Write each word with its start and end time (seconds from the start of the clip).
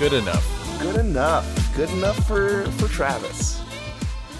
Good 0.00 0.14
enough. 0.14 0.80
Good 0.80 0.96
enough. 0.96 1.76
Good 1.76 1.90
enough 1.90 2.26
for 2.26 2.64
for 2.78 2.88
Travis. 2.88 3.60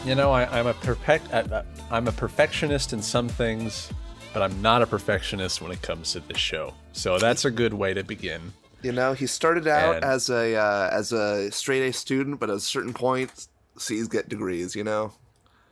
You 0.06 0.14
know, 0.14 0.32
I, 0.32 0.46
I'm 0.58 0.66
a 0.66 0.72
perfect. 0.72 1.30
I, 1.34 1.64
I'm 1.90 2.08
a 2.08 2.12
perfectionist 2.12 2.94
in 2.94 3.02
some 3.02 3.28
things, 3.28 3.92
but 4.32 4.40
I'm 4.40 4.62
not 4.62 4.80
a 4.80 4.86
perfectionist 4.86 5.60
when 5.60 5.70
it 5.70 5.82
comes 5.82 6.12
to 6.12 6.20
this 6.20 6.38
show. 6.38 6.72
So 6.92 7.18
that's 7.18 7.44
a 7.44 7.50
good 7.50 7.74
way 7.74 7.92
to 7.92 8.02
begin. 8.02 8.54
You 8.80 8.92
know, 8.92 9.12
he 9.12 9.26
started 9.26 9.68
out 9.68 9.96
And- 9.96 10.04
as 10.06 10.30
a 10.30 10.56
uh, 10.56 10.88
as 10.90 11.12
a 11.12 11.50
straight 11.52 11.86
A 11.86 11.92
student, 11.92 12.40
but 12.40 12.48
at 12.48 12.56
a 12.56 12.60
certain 12.60 12.94
point, 12.94 13.48
C's 13.76 14.08
get 14.08 14.30
degrees. 14.30 14.74
You 14.74 14.84
know. 14.84 15.12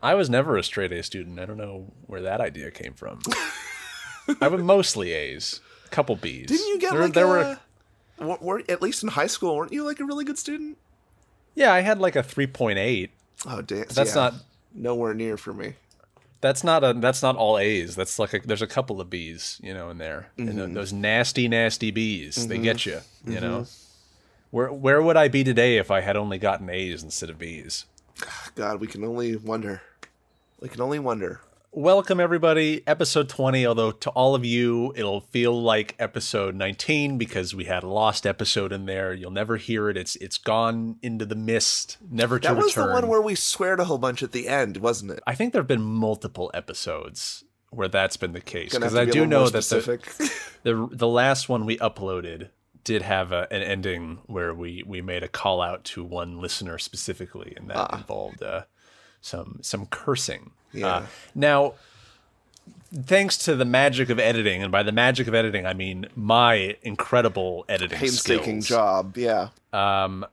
I 0.02 0.14
was 0.16 0.28
never 0.28 0.58
a 0.58 0.62
straight 0.62 0.92
A 0.92 1.02
student. 1.02 1.40
I 1.40 1.46
don't 1.46 1.56
know 1.56 1.90
where 2.06 2.20
that 2.20 2.42
idea 2.42 2.70
came 2.70 2.92
from. 2.92 3.20
I 4.42 4.48
was 4.48 4.62
mostly 4.62 5.12
A's, 5.12 5.62
a 5.86 5.88
couple 5.88 6.14
B's. 6.14 6.48
Didn't 6.48 6.66
you 6.68 6.78
get 6.78 6.92
there, 6.92 7.00
like 7.04 7.14
there 7.14 7.24
a? 7.24 7.28
were? 7.28 7.58
Wa- 8.20 8.38
were- 8.40 8.62
at 8.68 8.82
least 8.82 9.02
in 9.02 9.10
high 9.10 9.26
school, 9.26 9.56
weren't 9.56 9.72
you 9.72 9.84
like 9.84 10.00
a 10.00 10.04
really 10.04 10.24
good 10.24 10.38
student? 10.38 10.78
Yeah, 11.54 11.72
I 11.72 11.80
had 11.80 11.98
like 11.98 12.16
a 12.16 12.22
3.8. 12.22 13.08
Oh, 13.46 13.62
damn. 13.62 13.84
That's 13.88 14.10
yeah. 14.10 14.14
not. 14.14 14.34
nowhere 14.74 15.14
near 15.14 15.36
for 15.36 15.52
me. 15.52 15.74
That's 16.40 16.62
not 16.62 16.84
a. 16.84 16.92
That's 16.92 17.20
not 17.20 17.34
all 17.34 17.58
A's. 17.58 17.96
That's 17.96 18.16
like 18.18 18.32
a, 18.32 18.38
there's 18.38 18.62
a 18.62 18.66
couple 18.68 19.00
of 19.00 19.10
B's, 19.10 19.58
you 19.60 19.74
know, 19.74 19.90
in 19.90 19.98
there. 19.98 20.30
And 20.38 20.48
Mm-hmm. 20.50 20.58
th- 20.58 20.74
those 20.74 20.92
nasty, 20.92 21.48
nasty 21.48 21.90
B's, 21.90 22.46
they 22.46 22.58
get 22.58 22.86
you. 22.86 23.00
You 23.26 23.40
know. 23.40 23.66
Where 24.52 24.72
where 24.72 25.02
would 25.02 25.16
I 25.16 25.26
be 25.26 25.42
today 25.42 25.78
if 25.78 25.90
I 25.90 26.00
had 26.00 26.16
only 26.16 26.38
gotten 26.38 26.70
A's 26.70 27.02
instead 27.02 27.28
of 27.28 27.38
B's? 27.40 27.86
God, 28.54 28.80
we 28.80 28.86
can 28.86 29.02
only 29.04 29.34
wonder. 29.34 29.82
We 30.60 30.68
can 30.68 30.80
only 30.80 31.00
wonder. 31.00 31.40
Welcome 31.82 32.18
everybody, 32.18 32.82
episode 32.88 33.28
20. 33.28 33.64
Although 33.64 33.92
to 33.92 34.10
all 34.10 34.34
of 34.34 34.44
you, 34.44 34.92
it'll 34.96 35.20
feel 35.20 35.62
like 35.62 35.94
episode 36.00 36.56
19 36.56 37.18
because 37.18 37.54
we 37.54 37.66
had 37.66 37.84
a 37.84 37.86
lost 37.86 38.26
episode 38.26 38.72
in 38.72 38.86
there. 38.86 39.14
You'll 39.14 39.30
never 39.30 39.58
hear 39.58 39.88
it. 39.88 39.96
It's 39.96 40.16
it's 40.16 40.38
gone 40.38 40.96
into 41.02 41.24
the 41.24 41.36
mist, 41.36 41.96
never 42.10 42.40
to 42.40 42.48
That 42.48 42.56
was 42.56 42.74
the 42.74 42.84
one 42.84 43.06
where 43.06 43.22
we 43.22 43.36
sweared 43.36 43.78
a 43.78 43.84
whole 43.84 43.96
bunch 43.96 44.24
at 44.24 44.32
the 44.32 44.48
end, 44.48 44.78
wasn't 44.78 45.12
it? 45.12 45.20
I 45.24 45.36
think 45.36 45.52
there 45.52 45.60
have 45.62 45.68
been 45.68 45.80
multiple 45.80 46.50
episodes 46.52 47.44
where 47.70 47.86
that's 47.86 48.16
been 48.16 48.32
the 48.32 48.40
case 48.40 48.74
because 48.74 48.96
I 48.96 49.04
do 49.04 49.24
know 49.24 49.48
that 49.48 49.62
the, 49.62 50.32
the 50.64 50.88
the 50.90 51.06
last 51.06 51.48
one 51.48 51.64
we 51.64 51.78
uploaded 51.78 52.48
did 52.82 53.02
have 53.02 53.30
a, 53.30 53.46
an 53.52 53.62
ending 53.62 54.18
where 54.26 54.52
we 54.52 54.82
we 54.84 55.00
made 55.00 55.22
a 55.22 55.28
call 55.28 55.62
out 55.62 55.84
to 55.84 56.02
one 56.02 56.40
listener 56.40 56.76
specifically, 56.78 57.54
and 57.56 57.70
that 57.70 57.76
Ah. 57.76 57.98
involved 57.98 58.42
uh, 58.42 58.62
some 59.20 59.58
some 59.62 59.86
cursing. 59.86 60.50
Yeah. 60.72 60.86
Uh, 60.86 61.06
now, 61.34 61.74
thanks 62.94 63.38
to 63.38 63.56
the 63.56 63.64
magic 63.64 64.10
of 64.10 64.18
editing, 64.18 64.62
and 64.62 64.72
by 64.72 64.82
the 64.82 64.92
magic 64.92 65.28
of 65.28 65.34
editing, 65.34 65.66
I 65.66 65.74
mean 65.74 66.06
my 66.14 66.76
incredible 66.82 67.64
editing 67.68 67.98
painstaking 67.98 68.62
skills. 68.62 68.68
job. 68.68 69.16
Yeah. 69.16 69.48
Um, 69.72 70.26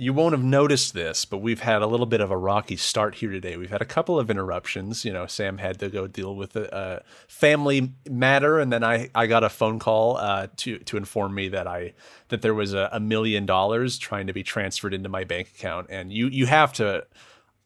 you 0.00 0.14
won't 0.14 0.32
have 0.32 0.42
noticed 0.42 0.94
this, 0.94 1.26
but 1.26 1.38
we've 1.38 1.60
had 1.60 1.82
a 1.82 1.86
little 1.86 2.06
bit 2.06 2.22
of 2.22 2.30
a 2.30 2.36
rocky 2.36 2.76
start 2.76 3.16
here 3.16 3.30
today. 3.30 3.58
We've 3.58 3.68
had 3.68 3.82
a 3.82 3.86
couple 3.86 4.18
of 4.18 4.30
interruptions. 4.30 5.04
You 5.04 5.12
know, 5.12 5.26
Sam 5.26 5.58
had 5.58 5.78
to 5.80 5.90
go 5.90 6.06
deal 6.06 6.34
with 6.34 6.56
a, 6.56 6.74
a 6.74 7.02
family 7.28 7.92
matter, 8.08 8.58
and 8.58 8.72
then 8.72 8.82
I, 8.82 9.10
I 9.14 9.26
got 9.26 9.44
a 9.44 9.50
phone 9.50 9.78
call 9.78 10.16
uh, 10.16 10.46
to 10.56 10.78
to 10.78 10.96
inform 10.96 11.34
me 11.34 11.48
that 11.50 11.66
I 11.66 11.92
that 12.28 12.40
there 12.40 12.54
was 12.54 12.72
a, 12.72 12.88
a 12.92 12.98
million 12.98 13.44
dollars 13.44 13.98
trying 13.98 14.26
to 14.28 14.32
be 14.32 14.42
transferred 14.42 14.94
into 14.94 15.10
my 15.10 15.24
bank 15.24 15.48
account, 15.48 15.88
and 15.90 16.10
you 16.10 16.28
you 16.28 16.46
have 16.46 16.72
to 16.74 17.04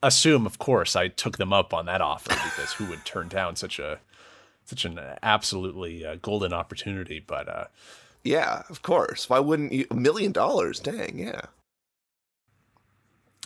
assume, 0.08 0.47
of 0.47 0.58
course, 0.58 0.97
I 0.97 1.08
took 1.08 1.38
them 1.38 1.52
up 1.52 1.72
on 1.74 1.86
that 1.86 2.00
offer 2.00 2.30
because 2.30 2.72
who 2.74 2.86
would 2.86 3.05
turn 3.05 3.28
down 3.28 3.56
such 3.56 3.78
a 3.78 4.00
such 4.64 4.84
an 4.84 4.98
absolutely 5.22 6.05
uh, 6.05 6.16
golden 6.22 6.52
opportunity? 6.52 7.20
But 7.20 7.48
uh, 7.48 7.64
Yeah, 8.23 8.62
of 8.68 8.83
course. 8.83 9.28
Why 9.28 9.39
wouldn't 9.39 9.73
you? 9.73 9.86
A 9.90 9.95
million 9.95 10.33
dollars. 10.33 10.80
Dang, 10.80 11.18
yeah. 11.18 11.42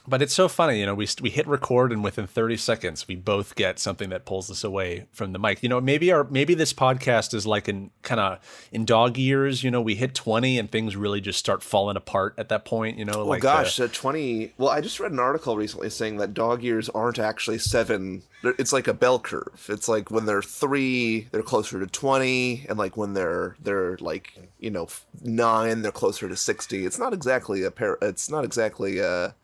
But 0.09 0.23
it's 0.23 0.33
so 0.33 0.49
funny, 0.49 0.81
you 0.81 0.87
know. 0.87 0.95
We 0.95 1.07
we 1.21 1.29
hit 1.29 1.47
record, 1.47 1.93
and 1.93 2.03
within 2.03 2.27
thirty 2.27 2.57
seconds, 2.57 3.07
we 3.07 3.15
both 3.15 3.55
get 3.55 3.79
something 3.79 4.09
that 4.09 4.25
pulls 4.25 4.51
us 4.51 4.65
away 4.65 5.07
from 5.13 5.33
the 5.33 5.39
mic. 5.39 5.63
You 5.63 5.69
know, 5.69 5.81
maybe 5.83 6.11
our 6.11 6.25
maybe 6.25 6.55
this 6.55 6.73
podcast 6.73 7.35
is 7.35 7.47
like 7.47 7.69
in 7.69 7.91
kind 8.03 8.21
of 8.21 8.69
in 8.73 8.87
dog 8.87 9.19
years. 9.19 9.63
You 9.63 9.71
know, 9.71 9.83
we 9.83 9.97
hit 9.97 10.15
twenty, 10.15 10.59
and 10.59 10.71
things 10.71 10.97
really 10.97 11.21
just 11.21 11.39
start 11.39 11.63
falling 11.63 11.97
apart 11.97 12.35
at 12.39 12.49
that 12.49 12.65
point. 12.65 12.99
You 12.99 13.05
know, 13.05 13.19
Well, 13.19 13.27
like 13.27 13.43
gosh, 13.43 13.79
uh, 13.79 13.85
uh, 13.85 13.89
20. 13.93 14.55
Well, 14.57 14.71
I 14.71 14.81
just 14.81 14.99
read 14.99 15.13
an 15.13 15.19
article 15.19 15.57
recently 15.57 15.91
saying 15.91 16.17
that 16.17 16.33
dog 16.33 16.63
years 16.63 16.89
aren't 16.89 17.19
actually 17.19 17.59
seven. 17.59 18.23
It's 18.43 18.73
like 18.73 18.89
a 18.89 18.95
bell 18.95 19.19
curve. 19.19 19.67
It's 19.69 19.89
like 19.89 20.11
when 20.11 20.25
they're 20.25 20.43
three, 20.43 21.29
they're 21.33 21.43
closer 21.43 21.81
to 21.81 21.87
20, 21.87 22.67
and 22.69 22.79
like 22.79 22.97
when 22.97 23.13
they're 23.13 23.57
they're 23.63 23.99
like 23.99 24.33
you 24.59 24.71
know 24.71 24.89
nine, 25.23 25.83
they're 25.83 25.93
closer 25.93 26.29
to 26.29 26.37
60. 26.37 26.87
It's 26.87 26.99
not 26.99 27.13
exactly 27.13 27.63
a 27.63 27.71
pair. 27.71 27.99
It's 28.01 28.31
not 28.31 28.45
exactly 28.45 29.01
a 29.01 29.35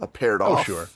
a 0.00 0.06
paired 0.06 0.42
oh 0.42 0.54
off. 0.54 0.66
sure. 0.66 0.88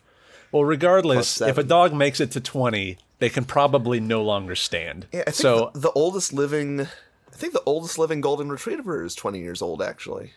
Well, 0.52 0.64
regardless, 0.64 1.40
if 1.40 1.58
a 1.58 1.62
dog 1.62 1.92
makes 1.92 2.20
it 2.20 2.30
to 2.32 2.40
twenty, 2.40 2.98
they 3.18 3.28
can 3.28 3.44
probably 3.44 4.00
no 4.00 4.22
longer 4.22 4.54
stand. 4.54 5.06
Yeah, 5.12 5.20
I 5.22 5.24
think 5.24 5.36
so 5.36 5.70
the, 5.74 5.80
the 5.80 5.92
oldest 5.92 6.32
living. 6.32 6.82
I 6.82 7.38
think 7.38 7.52
the 7.52 7.62
oldest 7.66 7.98
living 7.98 8.22
golden 8.22 8.48
retriever 8.48 9.04
is 9.04 9.14
20 9.14 9.40
years 9.40 9.60
old. 9.60 9.82
Actually. 9.82 10.32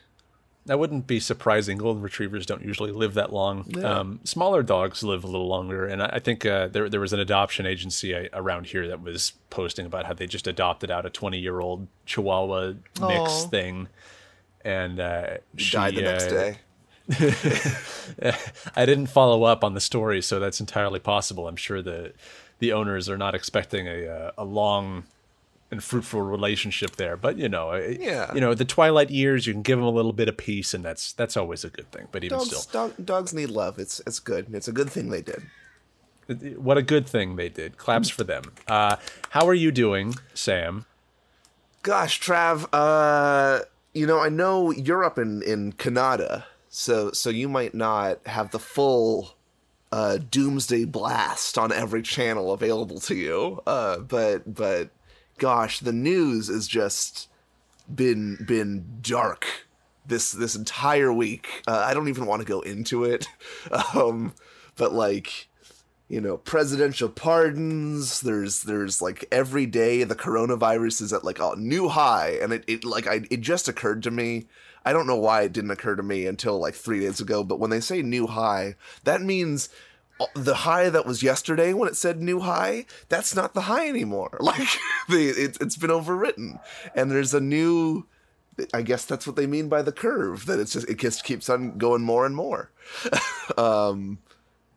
That 0.66 0.78
wouldn't 0.78 1.08
be 1.08 1.20
surprising. 1.20 1.78
Golden 1.78 2.04
retrievers 2.04 2.46
don't 2.46 2.64
usually 2.64 2.92
live 2.92 3.16
that 3.16 3.34
long. 3.34 3.66
Um, 3.84 4.20
smaller 4.24 4.62
dogs 4.62 5.02
live 5.02 5.24
a 5.24 5.28
little 5.28 5.48
longer, 5.48 5.88
and 5.88 6.04
I, 6.04 6.10
I 6.14 6.20
think 6.20 6.46
uh, 6.46 6.68
there 6.68 6.90
there 6.90 7.00
was 7.00 7.14
an 7.14 7.20
adoption 7.20 7.66
agency 7.66 8.14
uh, 8.14 8.28
around 8.34 8.68
here 8.68 8.88
that 8.88 9.02
was 9.02 9.34
posting 9.50 9.86
about 9.86 10.06
how 10.06 10.14
they 10.14 10.28
just 10.28 10.46
adopted 10.46 10.92
out 10.92 11.06
a 11.06 11.10
twenty 11.10 11.40
year 11.40 11.60
old 11.60 11.88
Chihuahua 12.06 12.74
mix 13.02 13.02
Aw. 13.02 13.48
thing, 13.48 13.88
and 14.64 15.00
uh, 15.00 15.38
she, 15.56 15.72
Died 15.72 15.96
the 15.96 16.02
next 16.02 16.28
uh, 16.28 16.30
day. 16.30 16.58
I 18.76 18.86
didn't 18.86 19.08
follow 19.08 19.44
up 19.44 19.64
on 19.64 19.74
the 19.74 19.80
story, 19.80 20.22
so 20.22 20.40
that's 20.40 20.60
entirely 20.60 21.00
possible. 21.00 21.48
I'm 21.48 21.56
sure 21.56 21.82
the 21.82 22.14
the 22.60 22.74
owners 22.74 23.10
are 23.10 23.18
not 23.18 23.36
expecting 23.36 23.88
a 23.88 24.08
uh, 24.08 24.32
a 24.38 24.44
long 24.46 25.04
and 25.72 25.84
fruitful 25.84 26.22
relationship 26.22 26.96
there, 26.96 27.16
but 27.16 27.38
you 27.38 27.48
know, 27.48 27.76
Yeah. 27.76 28.34
you 28.34 28.42
know, 28.42 28.54
the 28.56 28.66
twilight 28.66 29.12
years, 29.12 29.46
you 29.46 29.54
can 29.54 29.62
give 29.62 29.78
them 29.78 29.86
a 29.86 29.92
little 29.92 30.14
bit 30.14 30.28
of 30.28 30.36
peace, 30.38 30.74
and 30.74 30.84
that's 30.84 31.14
that's 31.14 31.38
always 31.38 31.64
a 31.64 31.70
good 31.70 31.92
thing. 31.92 32.08
But 32.12 32.24
even 32.24 32.38
Dogs, 32.40 32.56
still, 32.58 32.88
dog, 32.90 33.06
dogs 33.06 33.34
need 33.34 33.50
love. 33.50 33.80
It's 33.80 34.00
it's 34.08 34.20
good. 34.20 34.48
It's 34.54 34.68
a 34.68 34.72
good 34.74 34.90
thing 34.90 35.10
they 35.10 35.22
did. 35.22 35.44
what 36.58 36.78
a 36.78 36.84
good 36.84 37.08
thing 37.08 37.36
they 37.38 37.50
did. 37.50 37.78
Claps 37.78 38.10
for 38.10 38.24
them. 38.24 38.44
Uh, 38.68 38.98
how 39.32 39.48
are 39.48 39.54
you 39.54 39.72
doing, 39.72 40.16
Sam? 40.34 40.86
Gosh, 41.82 42.20
Trav, 42.20 42.68
uh, 42.74 43.64
you 43.94 44.06
know, 44.06 44.20
I 44.20 44.30
know 44.30 44.70
you're 44.72 45.04
up 45.04 45.18
in 45.18 45.42
in 45.44 45.72
Canada, 45.74 46.46
so 46.70 47.12
so 47.12 47.30
you 47.30 47.50
might 47.50 47.74
not 47.74 48.26
have 48.28 48.52
the 48.52 48.60
full 48.60 49.36
uh, 49.92 50.18
doomsday 50.18 50.86
blast 50.86 51.58
on 51.58 51.72
every 51.72 52.02
channel 52.02 52.52
available 52.52 53.00
to 53.02 53.16
you. 53.16 53.62
Uh, 53.66 54.00
but 54.00 54.54
but 54.54 54.90
gosh, 55.38 55.80
the 55.80 55.94
news 55.94 56.48
has 56.48 56.68
just 56.68 57.28
been 57.94 58.38
been 58.46 59.00
dark 59.02 59.68
this 60.06 60.32
this 60.32 60.56
entire 60.56 61.12
week. 61.12 61.64
Uh, 61.68 61.84
I 61.86 61.94
don't 61.94 62.10
even 62.10 62.26
want 62.26 62.42
to 62.42 62.48
go 62.48 62.62
into 62.62 63.04
it, 63.04 63.28
um, 63.96 64.34
but 64.76 64.94
like 64.94 65.48
you 66.08 66.20
know 66.20 66.38
presidential 66.38 67.08
pardons 67.08 68.22
there's 68.22 68.64
there's 68.64 69.00
like 69.00 69.26
every 69.32 69.68
day 69.68 70.04
the 70.04 70.16
coronavirus 70.16 71.04
is 71.04 71.14
at 71.14 71.24
like 71.24 71.40
a 71.40 71.56
new 71.56 71.88
high 71.88 72.32
and 72.42 72.52
it, 72.52 72.64
it 72.68 72.84
like 72.84 73.06
I, 73.06 73.22
it 73.30 73.42
just 73.42 73.68
occurred 73.68 74.02
to 74.04 74.12
me 74.12 74.48
i 74.90 74.94
don't 74.94 75.08
know 75.08 75.16
why 75.16 75.42
it 75.42 75.54
didn't 75.54 75.72
occur 75.72 75.96
to 75.96 76.04
me 76.04 76.26
until 76.26 76.60
like 76.60 76.76
three 76.76 77.00
days 77.00 77.20
ago 77.20 77.44
but 77.44 77.60
when 77.60 77.70
they 77.70 77.80
say 77.80 78.02
new 78.02 78.28
high 78.28 78.76
that 79.04 79.22
means 79.22 79.70
uh, 80.20 80.26
the 80.34 80.56
high 80.56 80.90
that 80.90 81.06
was 81.06 81.24
yesterday 81.24 81.74
when 81.74 81.88
it 81.88 81.96
said 81.96 82.22
new 82.22 82.40
high 82.40 82.86
that's 83.08 83.36
not 83.36 83.54
the 83.54 83.62
high 83.62 83.88
anymore 83.88 84.38
like 84.40 84.68
the, 85.10 85.30
it, 85.30 85.58
it's 85.62 85.78
been 85.78 85.90
overwritten 85.90 86.60
and 86.96 87.12
there's 87.12 87.34
a 87.34 87.42
new 87.42 88.06
I 88.74 88.82
guess 88.82 89.06
that's 89.06 89.26
what 89.26 89.36
they 89.36 89.48
mean 89.48 89.70
by 89.70 89.82
the 89.82 89.92
curve. 89.92 90.46
That 90.46 90.60
it's 90.60 90.74
just 90.74 90.90
it 90.90 90.98
just 90.98 91.24
keeps 91.24 91.50
on 91.50 91.78
going 91.78 92.02
more 92.02 92.26
and 92.26 92.36
more. 92.36 92.72
um, 93.58 94.20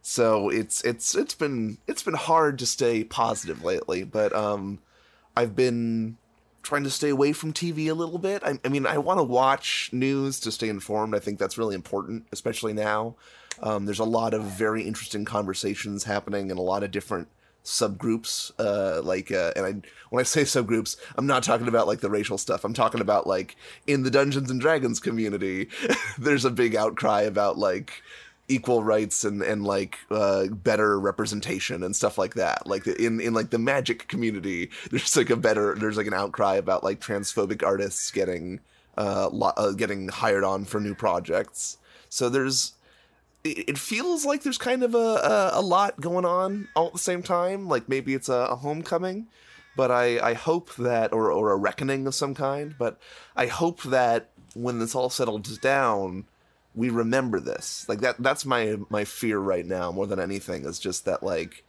so 0.03 0.49
it's 0.51 0.83
it's 0.83 1.15
it's 1.15 1.35
been 1.35 1.79
it's 1.87 2.03
been 2.03 2.15
hard 2.15 2.59
to 2.61 2.67
stay 2.67 3.05
positive 3.05 3.65
lately, 3.65 4.05
but 4.05 4.33
um, 4.33 4.81
I've 5.37 5.57
been 5.57 6.17
trying 6.63 6.85
to 6.85 6.91
stay 6.91 7.09
away 7.09 7.33
from 7.33 7.53
TV 7.53 7.89
a 7.89 7.95
little 7.95 8.19
bit. 8.19 8.43
I, 8.45 8.59
I 8.65 8.69
mean, 8.69 8.87
I 8.87 8.99
want 8.99 9.19
to 9.19 9.25
watch 9.25 9.91
news 9.93 10.41
to 10.41 10.53
stay 10.53 10.69
informed. 10.69 11.15
I 11.15 11.19
think 11.19 11.39
that's 11.39 11.59
really 11.59 11.75
important, 11.75 12.27
especially 12.33 12.73
now. 12.73 13.17
Um, 13.63 13.85
there's 13.85 13.99
a 13.99 14.05
lot 14.05 14.35
of 14.35 14.43
very 14.43 14.83
interesting 14.83 15.25
conversations 15.25 16.05
happening 16.05 16.51
in 16.51 16.57
a 16.57 16.63
lot 16.63 16.83
of 16.83 16.91
different 16.91 17.29
subgroups 17.65 18.51
uh 18.59 19.01
like 19.03 19.31
uh 19.31 19.53
and 19.55 19.65
i 19.65 19.71
when 20.11 20.21
i 20.21 20.25
say 20.25 20.43
subgroups 20.43 20.97
i'm 21.17 21.29
not 21.29 21.45
talking 21.45 21.69
about 21.69 21.87
like 21.87 22.01
the 22.01 22.11
racial 22.11 22.37
stuff 22.37 22.65
i'm 22.65 22.75
talking 22.75 23.01
about 23.01 23.25
like 23.25 23.55
in 23.87 24.03
the 24.03 24.11
dungeons 24.11 24.51
and 24.51 24.61
dragons 24.61 24.99
community 24.99 25.69
there's 26.19 26.45
a 26.45 26.51
big 26.51 26.75
outcry 26.75 27.23
about 27.23 27.57
like 27.57 28.03
equal 28.49 28.83
rights 28.83 29.25
and 29.25 29.43
and 29.43 29.65
like 29.65 29.99
uh 30.11 30.47
better 30.47 30.99
representation 30.99 31.83
and 31.83 31.95
stuff 31.97 32.19
like 32.19 32.35
that. 32.35 32.67
Like 32.67 32.87
in 32.87 33.21
in 33.21 33.35
like 33.35 33.51
the 33.51 33.59
magic 33.59 34.09
community 34.09 34.71
there's 34.91 35.17
like 35.17 35.31
a 35.31 35.37
better 35.37 35.75
there's 35.75 35.97
like 35.97 36.07
an 36.07 36.15
outcry 36.15 36.57
about 36.57 36.85
like 36.85 37.01
transphobic 37.01 37.63
artists 37.65 38.11
getting 38.11 38.61
uh, 38.99 39.29
lo- 39.33 39.53
uh 39.57 39.73
getting 39.73 40.09
hired 40.09 40.45
on 40.45 40.65
for 40.65 40.81
new 40.81 40.95
projects. 40.95 41.79
So 42.09 42.29
there's 42.29 42.75
it 43.45 43.79
feels 43.79 44.25
like 44.25 44.43
there's 44.43 44.59
kind 44.59 44.83
of 44.83 44.95
a, 44.95 44.99
a, 44.99 45.51
a 45.55 45.63
lot 45.63 46.01
going 46.01 46.25
on 46.25 46.69
all 46.77 46.89
at 46.89 46.93
the 46.93 46.99
same 46.99 47.23
time. 47.23 47.67
Like 47.67 47.89
maybe 47.89 48.15
it's 48.15 48.29
a, 48.29 48.35
a 48.51 48.57
homecoming, 48.57 49.27
but 49.77 49.91
I, 49.91 50.21
I 50.21 50.35
hope 50.35 50.75
that, 50.77 51.13
or, 51.13 51.33
or 51.33 51.51
a 51.51 51.57
reckoning 51.57 52.07
of 52.07 52.15
some 52.15 52.35
kind, 52.35 52.75
but 52.79 53.01
I 53.35 53.47
hope 53.47 53.83
that 53.85 54.31
when 54.55 54.79
this 54.79 54.95
all 54.95 55.11
settles 55.11 55.59
down, 55.59 56.27
we 56.75 56.91
remember 56.91 57.41
this. 57.41 57.87
Like 57.89 58.01
that, 58.01 58.17
that's 58.19 58.47
my, 58.47 58.77
my 58.89 59.05
fear 59.05 59.39
right 59.39 59.67
now 59.67 59.93
more 59.93 60.07
than 60.07 60.21
anything 60.21 60.65
is 60.65 60.79
just 60.79 61.05
that 61.05 61.23
like, 61.23 61.65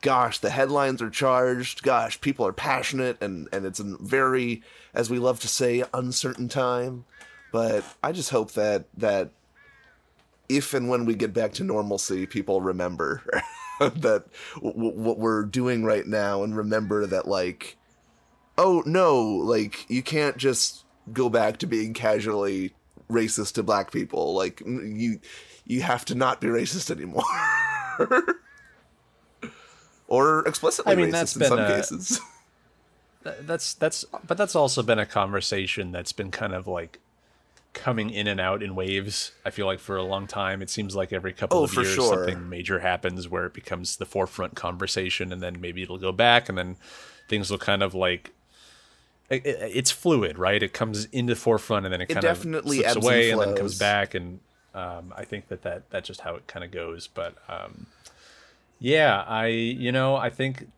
gosh, 0.00 0.38
the 0.38 0.50
headlines 0.50 1.00
are 1.00 1.10
charged. 1.10 1.82
Gosh, 1.82 2.20
people 2.20 2.46
are 2.46 2.52
passionate 2.52 3.16
and, 3.22 3.48
and 3.52 3.64
it's 3.64 3.80
a 3.80 3.96
very, 4.00 4.62
as 4.92 5.08
we 5.08 5.18
love 5.18 5.40
to 5.40 5.48
say, 5.48 5.84
uncertain 5.94 6.48
time. 6.48 7.04
But 7.52 7.84
I 8.02 8.12
just 8.12 8.30
hope 8.30 8.52
that, 8.52 8.86
that 8.96 9.30
if 10.48 10.74
and 10.74 10.88
when 10.88 11.04
we 11.04 11.14
get 11.14 11.32
back 11.32 11.52
to 11.54 11.64
normalcy, 11.64 12.26
people 12.26 12.60
remember 12.60 13.22
that 13.80 14.24
w- 14.56 14.72
what 14.74 15.18
we're 15.18 15.44
doing 15.44 15.84
right 15.84 16.06
now 16.06 16.42
and 16.42 16.56
remember 16.56 17.06
that, 17.06 17.28
like, 17.28 17.76
oh 18.58 18.82
no, 18.84 19.22
like, 19.22 19.88
you 19.88 20.02
can't 20.02 20.36
just 20.36 20.84
go 21.12 21.28
back 21.28 21.58
to 21.58 21.66
being 21.66 21.94
casually 21.94 22.74
racist 23.10 23.54
to 23.54 23.62
black 23.62 23.90
people. 23.92 24.34
Like, 24.34 24.60
you, 24.60 25.20
you 25.66 25.82
have 25.82 26.04
to 26.06 26.14
not 26.14 26.40
be 26.40 26.48
racist 26.48 26.90
anymore. 26.90 27.24
or 30.08 30.46
explicitly 30.46 30.92
I 30.92 30.96
mean, 30.96 31.08
racist 31.08 31.12
that's 31.12 31.36
in 31.36 31.42
some 31.44 31.58
a- 31.58 31.66
cases. 31.68 32.20
That's 33.40 33.72
that's 33.72 34.04
but 34.26 34.36
that's 34.36 34.54
also 34.54 34.82
been 34.82 34.98
a 34.98 35.06
conversation 35.06 35.92
that's 35.92 36.12
been 36.12 36.30
kind 36.30 36.52
of 36.52 36.66
like 36.66 37.00
coming 37.72 38.10
in 38.10 38.26
and 38.26 38.38
out 38.38 38.62
in 38.62 38.74
waves. 38.74 39.32
I 39.46 39.50
feel 39.50 39.64
like 39.64 39.78
for 39.78 39.96
a 39.96 40.02
long 40.02 40.26
time 40.26 40.60
it 40.60 40.68
seems 40.68 40.94
like 40.94 41.10
every 41.10 41.32
couple 41.32 41.60
Oh, 41.60 41.64
of 41.64 41.72
years 41.72 41.88
sure. 41.94 42.14
something 42.16 42.50
major 42.50 42.80
happens 42.80 43.26
where 43.26 43.46
it 43.46 43.54
becomes 43.54 43.96
the 43.96 44.04
forefront 44.04 44.56
conversation 44.56 45.32
and 45.32 45.40
then 45.42 45.58
maybe 45.58 45.82
it'll 45.82 45.96
go 45.96 46.12
back 46.12 46.50
and 46.50 46.58
then 46.58 46.76
things 47.26 47.50
will 47.50 47.56
kind 47.56 47.82
of 47.82 47.94
like 47.94 48.32
it, 49.30 49.44
it- 49.46 49.72
it's 49.76 49.90
fluid, 49.90 50.38
right? 50.38 50.62
It 50.62 50.72
comes 50.72 51.06
into 51.06 51.34
the 51.34 51.40
forefront 51.40 51.86
and 51.86 51.92
then 51.92 52.00
it, 52.00 52.08
kind 52.08 52.22
definitely 52.22 52.84
of 52.84 52.92
slips 52.92 52.96
and 52.96 53.04
away 53.04 53.30
and, 53.30 53.40
then 53.40 53.56
comes 53.56 53.78
back 53.78 54.14
and 54.14 54.40
um, 54.74 55.12
I 55.16 55.24
think 55.24 55.48
that, 55.48 55.62
that 55.62 55.88
that's 55.90 56.06
just 56.08 56.20
how 56.22 56.34
it 56.34 56.46
kind 56.46 56.64
of 56.64 56.70
goes. 56.70 57.06
But 57.06 57.34
um, 57.48 57.86
yeah, 58.78 59.22
I 59.26 59.46
you 59.46 59.92
know 59.92 60.16
I 60.16 60.30
think 60.30 60.68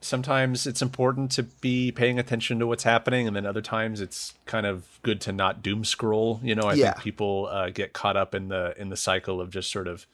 sometimes 0.00 0.66
it's 0.66 0.80
important 0.80 1.30
to 1.32 1.42
be 1.42 1.90
paying 1.90 2.18
attention 2.18 2.58
to 2.60 2.66
what's 2.66 2.84
happening 2.84 3.26
and 3.26 3.34
then 3.34 3.44
other 3.44 3.60
times 3.60 4.00
it's 4.00 4.34
kind 4.46 4.64
of 4.64 4.86
good 5.02 5.20
to 5.20 5.32
not 5.32 5.60
doom 5.60 5.84
scroll 5.84 6.38
you 6.40 6.54
know 6.54 6.62
i 6.68 6.74
Yeah. 6.74 6.92
think 6.92 7.02
people 7.02 7.48
uh, 7.50 7.70
get 7.70 7.94
caught 7.94 8.16
up 8.16 8.32
in 8.32 8.46
the 8.46 8.74
in 8.80 8.90
the 8.90 8.96
cycle 8.96 9.40
of 9.40 9.50
just 9.50 9.72
sort 9.72 9.88
of 9.88 10.06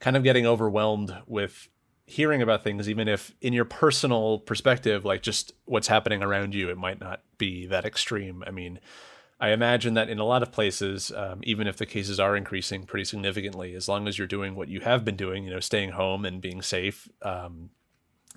kind 0.00 0.18
of 0.18 0.22
getting 0.22 0.44
overwhelmed 0.46 1.16
with 1.26 1.68
hearing 2.06 2.40
about 2.40 2.62
things 2.62 2.88
even 2.88 3.08
if 3.08 3.34
in 3.40 3.52
your 3.52 3.64
personal 3.64 4.38
perspective 4.38 5.04
like 5.04 5.22
just 5.22 5.52
what's 5.64 5.88
happening 5.88 6.22
around 6.22 6.54
you 6.54 6.70
it 6.70 6.78
might 6.78 7.00
not 7.00 7.20
be 7.36 7.66
that 7.66 7.84
extreme 7.84 8.44
i 8.46 8.50
mean 8.50 8.78
i 9.40 9.50
imagine 9.50 9.94
that 9.94 10.08
in 10.08 10.20
a 10.20 10.24
lot 10.24 10.40
of 10.40 10.52
places 10.52 11.10
um, 11.16 11.40
even 11.42 11.66
if 11.66 11.76
the 11.76 11.86
cases 11.86 12.20
are 12.20 12.36
increasing 12.36 12.84
pretty 12.84 13.04
significantly 13.04 13.74
as 13.74 13.88
long 13.88 14.06
as 14.06 14.18
you're 14.18 14.26
doing 14.26 14.54
what 14.54 14.68
you 14.68 14.80
have 14.80 15.04
been 15.04 15.16
doing 15.16 15.44
you 15.44 15.50
know 15.50 15.58
staying 15.58 15.90
home 15.90 16.24
and 16.24 16.40
being 16.40 16.62
safe 16.62 17.08
um, 17.22 17.70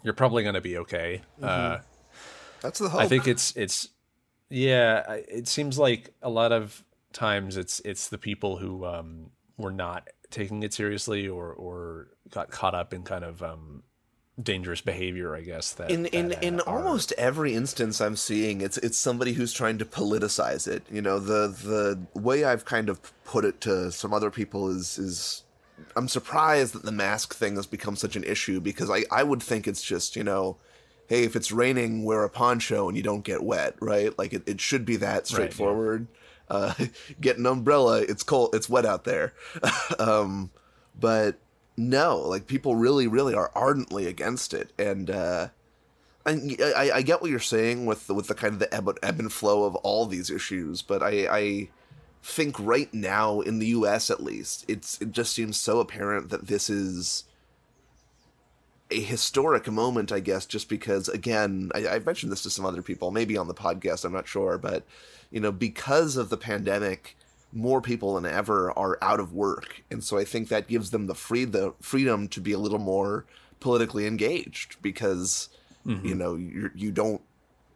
you're 0.03 0.15
probably 0.15 0.41
going 0.41 0.55
to 0.55 0.61
be 0.61 0.77
okay 0.77 1.21
uh, 1.43 1.77
That's 2.61 2.79
the 2.79 2.89
hope. 2.89 3.01
I 3.01 3.07
think 3.07 3.27
it's 3.27 3.55
it's 3.55 3.89
yeah. 4.49 5.03
It 5.27 5.47
seems 5.47 5.77
like 5.77 6.13
a 6.21 6.29
lot 6.29 6.51
of 6.51 6.83
times 7.13 7.57
it's 7.57 7.79
it's 7.85 8.09
the 8.09 8.17
people 8.17 8.57
who 8.57 8.85
um, 8.85 9.31
were 9.57 9.71
not 9.71 10.07
taking 10.31 10.63
it 10.63 10.73
seriously 10.73 11.27
or 11.27 11.51
or 11.53 12.07
got 12.31 12.51
caught 12.51 12.75
up 12.75 12.93
in 12.93 13.03
kind 13.03 13.23
of 13.23 13.41
um, 13.41 13.83
dangerous 14.41 14.81
behavior. 14.81 15.35
I 15.35 15.41
guess 15.41 15.73
that 15.73 15.91
in 15.91 16.05
in 16.07 16.33
uh, 16.33 16.39
in 16.41 16.59
are- 16.61 16.77
almost 16.77 17.11
every 17.17 17.53
instance 17.53 18.01
I'm 18.01 18.15
seeing 18.15 18.61
it's 18.61 18.77
it's 18.77 18.97
somebody 18.97 19.33
who's 19.33 19.53
trying 19.53 19.77
to 19.79 19.85
politicize 19.85 20.67
it. 20.67 20.83
You 20.91 21.01
know, 21.01 21.19
the 21.19 21.47
the 21.47 22.19
way 22.19 22.43
I've 22.43 22.65
kind 22.65 22.89
of 22.89 22.99
put 23.23 23.45
it 23.45 23.61
to 23.61 23.91
some 23.91 24.13
other 24.13 24.31
people 24.31 24.69
is 24.69 24.97
is 24.97 25.43
I'm 25.95 26.07
surprised 26.07 26.73
that 26.73 26.83
the 26.83 26.91
mask 26.91 27.35
thing 27.35 27.55
has 27.55 27.65
become 27.65 27.95
such 27.95 28.15
an 28.15 28.23
issue 28.23 28.59
because 28.59 28.89
I 28.89 29.03
I 29.11 29.23
would 29.23 29.41
think 29.41 29.67
it's 29.67 29.81
just, 29.83 30.15
you 30.15 30.23
know, 30.23 30.57
hey, 31.07 31.23
if 31.23 31.35
it's 31.35 31.51
raining, 31.51 32.03
wear 32.03 32.23
a 32.23 32.29
poncho 32.29 32.87
and 32.87 32.95
you 32.95 33.03
don't 33.03 33.23
get 33.23 33.43
wet, 33.43 33.75
right? 33.79 34.17
Like 34.17 34.33
it, 34.33 34.43
it 34.47 34.61
should 34.61 34.85
be 34.85 34.97
that 34.97 35.27
straightforward. 35.27 36.07
Uh, 36.49 36.73
get 37.21 37.37
an 37.37 37.45
umbrella. 37.45 38.01
It's 38.01 38.23
cold. 38.23 38.55
It's 38.55 38.69
wet 38.69 38.85
out 38.85 39.03
there. 39.03 39.33
um, 39.99 40.51
but 40.99 41.37
no, 41.77 42.17
like 42.17 42.47
people 42.47 42.75
really, 42.75 43.07
really 43.07 43.33
are 43.33 43.51
ardently 43.55 44.05
against 44.05 44.53
it, 44.53 44.71
and 44.77 45.09
uh, 45.09 45.47
I, 46.25 46.57
I, 46.75 46.91
I 46.95 47.01
get 47.01 47.21
what 47.21 47.31
you're 47.31 47.39
saying 47.39 47.85
with 47.85 48.07
the, 48.07 48.13
with 48.13 48.27
the 48.27 48.35
kind 48.35 48.53
of 48.53 48.59
the 48.59 48.73
ebb, 48.73 48.89
ebb 49.01 49.19
and 49.19 49.31
flow 49.31 49.63
of 49.63 49.75
all 49.77 50.05
these 50.05 50.29
issues, 50.29 50.81
but 50.81 51.01
I, 51.01 51.27
I 51.29 51.69
think 52.21 52.57
right 52.59 52.93
now 52.93 53.39
in 53.39 53.59
the 53.59 53.67
U.S. 53.67 54.11
at 54.11 54.21
least, 54.21 54.65
it's 54.67 54.99
it 55.01 55.11
just 55.11 55.33
seems 55.33 55.57
so 55.57 55.79
apparent 55.79 56.29
that 56.29 56.47
this 56.47 56.69
is 56.69 57.23
a 58.91 58.99
historic 59.01 59.69
moment, 59.71 60.11
I 60.11 60.19
guess, 60.19 60.45
just 60.45 60.69
because 60.69 61.07
again, 61.07 61.71
I, 61.75 61.87
I've 61.87 62.05
mentioned 62.05 62.31
this 62.31 62.43
to 62.43 62.49
some 62.49 62.65
other 62.65 62.81
people, 62.81 63.11
maybe 63.11 63.37
on 63.37 63.47
the 63.47 63.53
podcast, 63.53 64.05
I'm 64.05 64.13
not 64.13 64.27
sure, 64.27 64.57
but 64.57 64.83
you 65.31 65.39
know, 65.39 65.51
because 65.51 66.17
of 66.17 66.29
the 66.29 66.37
pandemic, 66.37 67.15
more 67.53 67.81
people 67.81 68.15
than 68.15 68.25
ever 68.25 68.71
are 68.77 68.97
out 69.01 69.19
of 69.19 69.33
work, 69.33 69.83
and 69.89 70.03
so 70.03 70.17
I 70.17 70.23
think 70.23 70.49
that 70.49 70.67
gives 70.67 70.91
them 70.91 71.07
the 71.07 71.15
free 71.15 71.45
the 71.45 71.73
freedom 71.81 72.27
to 72.29 72.41
be 72.41 72.51
a 72.51 72.59
little 72.59 72.79
more 72.79 73.25
politically 73.59 74.05
engaged 74.05 74.81
because 74.81 75.49
mm-hmm. 75.85 76.05
you 76.05 76.15
know 76.15 76.35
you 76.35 76.71
you 76.75 76.91
don't 76.91 77.21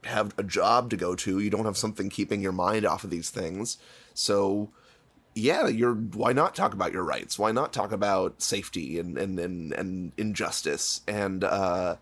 have 0.04 0.33
a 0.38 0.44
job 0.44 0.89
to 0.92 0.98
go 0.98 1.15
to, 1.15 1.39
you 1.39 1.50
don't 1.50 1.65
have 1.65 1.77
something 1.77 2.10
keeping 2.10 2.42
your 2.42 2.51
mind 2.51 2.86
off 2.86 3.04
of 3.04 3.10
these 3.10 3.30
things, 3.30 3.77
so 4.13 4.69
yeah, 5.35 5.68
you're 5.68 5.95
why 5.95 6.33
not 6.33 6.56
talk 6.56 6.74
about 6.74 6.94
your 6.94 7.03
rights? 7.03 7.39
Why 7.39 7.51
not 7.51 7.74
talk 7.74 7.91
about 7.91 8.41
safety 8.41 9.00
and 9.00 9.18
and 9.18 9.39
and, 9.39 9.74
and 9.74 10.12
injustice? 10.18 11.01
And 11.08 11.43
uh, 11.43 11.98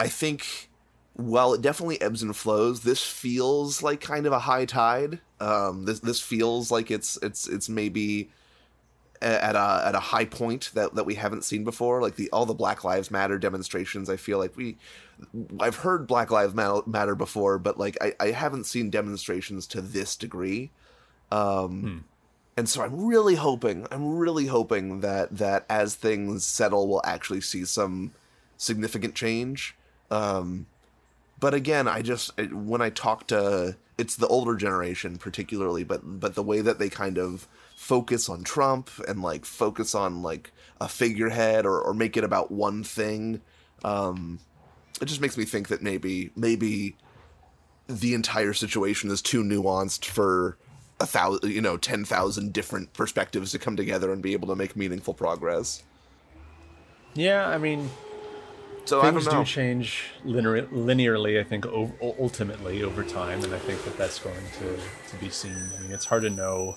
I 0.00 0.08
think 0.08 0.70
while 1.14 1.52
it 1.54 1.62
definitely 1.62 2.00
ebbs 2.00 2.22
and 2.22 2.36
flows, 2.36 2.80
this 2.80 3.02
feels 3.02 3.82
like 3.82 4.00
kind 4.00 4.26
of 4.26 4.32
a 4.32 4.40
high 4.40 4.64
tide. 4.64 5.20
Um, 5.40 5.84
this 5.84 6.00
this 6.00 6.20
feels 6.20 6.70
like 6.70 6.90
it's 6.90 7.18
it's 7.22 7.46
it's 7.46 7.68
maybe 7.68 8.30
at 9.20 9.56
a 9.56 9.82
at 9.86 9.94
a 9.94 10.00
high 10.00 10.24
point 10.24 10.70
that, 10.74 10.94
that 10.94 11.04
we 11.04 11.14
haven't 11.14 11.44
seen 11.44 11.64
before. 11.64 12.02
Like 12.02 12.16
the 12.16 12.30
all 12.30 12.46
the 12.46 12.54
Black 12.54 12.84
Lives 12.84 13.10
Matter 13.10 13.38
demonstrations, 13.38 14.08
I 14.08 14.16
feel 14.16 14.38
like 14.38 14.56
we 14.56 14.76
I've 15.60 15.76
heard 15.76 16.06
Black 16.06 16.30
Lives 16.30 16.54
Matter 16.54 17.14
before, 17.14 17.58
but 17.58 17.78
like 17.78 17.96
I, 18.00 18.14
I 18.20 18.30
haven't 18.30 18.64
seen 18.64 18.90
demonstrations 18.90 19.66
to 19.68 19.80
this 19.80 20.16
degree. 20.16 20.70
Um, 21.30 22.04
And 22.56 22.68
so 22.68 22.82
I'm 22.82 23.06
really 23.06 23.36
hoping, 23.36 23.86
I'm 23.92 24.18
really 24.18 24.46
hoping 24.46 25.00
that 25.00 25.38
that 25.38 25.64
as 25.70 25.94
things 25.94 26.44
settle, 26.44 26.88
we'll 26.88 27.00
actually 27.04 27.40
see 27.40 27.64
some 27.64 28.10
significant 28.56 29.14
change. 29.14 29.76
Um, 30.10 30.66
but 31.38 31.54
again, 31.54 31.86
I 31.86 32.02
just 32.02 32.36
when 32.50 32.82
I 32.82 32.90
talk 32.90 33.28
to 33.28 33.76
it's 33.96 34.16
the 34.16 34.26
older 34.26 34.56
generation 34.56 35.18
particularly, 35.18 35.84
but 35.84 36.00
but 36.20 36.34
the 36.34 36.42
way 36.42 36.60
that 36.60 36.80
they 36.80 36.88
kind 36.88 37.16
of 37.16 37.46
focus 37.76 38.28
on 38.28 38.42
Trump 38.42 38.90
and 39.06 39.22
like 39.22 39.44
focus 39.44 39.94
on 39.94 40.22
like 40.22 40.50
a 40.80 40.88
figurehead 40.88 41.64
or 41.64 41.80
or 41.80 41.94
make 41.94 42.16
it 42.16 42.24
about 42.24 42.50
one 42.50 42.82
thing, 42.82 43.40
um, 43.84 44.40
it 45.00 45.06
just 45.06 45.20
makes 45.20 45.36
me 45.36 45.44
think 45.44 45.68
that 45.68 45.80
maybe 45.80 46.32
maybe 46.34 46.96
the 47.86 48.14
entire 48.14 48.52
situation 48.52 49.12
is 49.12 49.22
too 49.22 49.44
nuanced 49.44 50.04
for 50.04 50.58
a 51.00 51.06
thousand, 51.06 51.50
you 51.50 51.60
know, 51.60 51.76
ten 51.76 52.04
thousand 52.04 52.52
different 52.52 52.92
perspectives 52.92 53.52
to 53.52 53.58
come 53.58 53.76
together 53.76 54.12
and 54.12 54.22
be 54.22 54.32
able 54.32 54.48
to 54.48 54.56
make 54.56 54.74
meaningful 54.76 55.14
progress. 55.14 55.82
yeah. 57.14 57.48
I 57.48 57.58
mean, 57.58 57.88
So 58.84 59.00
things 59.02 59.26
do 59.26 59.44
change 59.44 60.04
linear, 60.24 60.62
linearly. 60.66 61.38
I 61.38 61.44
think 61.44 61.66
o- 61.66 61.92
ultimately 62.18 62.82
over 62.82 63.02
time, 63.04 63.42
and 63.44 63.54
I 63.54 63.58
think 63.58 63.84
that 63.84 63.96
that's 63.96 64.18
going 64.18 64.34
to 64.60 64.76
to 65.10 65.16
be 65.20 65.30
seen. 65.30 65.56
I 65.76 65.82
mean, 65.82 65.92
it's 65.92 66.06
hard 66.06 66.22
to 66.22 66.30
know 66.30 66.76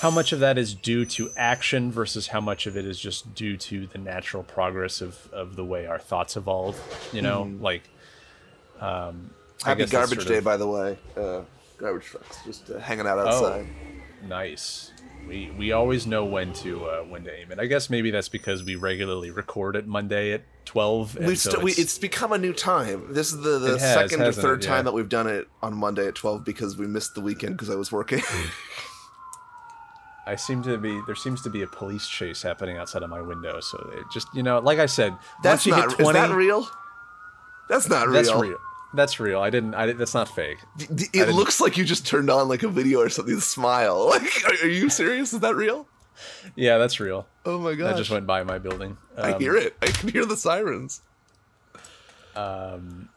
how 0.00 0.10
much 0.10 0.32
of 0.32 0.40
that 0.40 0.58
is 0.58 0.74
due 0.74 1.04
to 1.06 1.30
action 1.36 1.90
versus 1.92 2.28
how 2.28 2.40
much 2.40 2.66
of 2.66 2.76
it 2.76 2.84
is 2.84 2.98
just 2.98 3.34
due 3.34 3.56
to 3.56 3.86
the 3.86 3.98
natural 3.98 4.42
progress 4.42 5.00
of 5.00 5.28
of 5.32 5.56
the 5.56 5.64
way 5.64 5.86
our 5.86 5.98
thoughts 5.98 6.36
evolve. 6.36 6.80
You 7.12 7.22
know, 7.22 7.50
like. 7.60 7.82
Um, 8.80 9.30
Happy 9.64 9.86
garbage 9.86 10.18
sort 10.18 10.28
day, 10.28 10.40
by 10.40 10.56
the 10.56 10.66
way. 10.66 10.98
Uh, 11.16 11.40
garbage 11.84 12.04
trucks, 12.06 12.38
just 12.44 12.70
uh, 12.70 12.78
hanging 12.78 13.06
out 13.06 13.18
Oh, 13.18 13.28
outside. 13.28 13.66
nice. 14.26 14.90
We 15.28 15.50
we 15.58 15.72
always 15.72 16.06
know 16.06 16.24
when 16.24 16.52
to 16.54 16.84
uh, 16.86 17.00
when 17.02 17.24
to 17.24 17.34
aim 17.34 17.50
it. 17.52 17.58
I 17.58 17.66
guess 17.66 17.88
maybe 17.88 18.10
that's 18.10 18.28
because 18.28 18.62
we 18.64 18.74
regularly 18.76 19.30
record 19.30 19.74
it 19.76 19.86
Monday 19.86 20.32
at 20.32 20.42
twelve. 20.66 21.16
and 21.16 21.26
We've 21.26 21.38
so 21.38 21.58
we, 21.60 21.70
it's- 21.70 21.78
it's 21.84 21.98
become 21.98 22.32
a 22.32 22.38
new 22.38 22.52
time. 22.52 23.06
This 23.14 23.32
is 23.32 23.40
the, 23.40 23.58
the 23.58 23.78
has, 23.78 23.94
second 23.94 24.20
or 24.22 24.32
third 24.32 24.62
it? 24.62 24.66
time 24.66 24.84
that 24.84 24.92
we've 24.92 25.08
done 25.08 25.26
it 25.26 25.48
on 25.62 25.74
Monday 25.74 26.06
at 26.08 26.14
twelve 26.14 26.44
because 26.44 26.76
we 26.76 26.86
missed 26.86 27.14
the 27.14 27.20
weekend 27.22 27.54
because 27.56 27.70
I 27.70 27.74
was 27.74 27.90
working. 27.90 28.20
I 30.26 30.36
seem 30.36 30.62
to 30.62 30.78
be 30.78 31.00
there 31.06 31.14
seems 31.14 31.42
to 31.42 31.50
be 31.50 31.62
a 31.62 31.66
police 31.66 32.06
chase 32.08 32.42
happening 32.42 32.78
outside 32.78 33.02
of 33.02 33.10
my 33.10 33.20
window. 33.20 33.60
So 33.60 33.78
it 33.96 34.04
just 34.12 34.28
you 34.34 34.42
know, 34.42 34.58
like 34.58 34.78
I 34.78 34.86
said, 34.86 35.14
That's 35.42 35.64
once 35.64 35.66
you 35.66 35.72
not. 35.72 35.90
hit 35.90 35.98
20, 36.04 36.18
is 36.18 36.28
that 36.28 36.34
real? 36.34 36.68
That's 37.68 37.88
not 37.88 38.08
real. 38.08 38.14
That's 38.22 38.34
real. 38.34 38.58
That's 38.94 39.18
real. 39.20 39.40
I 39.40 39.50
didn't. 39.50 39.74
I 39.74 39.92
that's 39.92 40.14
not 40.14 40.28
fake. 40.28 40.58
D- 40.94 41.06
It 41.12 41.34
looks 41.34 41.60
like 41.60 41.76
you 41.76 41.84
just 41.84 42.06
turned 42.06 42.30
on 42.30 42.48
like 42.48 42.62
a 42.62 42.68
video 42.68 43.00
or 43.00 43.08
something. 43.08 43.40
Smile. 43.40 44.06
Like, 44.10 44.44
are, 44.46 44.66
are 44.66 44.70
you 44.70 44.88
serious? 44.88 45.32
Is 45.32 45.40
that 45.40 45.54
real? 45.56 45.86
Yeah, 46.54 46.78
that's 46.78 47.00
real. 47.00 47.26
Oh 47.44 47.58
my 47.58 47.74
god! 47.74 47.88
That 47.90 47.96
just 47.96 48.10
went 48.10 48.26
by 48.26 48.44
my 48.44 48.58
building. 48.58 48.96
I 49.16 49.32
Um, 49.32 49.40
hear 49.40 49.56
it. 49.56 49.76
I 49.82 49.86
can 49.86 50.08
hear 50.10 50.24
the 50.24 50.36
sirens. 50.36 51.02
Um, 52.36 53.08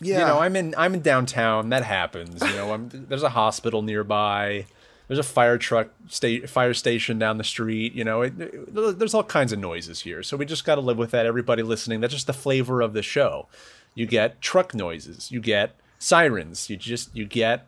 Yeah. 0.00 0.18
you 0.20 0.24
know, 0.26 0.38
I'm 0.40 0.56
in 0.56 0.74
I'm 0.76 0.94
in 0.94 1.02
downtown. 1.02 1.68
That 1.70 1.84
happens. 1.84 2.42
You 2.42 2.54
know, 2.56 2.72
I'm, 2.72 2.88
there's 2.92 3.22
a 3.22 3.28
hospital 3.30 3.82
nearby. 3.82 4.66
There's 5.08 5.18
a 5.20 5.22
fire 5.22 5.56
truck 5.58 5.88
sta- 6.08 6.46
fire 6.46 6.74
station 6.74 7.18
down 7.18 7.38
the 7.38 7.44
street. 7.44 7.92
You 7.94 8.04
know, 8.04 8.22
it, 8.22 8.40
it- 8.40 8.98
there's 8.98 9.14
all 9.14 9.22
kinds 9.24 9.52
of 9.52 9.58
noises 9.58 10.00
here. 10.00 10.22
So 10.22 10.36
we 10.36 10.44
just 10.44 10.64
got 10.64 10.74
to 10.76 10.80
live 10.80 10.98
with 10.98 11.12
that. 11.12 11.26
Everybody 11.26 11.62
listening, 11.62 12.00
that's 12.00 12.14
just 12.14 12.26
the 12.26 12.32
flavor 12.32 12.80
of 12.80 12.92
the 12.92 13.02
show. 13.02 13.46
You 13.94 14.06
get 14.06 14.40
truck 14.40 14.74
noises. 14.74 15.30
You 15.30 15.40
get 15.40 15.76
sirens. 15.98 16.68
You 16.68 16.76
just 16.76 17.14
you 17.14 17.24
get 17.24 17.66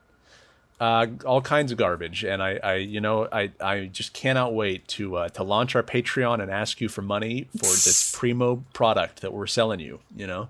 uh, 0.81 1.07
all 1.25 1.41
kinds 1.41 1.73
of 1.73 1.79
garbage. 1.79 2.25
And 2.25 2.43
I, 2.43 2.59
I 2.63 2.75
you 2.75 3.01
know, 3.01 3.29
I, 3.33 3.53
I 3.61 3.87
just 3.87 4.13
cannot 4.13 4.55
wait 4.55 4.87
to 4.89 5.17
uh, 5.17 5.29
to 5.31 5.43
launch 5.43 5.75
our 5.77 5.83
Patreon 5.83 6.43
and 6.43 6.51
ask 6.51 6.81
you 6.81 6.89
for 6.89 7.03
money 7.03 7.49
for 7.57 7.65
this 7.67 8.13
primo 8.19 8.65
product 8.73 9.21
that 9.23 9.33
we're 9.33 9.47
selling 9.47 9.81
you. 9.81 10.01
You 10.17 10.27
know. 10.27 10.49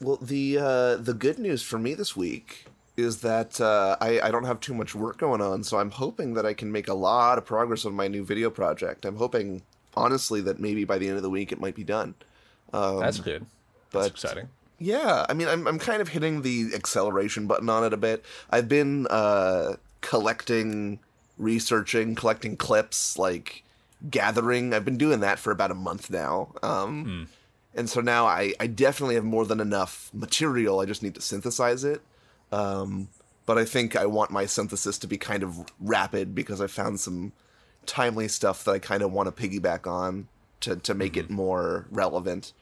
Well, 0.00 0.16
the 0.20 0.58
uh, 0.58 0.96
the 0.96 1.14
good 1.14 1.38
news 1.38 1.62
for 1.62 1.78
me 1.78 1.94
this 1.94 2.16
week 2.16 2.66
is 2.96 3.20
that 3.22 3.60
uh, 3.60 3.96
I, 4.00 4.20
I 4.20 4.30
don't 4.30 4.44
have 4.44 4.60
too 4.60 4.74
much 4.74 4.94
work 4.94 5.18
going 5.18 5.40
on, 5.40 5.64
so 5.64 5.78
I'm 5.78 5.90
hoping 5.90 6.34
that 6.34 6.46
I 6.46 6.54
can 6.54 6.70
make 6.70 6.86
a 6.88 6.94
lot 6.94 7.38
of 7.38 7.44
progress 7.44 7.84
on 7.84 7.94
my 7.94 8.06
new 8.08 8.24
video 8.24 8.50
project. 8.50 9.04
I'm 9.04 9.16
hoping, 9.16 9.62
honestly, 9.96 10.40
that 10.42 10.60
maybe 10.60 10.84
by 10.84 10.98
the 10.98 11.08
end 11.08 11.16
of 11.16 11.22
the 11.22 11.30
week 11.30 11.50
it 11.52 11.60
might 11.60 11.74
be 11.74 11.84
done. 11.84 12.14
Um, 12.72 13.00
That's 13.00 13.18
good. 13.20 13.46
but- 13.90 14.00
That's 14.02 14.10
exciting. 14.10 14.48
Yeah, 14.78 15.24
I 15.28 15.34
mean, 15.34 15.46
I'm 15.48 15.66
I'm 15.68 15.78
kind 15.78 16.02
of 16.02 16.08
hitting 16.08 16.42
the 16.42 16.72
acceleration 16.74 17.46
button 17.46 17.70
on 17.70 17.84
it 17.84 17.92
a 17.92 17.96
bit. 17.96 18.24
I've 18.50 18.68
been 18.68 19.06
uh, 19.08 19.74
collecting, 20.00 20.98
researching, 21.38 22.14
collecting 22.16 22.56
clips, 22.56 23.16
like 23.18 23.62
gathering. 24.10 24.74
I've 24.74 24.84
been 24.84 24.96
doing 24.98 25.20
that 25.20 25.38
for 25.38 25.50
about 25.52 25.70
a 25.70 25.74
month 25.74 26.10
now. 26.10 26.52
Um, 26.62 27.28
And 27.76 27.90
so 27.90 28.00
now 28.00 28.26
I, 28.26 28.52
I 28.60 28.66
definitely 28.68 29.16
have 29.16 29.24
more 29.24 29.44
than 29.44 29.58
enough 29.60 30.10
material. 30.12 30.78
I 30.80 30.86
just 30.86 31.02
need 31.02 31.14
to 31.16 31.20
synthesize 31.20 31.82
it. 31.84 32.02
Um, 32.54 33.08
but 33.46 33.58
I 33.58 33.64
think 33.64 33.96
I 33.96 34.06
want 34.06 34.30
my 34.30 34.46
synthesis 34.46 34.96
to 34.98 35.06
be 35.06 35.18
kind 35.18 35.42
of 35.42 35.64
rapid 35.80 36.34
because 36.34 36.60
I 36.60 36.66
found 36.66 37.00
some 37.00 37.32
timely 37.84 38.28
stuff 38.28 38.64
that 38.64 38.70
I 38.72 38.78
kind 38.78 39.02
of 39.02 39.12
want 39.12 39.34
to 39.34 39.42
piggyback 39.48 39.86
on 39.86 40.28
to, 40.60 40.76
to 40.76 40.94
make 40.94 41.16
it 41.16 41.28
more 41.30 41.86
relevant. 41.90 42.52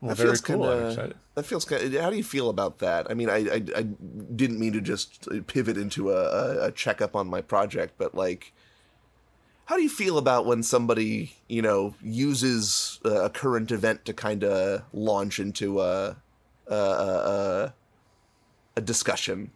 Well, 0.00 0.10
That 0.10 0.16
very 0.16 0.28
feels 0.30 0.40
cool. 0.40 0.56
kinda- 0.58 0.72
I'm 0.84 0.88
excited. 0.90 1.16
That 1.34 1.42
feels 1.44 1.64
kind. 1.64 1.94
How 1.94 2.10
do 2.10 2.16
you 2.16 2.24
feel 2.24 2.50
about 2.50 2.78
that? 2.80 3.10
I 3.10 3.14
mean, 3.14 3.30
I, 3.30 3.36
I 3.48 3.62
I 3.76 3.82
didn't 4.36 4.58
mean 4.58 4.72
to 4.74 4.80
just 4.82 5.28
pivot 5.46 5.76
into 5.78 6.10
a, 6.10 6.16
a, 6.16 6.66
a 6.66 6.72
checkup 6.72 7.16
on 7.16 7.26
my 7.28 7.40
project, 7.40 7.94
but 7.98 8.14
like, 8.14 8.52
how 9.66 9.76
do 9.76 9.82
you 9.82 9.88
feel 9.88 10.18
about 10.18 10.44
when 10.44 10.62
somebody 10.62 11.36
you 11.48 11.62
know 11.62 11.94
uses 12.02 13.00
a 13.04 13.30
current 13.30 13.70
event 13.70 14.04
to 14.04 14.12
kind 14.12 14.44
of 14.44 14.82
launch 14.92 15.38
into 15.40 15.80
a 15.80 16.16
a, 16.74 17.14
a 17.66 17.74
a 18.76 18.80
discussion? 18.80 19.50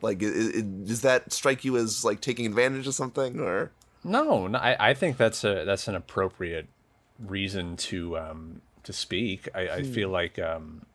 Like, 0.00 0.22
i 0.22 0.26
i 0.26 0.60
does 0.60 1.02
that 1.02 1.32
strike 1.32 1.64
you 1.64 1.76
as 1.76 2.04
like 2.04 2.20
taking 2.20 2.46
advantage 2.46 2.86
of 2.86 2.94
something, 2.94 3.40
or 3.40 3.70
No, 4.04 4.46
no 4.46 4.58
I, 4.58 4.90
I 4.90 4.94
think 4.94 5.16
that's 5.16 5.44
a 5.44 5.64
that's 5.64 5.88
an 5.88 5.94
appropriate 5.94 6.66
reason 7.18 7.76
to 7.76 8.18
um, 8.18 8.62
to 8.82 8.92
speak. 8.92 9.48
I, 9.54 9.68
I 9.68 9.82
feel 9.82 10.08
like 10.08 10.38
um, 10.38 10.86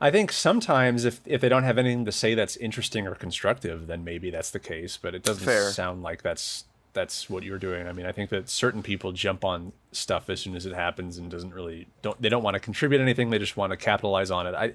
I 0.00 0.10
think 0.10 0.32
sometimes 0.32 1.04
if 1.04 1.20
if 1.26 1.40
they 1.40 1.48
don't 1.48 1.64
have 1.64 1.78
anything 1.78 2.04
to 2.04 2.12
say 2.12 2.34
that's 2.34 2.56
interesting 2.56 3.06
or 3.06 3.14
constructive, 3.14 3.86
then 3.86 4.04
maybe 4.04 4.30
that's 4.30 4.50
the 4.50 4.60
case. 4.60 4.96
But 4.96 5.14
it 5.14 5.22
doesn't 5.22 5.44
Fair. 5.44 5.70
sound 5.70 6.02
like 6.02 6.22
that's 6.22 6.64
that's 6.92 7.28
what 7.30 7.42
you're 7.42 7.58
doing. 7.58 7.86
I 7.86 7.92
mean, 7.92 8.06
I 8.06 8.12
think 8.12 8.30
that 8.30 8.48
certain 8.48 8.82
people 8.82 9.12
jump 9.12 9.44
on 9.44 9.72
stuff 9.92 10.28
as 10.30 10.40
soon 10.40 10.56
as 10.56 10.66
it 10.66 10.74
happens 10.74 11.18
and 11.18 11.30
doesn't 11.30 11.54
really 11.54 11.86
don't 12.02 12.20
they 12.20 12.28
don't 12.28 12.42
want 12.42 12.54
to 12.54 12.60
contribute 12.60 13.00
anything. 13.00 13.30
They 13.30 13.38
just 13.38 13.56
want 13.56 13.70
to 13.70 13.76
capitalize 13.76 14.30
on 14.30 14.46
it. 14.46 14.54
I 14.54 14.72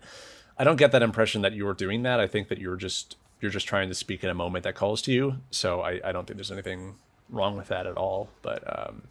I 0.58 0.64
don't 0.64 0.76
get 0.78 0.92
that 0.92 1.02
impression 1.02 1.42
that 1.42 1.54
you're 1.54 1.74
doing 1.74 2.04
that. 2.04 2.20
I 2.20 2.28
think 2.28 2.48
that 2.50 2.60
you're 2.60 2.76
just 2.76 3.18
you're 3.42 3.52
just 3.52 3.68
trying 3.68 3.90
to 3.90 3.96
speak 3.96 4.24
in 4.24 4.30
a 4.30 4.34
moment 4.34 4.64
that 4.64 4.76
calls 4.76 5.02
to 5.04 5.12
you. 5.12 5.36
So 5.52 5.82
I, 5.82 6.00
I 6.04 6.12
don't 6.12 6.26
think 6.26 6.38
there's 6.38 6.52
anything 6.52 6.96
wrong 7.30 7.58
with 7.58 7.68
that 7.68 7.86
at 7.86 7.98
all. 7.98 8.30
But 8.42 8.64
um, 8.68 9.04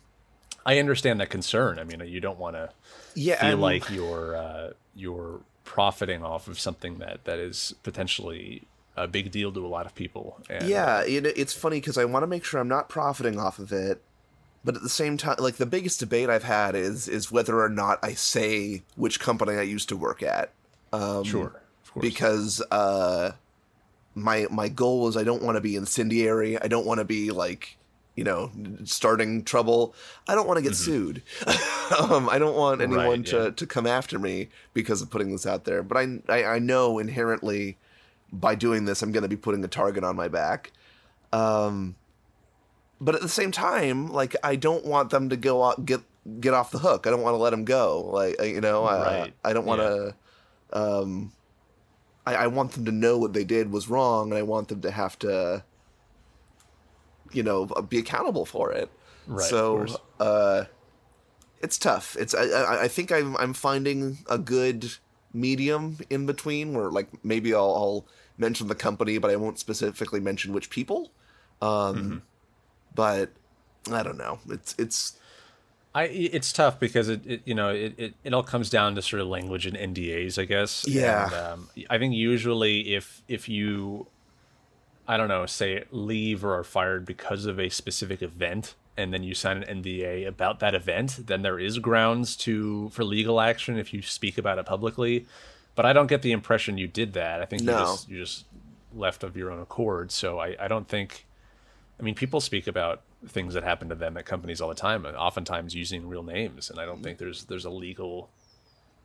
I 0.64 0.78
understand 0.78 1.20
that 1.20 1.28
concern. 1.28 1.78
I 1.78 1.84
mean, 1.84 2.00
you 2.06 2.20
don't 2.20 2.38
want 2.38 2.56
to 2.56 2.70
yeah, 3.14 3.40
feel 3.40 3.48
I'm- 3.50 3.60
like 3.60 3.90
you're 3.90 4.36
uh, 4.36 4.70
you're 4.94 5.40
profiting 5.64 6.24
off 6.24 6.48
of 6.48 6.58
something 6.58 6.98
that 6.98 7.24
that 7.24 7.38
is 7.38 7.74
potentially 7.82 8.62
a 8.96 9.08
big 9.08 9.30
deal 9.30 9.52
to 9.52 9.64
a 9.64 9.68
lot 9.68 9.86
of 9.86 9.94
people. 9.94 10.40
And, 10.50 10.68
Yeah, 10.68 11.02
it, 11.02 11.26
it's 11.26 11.52
funny 11.52 11.78
because 11.80 11.98
I 11.98 12.04
want 12.04 12.22
to 12.22 12.26
make 12.26 12.44
sure 12.44 12.60
I'm 12.60 12.68
not 12.68 12.88
profiting 12.88 13.38
off 13.38 13.58
of 13.58 13.72
it, 13.72 14.02
but 14.64 14.76
at 14.76 14.82
the 14.82 14.88
same 14.88 15.16
time, 15.16 15.36
like 15.38 15.56
the 15.56 15.66
biggest 15.66 16.00
debate 16.00 16.28
I've 16.28 16.44
had 16.44 16.74
is 16.74 17.08
is 17.08 17.32
whether 17.32 17.60
or 17.60 17.68
not 17.68 17.98
I 18.02 18.14
say 18.14 18.82
which 18.96 19.18
company 19.18 19.54
I 19.54 19.62
used 19.62 19.88
to 19.88 19.96
work 19.96 20.22
at. 20.22 20.52
Um, 20.92 21.24
sure, 21.24 21.62
of 21.84 21.92
course. 21.92 22.02
because 22.02 22.62
uh, 22.70 23.32
my 24.14 24.46
my 24.50 24.68
goal 24.68 25.08
is 25.08 25.16
I 25.16 25.24
don't 25.24 25.42
want 25.42 25.56
to 25.56 25.60
be 25.60 25.76
incendiary. 25.76 26.60
I 26.60 26.68
don't 26.68 26.86
want 26.86 26.98
to 26.98 27.04
be 27.04 27.30
like 27.30 27.78
you 28.14 28.24
know 28.24 28.50
starting 28.84 29.42
trouble. 29.42 29.94
I 30.28 30.34
don't 30.34 30.46
want 30.46 30.58
to 30.58 30.62
get 30.62 30.76
sued. 30.76 31.22
um, 31.98 32.28
I 32.28 32.38
don't 32.38 32.56
want 32.56 32.82
anyone 32.82 33.02
Mm-hmm. 33.02 33.10
Right, 33.10 33.26
to 33.26 33.44
yeah. 33.44 33.50
to 33.50 33.66
come 33.66 33.86
after 33.86 34.18
me 34.18 34.48
because 34.74 35.02
of 35.02 35.10
putting 35.10 35.32
this 35.32 35.46
out 35.46 35.64
there. 35.64 35.82
But 35.82 35.96
I 35.96 36.18
I, 36.28 36.44
I 36.44 36.58
know 36.58 36.98
inherently 36.98 37.78
by 38.32 38.54
doing 38.54 38.84
this 38.84 39.02
I'm 39.02 39.12
going 39.12 39.22
to 39.22 39.28
be 39.28 39.36
putting 39.36 39.64
a 39.64 39.68
target 39.68 40.04
on 40.04 40.16
my 40.16 40.28
back. 40.28 40.72
Um, 41.32 41.96
but 43.00 43.14
at 43.14 43.20
the 43.20 43.28
same 43.28 43.50
time, 43.50 44.08
like 44.08 44.36
I 44.42 44.56
don't 44.56 44.84
want 44.84 45.10
them 45.10 45.28
to 45.30 45.36
go 45.36 45.62
out, 45.62 45.84
get 45.84 46.00
get 46.40 46.54
off 46.54 46.70
the 46.70 46.78
hook. 46.78 47.06
I 47.06 47.10
don't 47.10 47.22
want 47.22 47.34
to 47.34 47.38
let 47.38 47.50
them 47.50 47.64
go. 47.64 48.00
Like 48.12 48.40
uh, 48.40 48.44
you 48.44 48.60
know, 48.60 48.84
I, 48.84 49.20
Right. 49.20 49.34
I 49.44 49.52
don't 49.52 49.66
want 49.66 49.80
to. 49.80 50.14
Um, 50.72 51.32
I, 52.24 52.34
I 52.36 52.46
want 52.46 52.72
them 52.72 52.84
to 52.84 52.92
know 52.92 53.18
what 53.18 53.32
they 53.32 53.44
did 53.44 53.72
was 53.72 53.88
wrong, 53.88 54.30
and 54.30 54.38
I 54.38 54.42
want 54.42 54.68
them 54.68 54.80
to 54.82 54.90
have 54.90 55.18
to, 55.20 55.64
you 57.32 57.42
know, 57.42 57.66
be 57.66 57.98
accountable 57.98 58.46
for 58.46 58.72
it. 58.72 58.88
Right, 59.26 59.48
so, 59.48 59.86
uh, 60.20 60.64
it's 61.60 61.78
tough. 61.78 62.16
It's 62.18 62.34
I, 62.34 62.44
I, 62.44 62.82
I 62.82 62.88
think 62.88 63.10
I'm 63.10 63.36
I'm 63.36 63.52
finding 63.54 64.18
a 64.28 64.38
good 64.38 64.92
medium 65.32 65.98
in 66.10 66.26
between 66.26 66.74
where 66.74 66.90
like 66.90 67.24
maybe 67.24 67.54
I'll, 67.54 67.74
I'll 67.74 68.06
mention 68.42 68.66
the 68.68 68.74
company, 68.74 69.16
but 69.18 69.30
I 69.30 69.36
won't 69.36 69.58
specifically 69.58 70.20
mention 70.20 70.52
which 70.52 70.68
people. 70.68 71.10
Um, 71.62 71.96
Mm-hmm. 71.96 72.18
but 72.94 73.30
I 73.90 74.02
don't 74.02 74.18
know. 74.18 74.38
It's 74.50 74.74
it's 74.78 75.18
I 75.94 76.04
it's 76.04 76.52
tough 76.52 76.78
because 76.80 77.08
it, 77.08 77.26
it 77.26 77.42
you 77.44 77.54
know 77.54 77.68
it, 77.70 77.94
it, 77.98 78.14
it 78.24 78.34
all 78.34 78.42
comes 78.42 78.68
down 78.70 78.94
to 78.96 79.02
sort 79.02 79.22
of 79.22 79.28
language 79.28 79.64
and 79.66 79.76
NDAs 79.76 80.38
I 80.40 80.44
guess 80.44 80.84
Yeah. 80.86 81.24
and, 81.24 81.34
um, 81.34 81.68
I 81.90 81.98
think 81.98 82.14
usually 82.14 82.94
if 82.94 83.22
if 83.28 83.48
you 83.48 84.06
I 85.06 85.16
don't 85.16 85.28
know 85.28 85.46
say 85.46 85.84
leave 85.90 86.44
or 86.44 86.58
are 86.58 86.64
fired 86.64 87.04
because 87.04 87.46
of 87.46 87.58
a 87.58 87.68
specific 87.68 88.22
event 88.22 88.74
and 88.96 89.12
then 89.12 89.22
you 89.22 89.34
sign 89.34 89.62
an 89.62 89.82
NDA 89.82 90.26
about 90.26 90.60
that 90.60 90.74
event 90.74 91.26
then 91.26 91.42
there 91.42 91.58
is 91.58 91.78
grounds 91.78 92.36
to 92.38 92.88
for 92.90 93.04
legal 93.04 93.40
action 93.40 93.76
if 93.78 93.92
you 93.94 94.00
speak 94.02 94.38
about 94.38 94.58
it 94.58 94.66
publicly 94.66 95.26
but 95.74 95.86
I 95.86 95.92
don't 95.92 96.06
get 96.08 96.22
the 96.22 96.32
impression 96.32 96.78
you 96.78 96.86
did 96.86 97.12
that 97.14 97.40
I 97.42 97.44
think 97.44 97.62
No. 97.62 97.72
you 97.72 97.78
just 97.86 98.08
you 98.08 98.18
just 98.18 98.44
left 98.94 99.22
of 99.24 99.36
your 99.36 99.50
own 99.50 99.60
accord 99.60 100.10
so 100.12 100.38
I, 100.38 100.56
I 100.60 100.68
don't 100.68 100.88
think 100.88 101.26
I 102.00 102.04
mean, 102.04 102.14
people 102.16 102.40
speak 102.40 102.66
about 102.66 103.02
things 103.28 103.54
that 103.54 103.62
happen 103.62 103.88
to 103.88 103.94
them 103.94 104.16
at 104.16 104.24
companies 104.26 104.60
all 104.60 104.68
the 104.68 104.74
time, 104.74 105.06
and 105.06 105.16
oftentimes 105.16 105.72
using 105.72 106.08
real 106.08 106.24
names. 106.24 106.68
And 106.68 106.80
I 106.80 106.84
don't 106.84 107.00
think 107.00 107.18
there's 107.18 107.44
there's 107.44 107.64
a 107.64 107.70
legal 107.70 108.28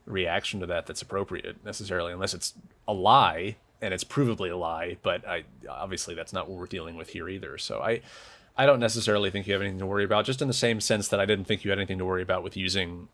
reaction 0.05 0.59
to 0.61 0.65
that 0.67 0.87
that's 0.87 1.01
appropriate 1.01 1.63
necessarily, 1.63 2.11
unless 2.13 2.33
it's 2.33 2.53
a 2.87 2.93
lie 2.93 3.57
and 3.81 3.93
it's 3.93 4.03
provably 4.03 4.51
a 4.51 4.55
lie. 4.55 4.97
But 5.03 5.27
I 5.27 5.43
obviously 5.69 6.15
that's 6.15 6.33
not 6.33 6.49
what 6.49 6.57
we're 6.57 6.65
dealing 6.65 6.95
with 6.95 7.09
here 7.09 7.29
either. 7.29 7.57
So 7.59 7.81
I 7.81 8.01
I 8.57 8.65
don't 8.65 8.79
necessarily 8.79 9.29
think 9.29 9.45
you 9.45 9.53
have 9.53 9.61
anything 9.61 9.79
to 9.79 9.85
worry 9.85 10.05
about. 10.05 10.25
Just 10.25 10.41
in 10.41 10.47
the 10.47 10.53
same 10.53 10.81
sense 10.81 11.07
that 11.09 11.19
I 11.19 11.25
didn't 11.25 11.45
think 11.45 11.63
you 11.63 11.69
had 11.69 11.77
anything 11.77 11.99
to 11.99 12.05
worry 12.05 12.23
about 12.23 12.41
with 12.41 12.57
using 12.57 13.09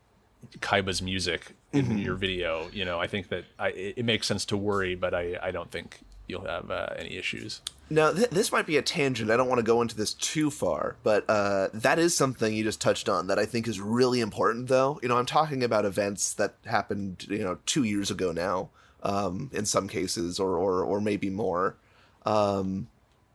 Kaiba's 0.60 1.02
music 1.02 1.54
in 1.72 1.98
your 1.98 2.14
video. 2.14 2.68
You 2.72 2.84
know, 2.84 3.00
I 3.00 3.06
think 3.06 3.28
that 3.28 3.44
I, 3.58 3.68
it, 3.68 3.94
it 3.98 4.04
makes 4.04 4.26
sense 4.26 4.44
to 4.46 4.56
worry, 4.56 4.94
but 4.94 5.14
I 5.14 5.38
I 5.42 5.50
don't 5.50 5.70
think 5.70 6.00
you'll 6.26 6.46
have 6.46 6.70
uh, 6.70 6.88
any 6.96 7.16
issues. 7.16 7.60
Now, 7.90 8.12
th- 8.12 8.30
this 8.30 8.50
might 8.50 8.66
be 8.66 8.78
a 8.78 8.82
tangent. 8.82 9.30
I 9.30 9.36
don't 9.36 9.48
want 9.48 9.58
to 9.58 9.64
go 9.64 9.82
into 9.82 9.94
this 9.94 10.14
too 10.14 10.50
far, 10.50 10.96
but 11.02 11.28
uh, 11.28 11.68
that 11.74 11.98
is 11.98 12.16
something 12.16 12.54
you 12.54 12.64
just 12.64 12.80
touched 12.80 13.08
on 13.08 13.26
that 13.26 13.38
I 13.38 13.44
think 13.44 13.68
is 13.68 13.78
really 13.78 14.20
important, 14.20 14.68
though. 14.68 14.98
You 15.02 15.08
know, 15.08 15.18
I'm 15.18 15.26
talking 15.26 15.62
about 15.62 15.84
events 15.84 16.32
that 16.34 16.54
happened, 16.64 17.26
you 17.28 17.44
know, 17.44 17.58
two 17.66 17.84
years 17.84 18.10
ago 18.10 18.32
now, 18.32 18.70
um, 19.02 19.50
in 19.52 19.66
some 19.66 19.86
cases, 19.86 20.40
or, 20.40 20.56
or, 20.56 20.82
or 20.82 21.00
maybe 21.00 21.28
more. 21.28 21.76
Um, 22.24 22.88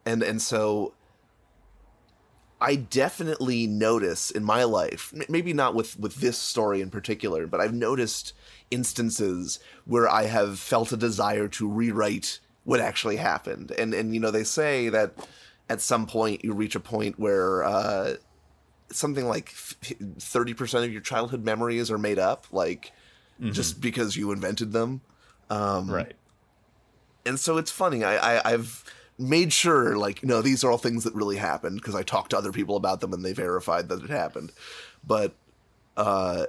and 0.05 0.23
and 0.23 0.41
so 0.41 0.93
I 2.61 2.75
definitely 2.75 3.67
notice 3.67 4.31
in 4.31 4.43
my 4.43 4.63
life, 4.65 5.13
m- 5.15 5.23
maybe 5.29 5.53
not 5.53 5.75
with 5.75 5.99
with 5.99 6.15
this 6.15 6.37
story 6.37 6.81
in 6.81 6.89
particular, 6.89 7.47
but 7.47 7.61
I've 7.61 7.73
noticed 7.73 8.33
instances 8.69 9.59
where 9.85 10.09
I 10.09 10.23
have 10.25 10.59
felt 10.59 10.91
a 10.91 10.97
desire 10.97 11.47
to 11.49 11.67
rewrite 11.67 12.39
what 12.65 12.79
actually 12.79 13.15
happened. 13.15 13.71
And 13.71 13.93
and 13.93 14.13
you 14.13 14.19
know 14.19 14.31
they 14.31 14.43
say 14.43 14.89
that 14.89 15.13
at 15.69 15.81
some 15.81 16.05
point 16.05 16.43
you 16.43 16.53
reach 16.53 16.75
a 16.75 16.79
point 16.79 17.19
where 17.19 17.63
uh, 17.63 18.15
something 18.91 19.27
like 19.27 19.49
thirty 19.49 20.53
percent 20.53 20.83
of 20.85 20.91
your 20.91 21.01
childhood 21.01 21.45
memories 21.45 21.89
are 21.89 21.97
made 21.97 22.19
up, 22.19 22.45
like 22.51 22.91
just 23.51 23.79
because 23.79 24.17
you 24.17 24.31
invented 24.33 24.73
them. 24.73 24.99
Um, 25.49 25.89
right. 25.89 26.13
and 27.25 27.39
so 27.39 27.57
it's 27.57 27.71
funny. 27.71 28.03
I, 28.03 28.37
I 28.37 28.53
I've 28.53 28.83
made 29.19 29.51
sure 29.51 29.97
like 29.97 30.23
no, 30.23 30.41
these 30.41 30.63
are 30.63 30.71
all 30.71 30.77
things 30.77 31.03
that 31.03 31.13
really 31.13 31.37
happened 31.37 31.81
because 31.81 31.95
I 31.95 32.03
talked 32.03 32.31
to 32.31 32.37
other 32.37 32.51
people 32.51 32.75
about 32.75 33.01
them 33.01 33.13
and 33.13 33.23
they 33.23 33.33
verified 33.33 33.89
that 33.89 34.03
it 34.03 34.09
happened. 34.09 34.51
But 35.05 35.33
uh, 35.97 36.45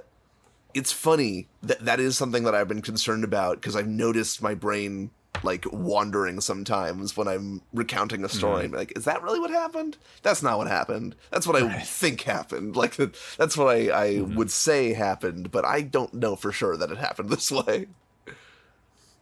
it's 0.73 0.91
funny 0.91 1.47
that 1.61 1.79
that 1.85 1.99
is 1.99 2.17
something 2.17 2.43
that 2.43 2.55
I've 2.55 2.67
been 2.67 2.81
concerned 2.81 3.23
about 3.23 3.57
because 3.57 3.75
I've 3.75 3.87
noticed 3.87 4.41
my 4.41 4.55
brain 4.55 5.11
like 5.43 5.65
wandering 5.71 6.39
sometimes 6.39 7.17
when 7.17 7.27
I'm 7.27 7.61
recounting 7.73 8.23
a 8.23 8.29
story. 8.29 8.65
I'm 8.65 8.71
Like, 8.71 8.95
is 8.95 9.05
that 9.05 9.23
really 9.23 9.39
what 9.39 9.49
happened? 9.49 9.97
That's 10.21 10.43
not 10.43 10.57
what 10.57 10.67
happened. 10.67 11.15
That's 11.31 11.47
what 11.47 11.61
I 11.61 11.79
think 11.79 12.21
happened. 12.21 12.75
Like 12.75 12.95
that's 13.37 13.57
what 13.57 13.75
I, 13.75 13.89
I 13.89 14.21
would 14.21 14.51
say 14.51 14.93
happened, 14.93 15.51
but 15.51 15.65
I 15.65 15.81
don't 15.81 16.13
know 16.13 16.35
for 16.35 16.51
sure 16.51 16.77
that 16.77 16.91
it 16.91 16.97
happened 16.97 17.29
this 17.29 17.51
way. 17.51 17.87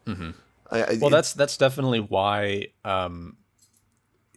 mm-hmm. 0.06 0.32
I, 0.72 0.84
I, 0.84 0.98
Well, 1.00 1.10
that's 1.10 1.34
that's 1.34 1.58
definitely 1.58 2.00
why, 2.00 2.68
um, 2.86 3.38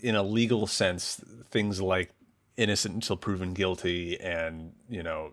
in 0.03 0.15
a 0.15 0.23
legal 0.23 0.67
sense, 0.67 1.21
things 1.51 1.81
like 1.81 2.11
innocent 2.57 2.95
until 2.95 3.17
proven 3.17 3.55
guilty, 3.55 4.21
and 4.21 4.73
you 4.89 5.03
know, 5.03 5.33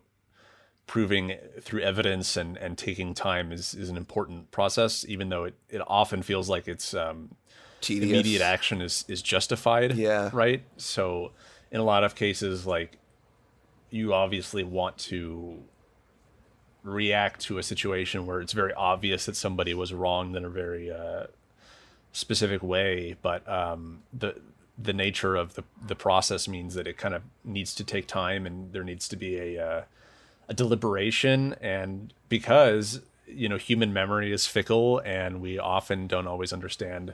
proving 0.87 1.35
through 1.61 1.81
evidence 1.81 2.37
and 2.37 2.57
and 2.57 2.77
taking 2.77 3.13
time 3.13 3.51
is 3.51 3.73
is 3.73 3.89
an 3.89 3.97
important 3.97 4.51
process. 4.51 5.05
Even 5.07 5.29
though 5.29 5.45
it 5.45 5.55
it 5.69 5.81
often 5.87 6.21
feels 6.21 6.49
like 6.49 6.67
it's 6.67 6.93
um, 6.93 7.35
tedious. 7.81 8.09
immediate 8.09 8.41
action 8.41 8.81
is 8.81 9.05
is 9.07 9.21
justified. 9.21 9.95
Yeah. 9.95 10.29
Right. 10.31 10.63
So 10.77 11.31
in 11.71 11.79
a 11.79 11.83
lot 11.83 12.03
of 12.03 12.15
cases, 12.15 12.65
like 12.65 12.97
you 13.89 14.13
obviously 14.13 14.63
want 14.63 14.97
to 14.97 15.63
react 16.83 17.41
to 17.41 17.57
a 17.57 17.63
situation 17.63 18.25
where 18.25 18.39
it's 18.41 18.53
very 18.53 18.73
obvious 18.73 19.25
that 19.25 19.35
somebody 19.35 19.73
was 19.73 19.93
wronged 19.93 20.35
in 20.35 20.45
a 20.45 20.49
very 20.49 20.91
uh, 20.91 21.25
specific 22.11 22.63
way, 22.63 23.15
but 23.21 23.47
um, 23.49 24.01
the 24.13 24.39
the 24.81 24.93
nature 24.93 25.35
of 25.35 25.55
the 25.55 25.63
the 25.85 25.95
process 25.95 26.47
means 26.47 26.73
that 26.73 26.87
it 26.87 26.97
kind 26.97 27.13
of 27.13 27.23
needs 27.43 27.75
to 27.75 27.83
take 27.83 28.07
time, 28.07 28.45
and 28.45 28.71
there 28.73 28.83
needs 28.83 29.07
to 29.09 29.15
be 29.15 29.37
a 29.37 29.65
uh, 29.65 29.81
a 30.47 30.53
deliberation, 30.53 31.55
and 31.61 32.13
because 32.29 33.01
you 33.27 33.49
know 33.49 33.57
human 33.57 33.91
memory 33.93 34.31
is 34.31 34.47
fickle, 34.47 34.99
and 34.99 35.41
we 35.41 35.59
often 35.59 36.07
don't 36.07 36.27
always 36.27 36.53
understand 36.53 37.13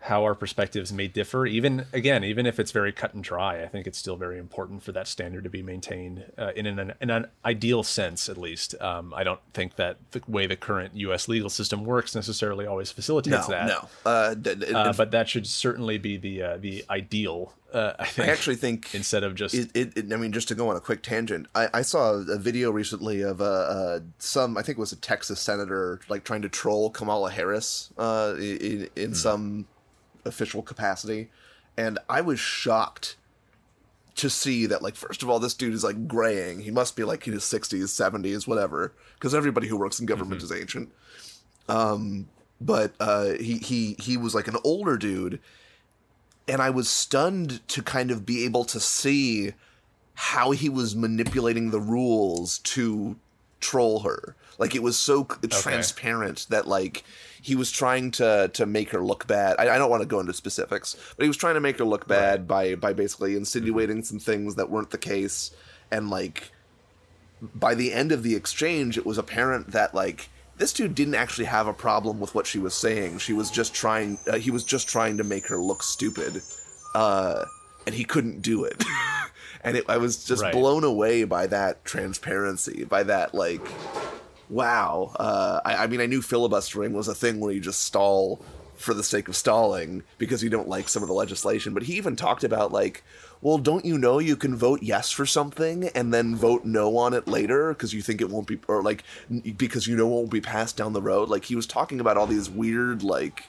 how 0.00 0.22
our 0.24 0.34
perspectives 0.34 0.92
may 0.92 1.08
differ. 1.08 1.46
Even 1.46 1.86
again 1.92 2.22
even 2.24 2.46
if 2.46 2.60
it's 2.60 2.70
very 2.72 2.92
cut 2.92 3.14
and 3.14 3.24
dry 3.24 3.62
i 3.62 3.66
think 3.66 3.86
it's 3.86 3.98
still 3.98 4.16
very 4.16 4.38
important 4.38 4.82
for 4.82 4.92
that 4.92 5.08
standard 5.08 5.44
to 5.44 5.50
be 5.50 5.62
maintained 5.62 6.24
uh, 6.38 6.52
in 6.54 6.66
an 6.66 6.92
in 7.00 7.10
an 7.10 7.26
ideal 7.44 7.82
sense 7.82 8.28
at 8.28 8.36
least. 8.36 8.80
Um, 8.80 9.12
i 9.14 9.24
don't 9.24 9.40
think 9.52 9.76
that 9.76 9.96
the 10.12 10.22
way 10.28 10.46
the 10.46 10.56
current 10.56 10.94
us 10.94 11.28
legal 11.28 11.50
system 11.50 11.84
works 11.84 12.14
necessarily 12.14 12.66
always 12.66 12.90
no, 12.90 12.94
facilitates 12.94 13.46
that. 13.48 13.66
no. 13.66 13.88
Uh, 14.04 14.34
d- 14.34 14.54
d- 14.54 14.72
uh, 14.72 14.92
but 14.92 15.10
that 15.10 15.28
should 15.28 15.46
certainly 15.46 15.98
be 15.98 16.16
the 16.16 16.42
uh, 16.42 16.56
the 16.58 16.84
ideal 16.90 17.52
uh, 17.74 17.92
i 17.98 18.04
think 18.06 18.28
I 18.28 18.32
actually 18.32 18.56
think 18.56 18.94
instead 18.94 19.24
of 19.24 19.34
just 19.34 19.54
it, 19.54 19.70
it, 19.74 19.96
it- 19.96 20.12
I 20.12 20.16
mean, 20.16 20.32
just 20.32 20.48
to 20.48 20.54
go 20.54 20.68
on 20.70 20.76
a 20.76 20.80
quick 20.80 21.02
tangent, 21.02 21.46
I, 21.54 21.68
I 21.74 21.82
saw 21.82 22.12
a 22.14 22.38
video 22.38 22.70
recently 22.70 23.22
of 23.22 23.40
uh, 23.40 23.44
uh, 23.44 24.00
some, 24.18 24.56
I 24.56 24.62
think 24.62 24.78
it 24.78 24.80
was 24.80 24.92
a 24.92 24.96
Texas 24.96 25.40
senator, 25.40 26.00
like 26.08 26.22
trying 26.24 26.42
to 26.42 26.48
troll 26.48 26.90
Kamala 26.90 27.30
Harris 27.30 27.90
uh, 27.98 28.34
in, 28.38 28.88
in 28.94 29.14
some 29.14 29.66
official 30.26 30.62
capacity, 30.62 31.30
and 31.76 31.98
I 32.08 32.20
was 32.20 32.38
shocked 32.40 33.16
to 34.16 34.30
see 34.30 34.66
that, 34.66 34.82
like, 34.82 34.96
first 34.96 35.22
of 35.22 35.28
all, 35.28 35.38
this 35.38 35.54
dude 35.54 35.74
is 35.74 35.84
like 35.84 36.08
graying. 36.08 36.60
He 36.60 36.70
must 36.70 36.96
be 36.96 37.04
like 37.04 37.26
in 37.26 37.34
his 37.34 37.44
sixties, 37.44 37.92
seventies, 37.92 38.46
whatever, 38.46 38.92
because 39.14 39.34
everybody 39.34 39.68
who 39.68 39.76
works 39.76 40.00
in 40.00 40.06
government 40.06 40.42
is 40.42 40.52
ancient. 40.52 40.90
Um, 41.68 42.28
but 42.60 42.94
uh, 43.00 43.32
he 43.34 43.58
he 43.58 43.96
he 43.98 44.16
was 44.16 44.34
like 44.34 44.48
an 44.48 44.56
older 44.64 44.96
dude 44.96 45.40
and 46.48 46.62
I 46.62 46.70
was 46.70 46.88
stunned 46.88 47.66
to 47.68 47.82
kind 47.82 48.10
of 48.10 48.24
be 48.24 48.44
able 48.44 48.64
to 48.66 48.80
see 48.80 49.52
how 50.14 50.52
he 50.52 50.68
was 50.68 50.96
manipulating 50.96 51.70
the 51.70 51.80
rules 51.80 52.58
to 52.60 53.16
troll 53.60 54.00
her. 54.00 54.36
Like 54.58 54.74
it 54.74 54.82
was 54.82 54.98
so 54.98 55.26
c 55.42 55.48
transparent 55.48 56.46
that 56.50 56.66
like 56.66 57.04
he 57.42 57.54
was 57.54 57.70
trying 57.70 58.10
to 58.12 58.50
to 58.54 58.66
make 58.66 58.90
her 58.90 59.04
look 59.04 59.26
bad. 59.26 59.56
I, 59.58 59.74
I 59.74 59.78
don't 59.78 59.90
want 59.90 60.02
to 60.02 60.08
go 60.08 60.20
into 60.20 60.32
specifics, 60.32 60.96
but 61.16 61.24
he 61.24 61.28
was 61.28 61.36
trying 61.36 61.54
to 61.54 61.60
make 61.60 61.78
her 61.78 61.84
look 61.84 62.08
bad 62.08 62.48
by 62.48 62.74
by 62.74 62.92
basically 62.92 63.36
insinuating 63.36 64.02
some 64.02 64.18
things 64.18 64.54
that 64.56 64.70
weren't 64.70 64.90
the 64.90 64.98
case, 64.98 65.50
and 65.90 66.10
like 66.10 66.50
by 67.54 67.74
the 67.74 67.92
end 67.92 68.12
of 68.12 68.22
the 68.22 68.34
exchange, 68.34 68.96
it 68.96 69.06
was 69.06 69.18
apparent 69.18 69.72
that 69.72 69.94
like 69.94 70.28
this 70.58 70.72
dude 70.72 70.94
didn't 70.94 71.14
actually 71.14 71.44
have 71.44 71.66
a 71.66 71.72
problem 71.72 72.18
with 72.18 72.34
what 72.34 72.46
she 72.46 72.58
was 72.58 72.74
saying. 72.74 73.18
She 73.18 73.32
was 73.32 73.50
just 73.50 73.74
trying. 73.74 74.18
Uh, 74.26 74.38
he 74.38 74.50
was 74.50 74.64
just 74.64 74.88
trying 74.88 75.18
to 75.18 75.24
make 75.24 75.46
her 75.48 75.58
look 75.58 75.82
stupid, 75.82 76.42
uh, 76.94 77.44
and 77.86 77.94
he 77.94 78.04
couldn't 78.04 78.42
do 78.42 78.64
it. 78.64 78.82
and 79.64 79.76
it, 79.76 79.84
I 79.88 79.96
was 79.98 80.24
just 80.24 80.42
Right. 80.42 80.52
blown 80.52 80.84
away 80.84 81.24
by 81.24 81.46
that 81.46 81.84
transparency, 81.84 82.84
by 82.84 83.04
that 83.04 83.34
like, 83.34 83.62
wow. 84.48 85.12
Uh, 85.18 85.60
I, 85.64 85.84
I 85.84 85.86
mean, 85.86 86.00
I 86.00 86.06
knew 86.06 86.22
filibustering 86.22 86.92
was 86.92 87.08
a 87.08 87.14
thing 87.14 87.40
where 87.40 87.52
you 87.52 87.60
just 87.60 87.80
stall 87.82 88.40
for 88.76 88.92
the 88.92 89.02
sake 89.02 89.26
of 89.28 89.34
stalling 89.34 90.02
because 90.18 90.42
you 90.42 90.50
don't 90.50 90.68
like 90.68 90.88
some 90.88 91.02
of 91.02 91.08
the 91.08 91.14
legislation. 91.14 91.72
But 91.72 91.84
he 91.84 91.94
even 91.94 92.14
talked 92.14 92.44
about 92.44 92.72
like, 92.72 93.02
well, 93.40 93.58
don't 93.58 93.84
you 93.84 93.96
know 93.96 94.18
you 94.18 94.36
can 94.36 94.54
vote 94.56 94.82
yes 94.82 95.10
for 95.10 95.24
something 95.26 95.88
and 95.94 96.12
then 96.12 96.36
vote 96.36 96.64
no 96.64 96.96
on 96.98 97.14
it 97.14 97.26
later 97.26 97.70
because 97.72 97.94
you 97.94 98.02
think 98.02 98.20
it 98.20 98.28
won't 98.30 98.46
be, 98.46 98.58
or 98.68 98.82
like 98.82 99.02
because 99.56 99.86
you 99.86 99.96
know 99.96 100.06
it 100.06 100.10
won't 100.10 100.30
be 100.30 100.40
passed 100.42 100.76
down 100.76 100.92
the 100.92 101.02
road. 101.02 101.28
Like 101.28 101.46
he 101.46 101.56
was 101.56 101.66
talking 101.66 102.00
about 102.00 102.16
all 102.18 102.26
these 102.26 102.50
weird 102.50 103.02
like 103.02 103.44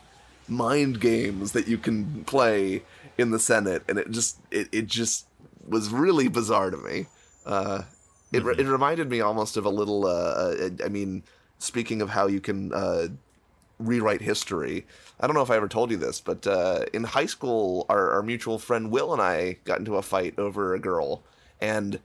mind 0.47 1.01
games 1.01 1.51
that 1.51 1.67
you 1.67 1.77
can 1.77 2.23
play 2.23 2.83
in 3.17 3.31
the 3.31 3.39
Senate, 3.39 3.83
and 3.87 3.97
it 3.97 4.11
just 4.11 4.39
it, 4.51 4.67
it 4.71 4.87
just 4.87 5.27
was 5.67 5.89
really 5.89 6.27
bizarre 6.27 6.71
to 6.71 6.77
me. 6.77 7.07
Uh, 7.45 7.83
it 8.31 8.43
re- 8.43 8.55
it 8.57 8.65
reminded 8.65 9.09
me 9.09 9.21
almost 9.21 9.57
of 9.57 9.65
a 9.65 9.69
little. 9.69 10.05
Uh, 10.05 10.09
uh, 10.09 10.69
I 10.83 10.89
mean, 10.89 11.23
speaking 11.59 12.01
of 12.01 12.09
how 12.09 12.27
you 12.27 12.39
can 12.39 12.73
uh, 12.73 13.07
rewrite 13.79 14.21
history, 14.21 14.85
I 15.19 15.27
don't 15.27 15.35
know 15.35 15.41
if 15.41 15.51
I 15.51 15.55
ever 15.55 15.67
told 15.67 15.91
you 15.91 15.97
this, 15.97 16.19
but 16.21 16.45
uh, 16.45 16.85
in 16.93 17.03
high 17.03 17.25
school, 17.25 17.85
our, 17.89 18.11
our 18.11 18.23
mutual 18.23 18.59
friend 18.59 18.91
Will 18.91 19.13
and 19.13 19.21
I 19.21 19.57
got 19.63 19.79
into 19.79 19.95
a 19.95 20.01
fight 20.01 20.37
over 20.37 20.73
a 20.73 20.79
girl, 20.79 21.23
and 21.61 21.99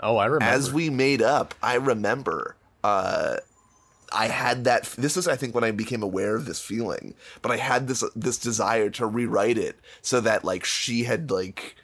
oh 0.00 0.16
i 0.16 0.26
remember 0.26 0.54
as 0.54 0.72
we 0.72 0.88
made 0.88 1.20
up, 1.20 1.54
I 1.62 1.74
remember 1.74 2.56
uh, 2.84 3.36
I 4.12 4.28
had 4.28 4.64
that. 4.64 4.84
This 4.98 5.16
is, 5.16 5.28
I 5.28 5.36
think, 5.36 5.54
when 5.54 5.64
I 5.64 5.70
became 5.70 6.02
aware 6.02 6.36
of 6.36 6.46
this 6.46 6.60
feeling. 6.60 7.14
But 7.42 7.52
I 7.52 7.56
had 7.56 7.88
this 7.88 8.04
this 8.14 8.38
desire 8.38 8.90
to 8.90 9.06
rewrite 9.06 9.58
it 9.58 9.78
so 10.02 10.20
that 10.20 10.44
like 10.44 10.64
she 10.64 11.04
had 11.04 11.30
like 11.30 11.76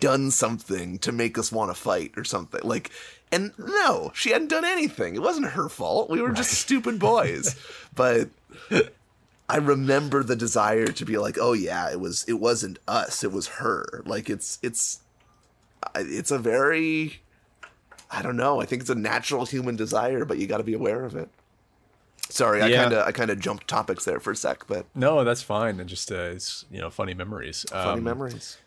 done 0.00 0.30
something 0.30 0.98
to 0.98 1.12
make 1.12 1.38
us 1.38 1.52
want 1.52 1.70
to 1.70 1.80
fight 1.80 2.12
or 2.16 2.24
something. 2.24 2.60
Like, 2.62 2.90
and 3.32 3.52
no, 3.58 4.12
she 4.14 4.30
hadn't 4.30 4.48
done 4.48 4.64
anything. 4.64 5.14
It 5.14 5.22
wasn't 5.22 5.48
her 5.48 5.68
fault. 5.68 6.10
We 6.10 6.20
were 6.20 6.32
just 6.32 6.52
stupid 6.52 6.98
boys. 6.98 7.56
but 7.94 8.28
I 9.48 9.56
remember 9.56 10.22
the 10.22 10.36
desire 10.36 10.86
to 10.88 11.04
be 11.04 11.18
like, 11.18 11.36
oh 11.40 11.52
yeah, 11.52 11.90
it 11.90 12.00
was. 12.00 12.24
It 12.28 12.40
wasn't 12.40 12.78
us. 12.86 13.24
It 13.24 13.32
was 13.32 13.48
her. 13.48 14.02
Like 14.04 14.28
it's 14.28 14.58
it's 14.62 15.00
it's 15.94 16.30
a 16.30 16.38
very 16.38 17.20
I 18.10 18.22
don't 18.22 18.36
know. 18.36 18.60
I 18.60 18.66
think 18.66 18.82
it's 18.82 18.90
a 18.90 18.94
natural 18.94 19.46
human 19.46 19.76
desire, 19.76 20.24
but 20.24 20.38
you 20.38 20.46
got 20.46 20.58
to 20.58 20.64
be 20.64 20.74
aware 20.74 21.04
of 21.04 21.16
it. 21.16 21.28
Sorry, 22.28 22.62
I 22.62 22.68
Yeah. 22.68 22.82
kind 22.82 22.92
of 22.94 23.06
I 23.06 23.12
kind 23.12 23.30
of 23.30 23.38
jumped 23.40 23.68
topics 23.68 24.04
there 24.04 24.20
for 24.20 24.32
a 24.32 24.36
sec, 24.36 24.66
but 24.66 24.86
no 24.94 25.24
that's 25.24 25.42
fine 25.42 25.80
and 25.80 25.88
just 25.88 26.10
uh, 26.10 26.16
it's 26.34 26.64
you 26.70 26.80
know 26.80 26.90
funny 26.90 27.14
memories 27.14 27.64
funny 27.70 27.98
Um, 27.98 28.04
memories. 28.04 28.58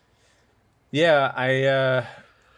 Yeah, 0.92 1.32
I, 1.36 1.62
uh, 1.64 2.06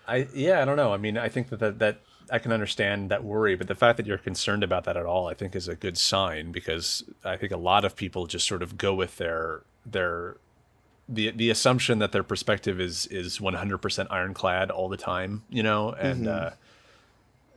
I, 0.09 0.27
yeah, 0.35 0.63
I 0.63 0.65
don't 0.65 0.77
know. 0.77 0.95
I 0.95 0.97
mean, 0.97 1.19
I 1.19 1.29
think 1.29 1.51
that, 1.51 1.59
that 1.61 1.79
that 1.81 2.01
I 2.31 2.39
can 2.39 2.51
understand 2.51 3.11
that 3.11 3.23
worry, 3.23 3.57
but 3.57 3.67
the 3.69 3.75
fact 3.75 3.99
that 3.99 4.07
you're 4.07 4.17
concerned 4.17 4.65
about 4.65 4.85
that 4.85 4.97
at 4.97 5.05
all, 5.05 5.29
I 5.29 5.35
think, 5.35 5.55
is 5.55 5.69
a 5.69 5.75
good 5.75 5.99
sign 5.99 6.51
because 6.51 7.05
I 7.25 7.37
think 7.37 7.53
a 7.53 7.59
lot 7.59 7.85
of 7.85 7.95
people 7.95 8.27
just 8.27 8.47
sort 8.49 8.63
of 8.63 8.79
go 8.79 8.95
with 8.95 9.19
their 9.19 9.63
their 9.85 10.37
the 11.07 11.31
the 11.31 11.51
assumption 11.51 11.99
that 11.99 12.13
their 12.13 12.23
perspective 12.23 12.81
is 12.81 13.07
is 13.07 13.39
100% 13.39 14.07
ironclad 14.11 14.71
all 14.71 14.89
the 14.89 14.97
time, 14.97 15.43
you 15.51 15.63
know, 15.63 15.91
and 15.93 16.27
uh, 16.27 16.51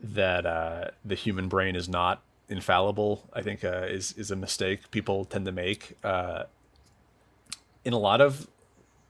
that 0.02 0.46
uh, 0.46 0.86
the 1.06 1.16
human 1.16 1.48
brain 1.48 1.76
is 1.76 1.88
not 1.88 2.22
infallible. 2.50 3.30
I 3.34 3.42
think 3.42 3.64
uh, 3.64 3.86
is 3.90 4.14
is 4.14 4.32
a 4.32 4.36
mistake 4.36 4.92
people 4.92 5.26
tend 5.26 5.46
to 5.46 5.52
make. 5.52 5.98
Uh, 6.04 6.44
in 7.84 7.94
a 7.94 8.00
lot 8.00 8.20
of 8.22 8.48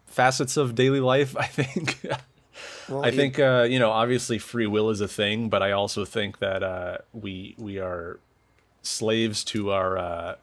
facets 0.06 0.58
of 0.58 0.76
daily 0.76 1.00
life. 1.00 1.36
I 1.46 1.46
think. 1.48 2.06
I 3.04 3.12
think 3.12 3.40
uh, 3.40 3.66
you 3.70 3.80
know, 3.80 3.90
obviously, 3.92 4.38
free 4.38 4.68
will 4.68 4.90
is 4.90 5.02
a 5.02 5.08
thing, 5.08 5.50
but 5.50 5.62
I 5.64 5.72
also 5.72 6.06
think 6.06 6.40
that 6.40 6.64
uh, 6.64 6.98
we 7.14 7.56
we 7.58 7.80
are 7.80 8.20
slaves 8.84 9.44
to 9.46 9.72
our 9.72 9.98
uh, 9.98 10.36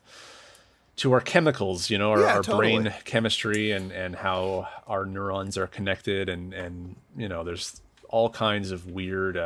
to 0.96 1.12
our 1.12 1.20
chemicals. 1.20 1.88
You 1.88 1.98
know, 1.98 2.10
our, 2.10 2.20
Yeah, 2.20 2.34
our 2.34 2.42
totally. 2.42 2.78
brain 2.78 2.94
chemistry 3.04 3.70
and 3.70 3.92
and 3.92 4.16
how 4.16 4.68
our 4.86 5.06
neurons 5.06 5.56
are 5.56 5.66
connected, 5.68 6.28
and 6.28 6.52
and 6.52 6.96
you 7.16 7.28
know, 7.28 7.44
there's 7.44 7.80
all 8.08 8.28
kinds 8.28 8.72
of 8.72 8.90
weird. 8.90 9.36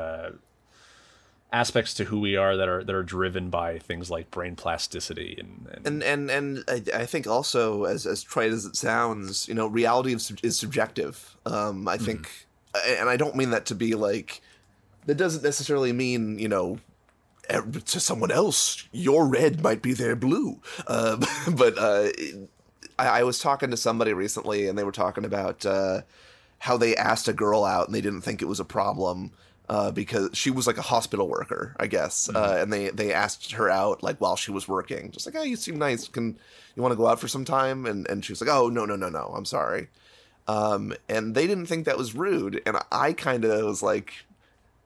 Aspects 1.53 1.95
to 1.95 2.05
who 2.05 2.21
we 2.21 2.37
are 2.37 2.57
that 2.57 2.69
are 2.69 2.83
that 2.83 2.95
are 2.95 3.05
driven 3.05 3.51
by 3.51 3.79
things 3.79 4.11
like 4.11 4.31
brain 4.31 4.57
plasticity 4.57 5.37
and, 5.39 5.69
and, 5.73 6.03
and 6.03 6.03
and 6.03 6.31
and 6.31 6.65
I, 6.69 7.03
I 7.03 7.07
think 7.07 7.27
also 7.27 7.85
as 7.85 8.05
as 8.05 8.23
trite 8.23 8.51
as 8.51 8.65
it 8.65 8.77
sounds, 8.77 9.47
you 9.49 9.55
know, 9.55 9.67
reality 9.69 10.13
is, 10.13 10.33
is 10.43 10.59
subjective. 10.59 11.37
Um, 11.47 11.87
I 11.87 11.99
think, 11.99 12.29
and 12.87 13.09
I 13.09 13.17
don't 13.17 13.37
mean 13.37 13.51
that 13.51 13.67
to 13.67 13.75
be 13.75 13.95
like 13.95 14.43
that 15.07 15.15
doesn't 15.15 15.45
necessarily 15.45 15.93
mean 15.93 16.39
you 16.39 16.49
know 16.49 16.79
to 17.85 18.01
someone 18.01 18.33
else 18.33 18.89
your 18.93 19.27
red 19.27 19.63
might 19.63 19.83
be 19.83 19.93
their 19.93 20.17
blue. 20.17 20.61
Uh, 20.87 21.25
but 21.53 21.79
uh, 21.79 22.09
I, 22.99 23.21
I 23.21 23.23
was 23.23 23.39
talking 23.39 23.71
to 23.71 23.77
somebody 23.77 24.13
recently, 24.13 24.69
and 24.69 24.79
they 24.79 24.85
were 24.85 24.93
talking 24.93 25.25
about 25.25 25.65
uh, 25.65 26.03
how 26.59 26.77
they 26.77 26.97
asked 26.97 27.29
a 27.29 27.33
girl 27.33 27.65
out, 27.65 27.87
and 27.87 27.95
they 27.95 28.01
didn't 28.01 28.23
think 28.23 28.43
it 28.43 28.47
was 28.47 28.61
a 28.61 28.65
problem. 28.65 29.33
Uh, 29.69 29.91
because 29.91 30.31
she 30.33 30.49
was 30.51 30.65
like 30.67 30.79
a 30.79 30.83
hospital 30.83 31.27
worker, 31.29 31.75
I 31.81 31.89
guess, 31.89 32.29
uh, 32.33 32.59
and 32.61 32.73
they 32.73 32.91
they 32.91 33.13
asked 33.13 33.51
her 33.53 33.69
out 33.69 34.01
like 34.01 34.21
while 34.21 34.37
she 34.37 34.53
was 34.53 34.69
working, 34.69 35.11
just 35.11 35.27
like, 35.27 35.35
"Oh, 35.35 35.43
you 35.43 35.57
seem 35.57 35.77
nice. 35.77 36.07
Can 36.07 36.39
you 36.77 36.83
want 36.83 36.93
to 36.93 36.97
go 36.97 37.09
out 37.09 37.19
for 37.19 37.27
some 37.27 37.45
time?" 37.45 37.85
And 37.85 38.09
and 38.09 38.25
she 38.25 38.31
was 38.31 38.41
like, 38.41 38.49
"Oh, 38.49 38.69
no, 38.69 38.85
no, 38.85 38.95
no, 38.95 39.09
no. 39.09 39.33
I'm 39.37 39.45
sorry." 39.45 39.89
Um, 40.47 40.95
and 41.09 41.35
they 41.35 41.49
didn't 41.49 41.67
think 41.67 41.87
that 41.87 41.99
was 41.99 42.15
rude, 42.15 42.63
and 42.65 42.77
I 42.93 43.13
kind 43.13 43.45
of 43.45 43.65
was 43.65 43.83
like, 43.83 44.13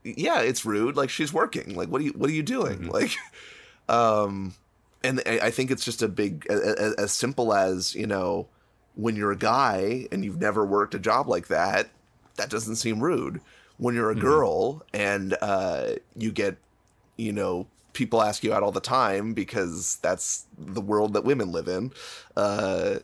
"Yeah, 0.03 0.41
it's 0.41 0.65
rude. 0.65 0.97
Like 0.97 1.11
she's 1.11 1.31
working. 1.31 1.75
Like 1.77 1.89
what 1.91 2.01
are 2.01 2.05
you 2.05 2.13
what 2.13 2.31
are 2.31 2.33
you 2.33 2.43
doing? 2.43 2.89
Like, 2.89 3.11
um, 3.91 4.55
and 5.05 5.21
I, 5.27 5.39
I 5.45 5.51
think 5.51 5.71
it's 5.71 5.85
just 5.85 6.01
a 6.01 6.09
big 6.09 6.47
a- 6.49 6.93
a- 6.99 7.01
as 7.03 7.13
simple 7.13 7.53
as 7.53 7.95
you 7.95 8.07
know 8.07 8.47
when 8.95 9.15
you're 9.17 9.33
a 9.33 9.37
guy 9.37 10.09
and 10.11 10.25
you've 10.25 10.41
never 10.41 10.65
worked 10.65 10.95
a 10.95 10.99
job 10.99 11.29
like 11.29 11.49
that, 11.49 11.91
that 12.37 12.49
doesn't 12.51 12.77
seem 12.77 13.01
rude. 13.01 13.41
When 13.81 13.95
you're 13.95 14.11
a 14.11 14.15
girl 14.15 14.83
and 14.93 15.37
uh, 15.41 15.93
you 16.15 16.33
get, 16.33 16.59
you 17.17 17.33
know, 17.33 17.67
people 17.95 18.23
ask 18.23 18.45
you 18.45 18.53
out 18.53 18.63
all 18.63 18.73
the 18.73 18.81
time 18.81 19.33
because 19.33 19.99
that's 20.03 20.45
the 20.59 20.81
world 20.81 21.15
that 21.15 21.25
women 21.25 21.51
live 21.51 21.67
in. 21.67 21.93
Uh, 22.37 22.97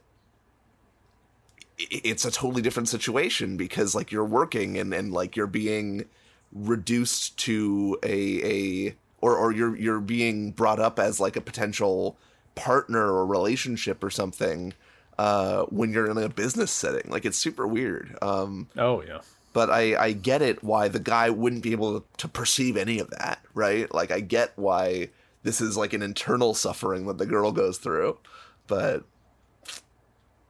it's 1.79 2.25
a 2.25 2.31
totally 2.31 2.62
different 2.62 2.89
situation 2.89 3.57
because 3.57 3.95
like 3.95 4.12
you're 4.12 4.25
working 4.25 4.79
and, 4.79 4.95
and 4.95 5.12
like 5.12 5.37
you're 5.37 5.47
being 5.47 6.05
reduced 6.53 7.37
to 7.39 7.99
a 8.03 8.87
a 8.89 8.97
or 9.21 9.37
or 9.37 9.53
you're 9.53 9.77
you're 9.77 10.01
being 10.01 10.53
brought 10.53 10.81
up 10.81 10.99
as 10.99 11.21
like 11.21 11.37
a 11.37 11.41
potential 11.41 12.17
partner 12.55 13.12
or 13.12 13.27
relationship 13.27 14.03
or 14.03 14.09
something 14.09 14.73
uh 15.19 15.62
when 15.65 15.93
you're 15.93 16.11
in 16.11 16.17
a 16.17 16.29
business 16.29 16.71
setting. 16.71 17.11
Like 17.11 17.25
it's 17.27 17.37
super 17.37 17.67
weird. 17.67 18.17
Um 18.23 18.69
oh 18.79 19.03
yeah 19.03 19.21
but 19.57 19.71
I, 19.71 19.97
I 19.99 20.12
get 20.12 20.42
it 20.42 20.62
why 20.62 20.88
the 20.88 21.01
guy 21.01 21.31
wouldn't 21.31 21.62
be 21.62 21.73
able 21.73 22.05
to 22.19 22.29
perceive 22.29 22.77
any 22.77 22.99
of 22.99 23.09
that, 23.09 23.38
right? 23.55 23.90
Like 23.90 24.11
I 24.11 24.21
get 24.21 24.53
why 24.57 25.09
this 25.45 25.62
is 25.62 25.79
like 25.79 25.95
an 25.95 26.03
internal 26.03 26.53
suffering 26.53 27.07
that 27.07 27.16
the 27.16 27.25
girl 27.25 27.53
goes 27.53 27.79
through, 27.79 28.19
but 28.66 29.05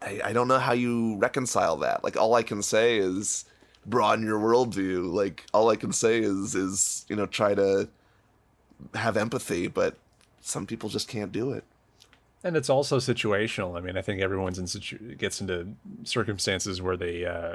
I, 0.02 0.20
I 0.24 0.32
don't 0.32 0.48
know 0.48 0.58
how 0.58 0.72
you 0.72 1.18
reconcile 1.18 1.76
that. 1.76 2.02
Like 2.02 2.16
all 2.16 2.34
I 2.34 2.42
can 2.42 2.64
say 2.64 2.98
is 2.98 3.44
broaden 3.86 4.26
your 4.26 4.40
worldview. 4.40 5.08
Like 5.12 5.44
all 5.54 5.70
I 5.70 5.76
can 5.76 5.92
say 5.92 6.18
is 6.18 6.56
is 6.56 7.06
you 7.08 7.14
know 7.14 7.26
try 7.26 7.54
to 7.54 7.88
have 8.96 9.16
empathy, 9.16 9.68
but 9.68 9.94
some 10.40 10.66
people 10.66 10.88
just 10.88 11.06
can't 11.06 11.30
do 11.30 11.52
it. 11.52 11.62
And 12.42 12.56
it's 12.56 12.68
also 12.68 12.98
situational. 12.98 13.78
I 13.78 13.80
mean, 13.82 13.96
I 13.96 14.02
think 14.02 14.20
everyone's 14.20 14.58
in 14.58 14.66
situ- 14.66 15.14
gets 15.14 15.40
into 15.40 15.68
circumstances 16.02 16.82
where 16.82 16.96
they 16.96 17.24
uh, 17.24 17.54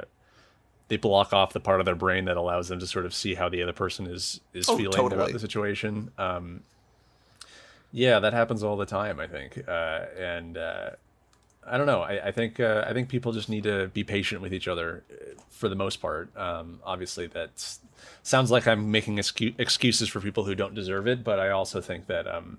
they 0.88 0.96
block 0.96 1.32
off 1.32 1.52
the 1.52 1.60
part 1.60 1.80
of 1.80 1.86
their 1.86 1.94
brain 1.94 2.24
that 2.26 2.36
allows 2.36 2.68
them 2.68 2.78
to 2.80 2.86
sort 2.86 3.06
of 3.06 3.14
see 3.14 3.34
how 3.34 3.48
the 3.48 3.62
other 3.62 3.72
person 3.72 4.06
is 4.06 4.40
is 4.52 4.68
Oh, 4.68 4.76
feeling 4.76 4.92
totally. 4.96 5.20
about 5.22 5.32
the 5.32 5.38
situation. 5.38 6.10
Um, 6.18 6.62
yeah, 7.92 8.18
that 8.20 8.32
happens 8.32 8.62
all 8.62 8.76
the 8.76 8.86
time. 8.86 9.20
I 9.20 9.26
think, 9.26 9.62
uh, 9.68 10.00
and 10.18 10.56
uh, 10.56 10.90
I 11.66 11.76
don't 11.76 11.86
know. 11.86 12.00
I, 12.00 12.28
I 12.28 12.32
think 12.32 12.58
uh, 12.60 12.84
I 12.86 12.92
think 12.92 13.08
people 13.08 13.32
just 13.32 13.48
need 13.48 13.64
to 13.64 13.88
be 13.88 14.02
patient 14.04 14.40
with 14.42 14.52
each 14.54 14.66
other 14.68 15.02
uh, 15.10 15.40
for 15.50 15.68
the 15.68 15.74
most 15.76 16.00
part. 16.00 16.34
Um, 16.36 16.80
obviously, 16.84 17.26
that 17.28 17.50
sounds 18.22 18.50
like 18.50 18.66
I'm 18.66 18.90
making 18.90 19.16
excu- 19.16 19.54
excuses 19.58 20.08
for 20.08 20.20
people 20.20 20.44
who 20.44 20.54
don't 20.54 20.74
deserve 20.74 21.06
it, 21.06 21.22
but 21.24 21.38
I 21.38 21.50
also 21.50 21.80
think 21.80 22.06
that. 22.06 22.26
Um, 22.26 22.58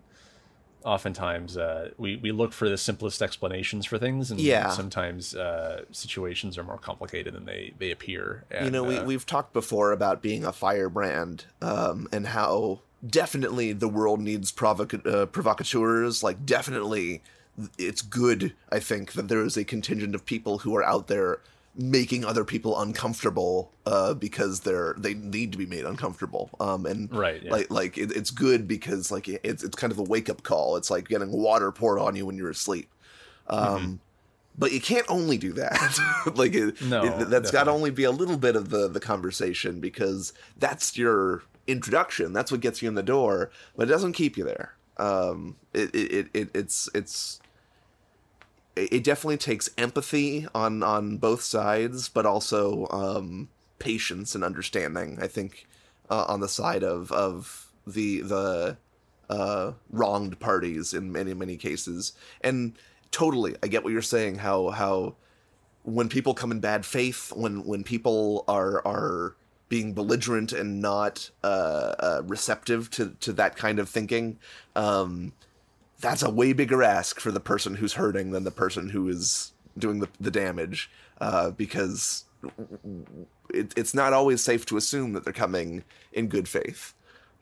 oftentimes 0.86 1.58
uh, 1.58 1.92
we 1.98 2.18
we 2.18 2.32
look 2.32 2.54
for 2.54 2.70
the 2.70 2.78
simplest 2.78 3.22
explanations 3.22 3.86
for 3.86 3.98
things, 3.98 4.32
and 4.32 4.40
Yeah. 4.40 4.70
sometimes 4.70 5.36
uh, 5.36 5.84
situations 5.92 6.58
are 6.58 6.64
more 6.64 6.78
complicated 6.78 7.34
than 7.34 7.46
they 7.46 7.74
they 7.80 7.92
appear. 7.92 8.46
And, 8.52 8.66
you 8.66 8.72
know, 8.72 8.84
we, 8.84 8.98
uh, 8.98 9.04
we've 9.06 9.26
talked 9.26 9.54
before 9.54 9.92
about 9.92 10.22
being 10.22 10.44
a 10.46 10.54
firebrand 10.54 11.46
um, 11.62 12.08
and 12.12 12.28
how 12.28 12.82
definitely 13.06 13.74
the 13.74 13.88
world 13.90 14.20
needs 14.22 14.52
provoca- 14.52 15.06
uh, 15.06 15.26
provocateurs. 15.26 16.24
Like, 16.24 16.46
definitely 16.46 17.22
it's 17.78 18.02
good, 18.02 18.54
I 18.72 18.80
think, 18.80 19.14
that 19.14 19.28
there 19.28 19.44
is 19.44 19.58
a 19.58 19.64
contingent 19.64 20.16
of 20.16 20.26
people 20.26 20.60
who 20.60 20.76
are 20.76 20.84
out 20.84 21.08
there 21.08 21.40
making 21.76 22.24
other 22.24 22.44
people 22.44 22.80
uncomfortable 22.80 23.72
uh, 23.88 24.14
because 24.14 24.60
they're 24.62 24.94
they 24.98 25.14
need 25.16 25.52
to 25.52 25.58
be 25.58 25.66
made 25.66 25.86
uncomfortable. 25.86 26.50
Um, 26.60 26.86
and 26.86 27.12
Right, 27.14 27.42
yeah. 27.44 27.52
like 27.52 27.72
like 27.72 27.98
it, 27.98 28.12
it's 28.16 28.30
good 28.32 28.68
because 28.68 29.12
like 29.12 29.28
it- 29.28 29.42
it's, 29.44 29.64
it's 29.64 29.76
kind 29.76 29.92
of 29.92 29.98
a 30.00 30.04
wake-up 30.04 30.44
call. 30.44 30.76
It's 30.78 30.92
like 30.92 31.08
getting 31.08 31.32
water 31.32 31.72
poured 31.72 32.00
on 32.00 32.16
you 32.16 32.26
when 32.26 32.38
you're 32.38 32.52
asleep. 32.52 32.90
Um, 33.48 34.00
but 34.58 34.72
you 34.72 34.80
can't 34.80 35.06
only 35.10 35.38
do 35.38 35.52
that. 35.54 35.80
Like 36.36 36.54
it, 36.54 36.82
No, 36.82 37.04
it- 37.22 37.30
that's 37.30 37.50
got 37.52 37.64
to 37.66 37.72
only 37.72 37.90
be 37.92 38.04
a 38.04 38.12
little 38.12 38.38
bit 38.38 38.56
of 38.56 38.70
the 38.70 38.88
the 38.88 39.00
conversation 39.00 39.80
because 39.80 40.32
that's 40.58 40.96
your 40.98 41.42
introduction. 41.66 42.34
That's 42.34 42.52
what 42.52 42.62
gets 42.62 42.82
you 42.82 42.88
in 42.88 42.96
the 42.96 43.04
door 43.04 43.50
but 43.76 43.88
it 43.88 43.92
doesn't 43.92 44.14
keep 44.14 44.38
you 44.38 44.44
there. 44.44 44.76
Um 44.98 45.56
it, 45.74 45.94
it, 45.96 46.28
it 46.36 46.50
it's 46.54 46.88
it's 46.94 47.40
it 48.76 48.94
it 48.94 49.04
definitely 49.04 49.38
takes 49.38 49.70
empathy 49.78 50.48
on 50.54 50.84
on 50.84 51.18
both 51.18 51.42
sides 51.42 52.10
but 52.10 52.26
also 52.26 52.88
um 52.90 53.50
patience 53.80 54.36
and 54.36 54.44
understanding 54.44 55.18
i 55.22 55.28
think 55.28 55.68
uh, 56.10 56.26
on 56.28 56.40
the 56.40 56.50
side 56.50 56.84
of 56.84 57.12
of 57.12 57.68
the 57.88 58.22
the 58.22 58.78
uh 59.30 59.72
wronged 59.90 60.40
parties 60.40 60.94
in 60.94 61.12
many 61.12 61.34
many 61.34 61.58
cases. 61.58 62.14
And 62.42 62.74
totally 63.12 63.56
i 63.64 63.68
get 63.68 63.84
what 63.84 63.94
you're 63.94 64.02
saying 64.02 64.40
how 64.40 64.70
how 64.70 65.16
when 65.84 66.10
people 66.10 66.34
come 66.34 66.52
in 66.52 66.60
bad 66.60 66.86
faith, 66.86 67.32
when 67.36 67.66
when 67.66 67.84
people 67.84 68.46
are 68.48 68.86
are 68.88 69.36
being 69.70 69.94
belligerent 69.94 70.54
and 70.54 70.82
not 70.82 71.30
uh, 71.44 71.96
uh, 72.00 72.22
receptive 72.26 72.90
to 72.92 73.16
to 73.20 73.34
that 73.34 73.56
kind 73.56 73.80
of 73.80 73.90
thinking, 73.90 74.40
um, 74.76 75.34
that's 76.04 76.22
a 76.22 76.30
way 76.30 76.52
bigger 76.52 76.84
ask 76.84 77.22
for 77.22 77.32
the 77.32 77.40
person 77.40 77.76
who's 77.76 77.94
hurting 77.94 78.32
than 78.32 78.44
the 78.44 78.52
person 78.52 78.90
who 78.90 79.08
is 79.08 79.54
doing 79.78 80.00
the 80.00 80.10
the 80.20 80.30
damage, 80.30 80.92
uh, 81.22 81.52
because 81.52 82.26
it, 83.54 83.74
it's 83.78 83.94
not 83.94 84.12
always 84.12 84.42
safe 84.42 84.66
to 84.66 84.78
assume 84.78 85.14
that 85.14 85.24
they're 85.24 85.32
coming 85.32 85.84
in 86.12 86.28
good 86.28 86.50
faith. 86.50 86.94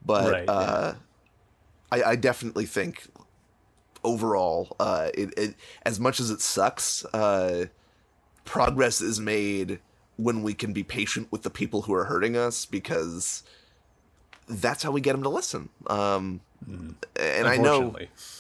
But 0.06 0.32
Right, 0.32 0.46
yeah. 0.46 0.52
uh, 0.52 0.96
I, 1.92 2.04
I 2.04 2.16
definitely 2.16 2.68
think 2.68 3.08
overall, 4.04 4.76
uh, 4.80 5.10
it, 5.16 5.34
it 5.38 5.56
as 5.84 6.00
much 6.00 6.20
as 6.20 6.30
it 6.30 6.40
sucks, 6.40 7.04
uh, 7.14 7.66
progress 8.46 9.02
is 9.02 9.20
made 9.20 9.80
when 10.18 10.44
we 10.44 10.54
can 10.54 10.72
be 10.72 10.84
patient 10.84 11.28
with 11.32 11.42
the 11.42 11.50
people 11.50 11.84
who 11.84 11.94
are 11.94 12.06
hurting 12.06 12.38
us 12.38 12.66
because 12.66 13.42
that's 14.52 14.84
how 14.84 14.92
we 14.92 15.02
get 15.02 15.14
them 15.14 15.24
to 15.24 15.30
listen. 15.30 15.70
Um, 15.88 16.42
and 16.68 17.48
I 17.48 17.58
know, 17.58 17.96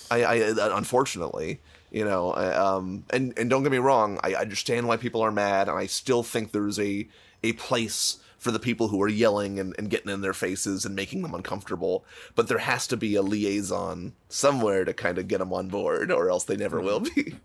I, 0.09 0.23
I 0.23 0.39
uh, 0.41 0.75
unfortunately, 0.75 1.59
you 1.91 2.05
know, 2.05 2.35
um, 2.35 3.05
and 3.09 3.37
and 3.37 3.49
don't 3.49 3.63
get 3.63 3.71
me 3.71 3.79
wrong, 3.79 4.19
I 4.23 4.35
understand 4.35 4.87
why 4.87 4.97
people 4.97 5.21
are 5.21 5.31
mad, 5.31 5.67
and 5.67 5.77
I 5.77 5.87
still 5.87 6.23
think 6.23 6.51
there's 6.51 6.79
a 6.79 7.07
a 7.43 7.53
place 7.53 8.17
for 8.37 8.51
the 8.51 8.59
people 8.59 8.87
who 8.87 8.99
are 9.03 9.07
yelling 9.07 9.59
and, 9.59 9.75
and 9.77 9.89
getting 9.89 10.11
in 10.11 10.21
their 10.21 10.33
faces 10.33 10.83
and 10.83 10.95
making 10.95 11.21
them 11.21 11.35
uncomfortable. 11.35 12.03
But 12.35 12.47
there 12.47 12.57
has 12.57 12.87
to 12.87 12.97
be 12.97 13.15
a 13.15 13.21
liaison 13.21 14.13
somewhere 14.29 14.83
to 14.83 14.93
kind 14.93 15.19
of 15.19 15.27
get 15.27 15.37
them 15.39 15.53
on 15.53 15.67
board, 15.67 16.11
or 16.11 16.29
else 16.29 16.43
they 16.45 16.57
never 16.57 16.81
will 16.81 17.01
be. 17.01 17.35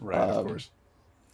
right, 0.00 0.18
um, 0.18 0.30
of 0.30 0.46
course. 0.46 0.70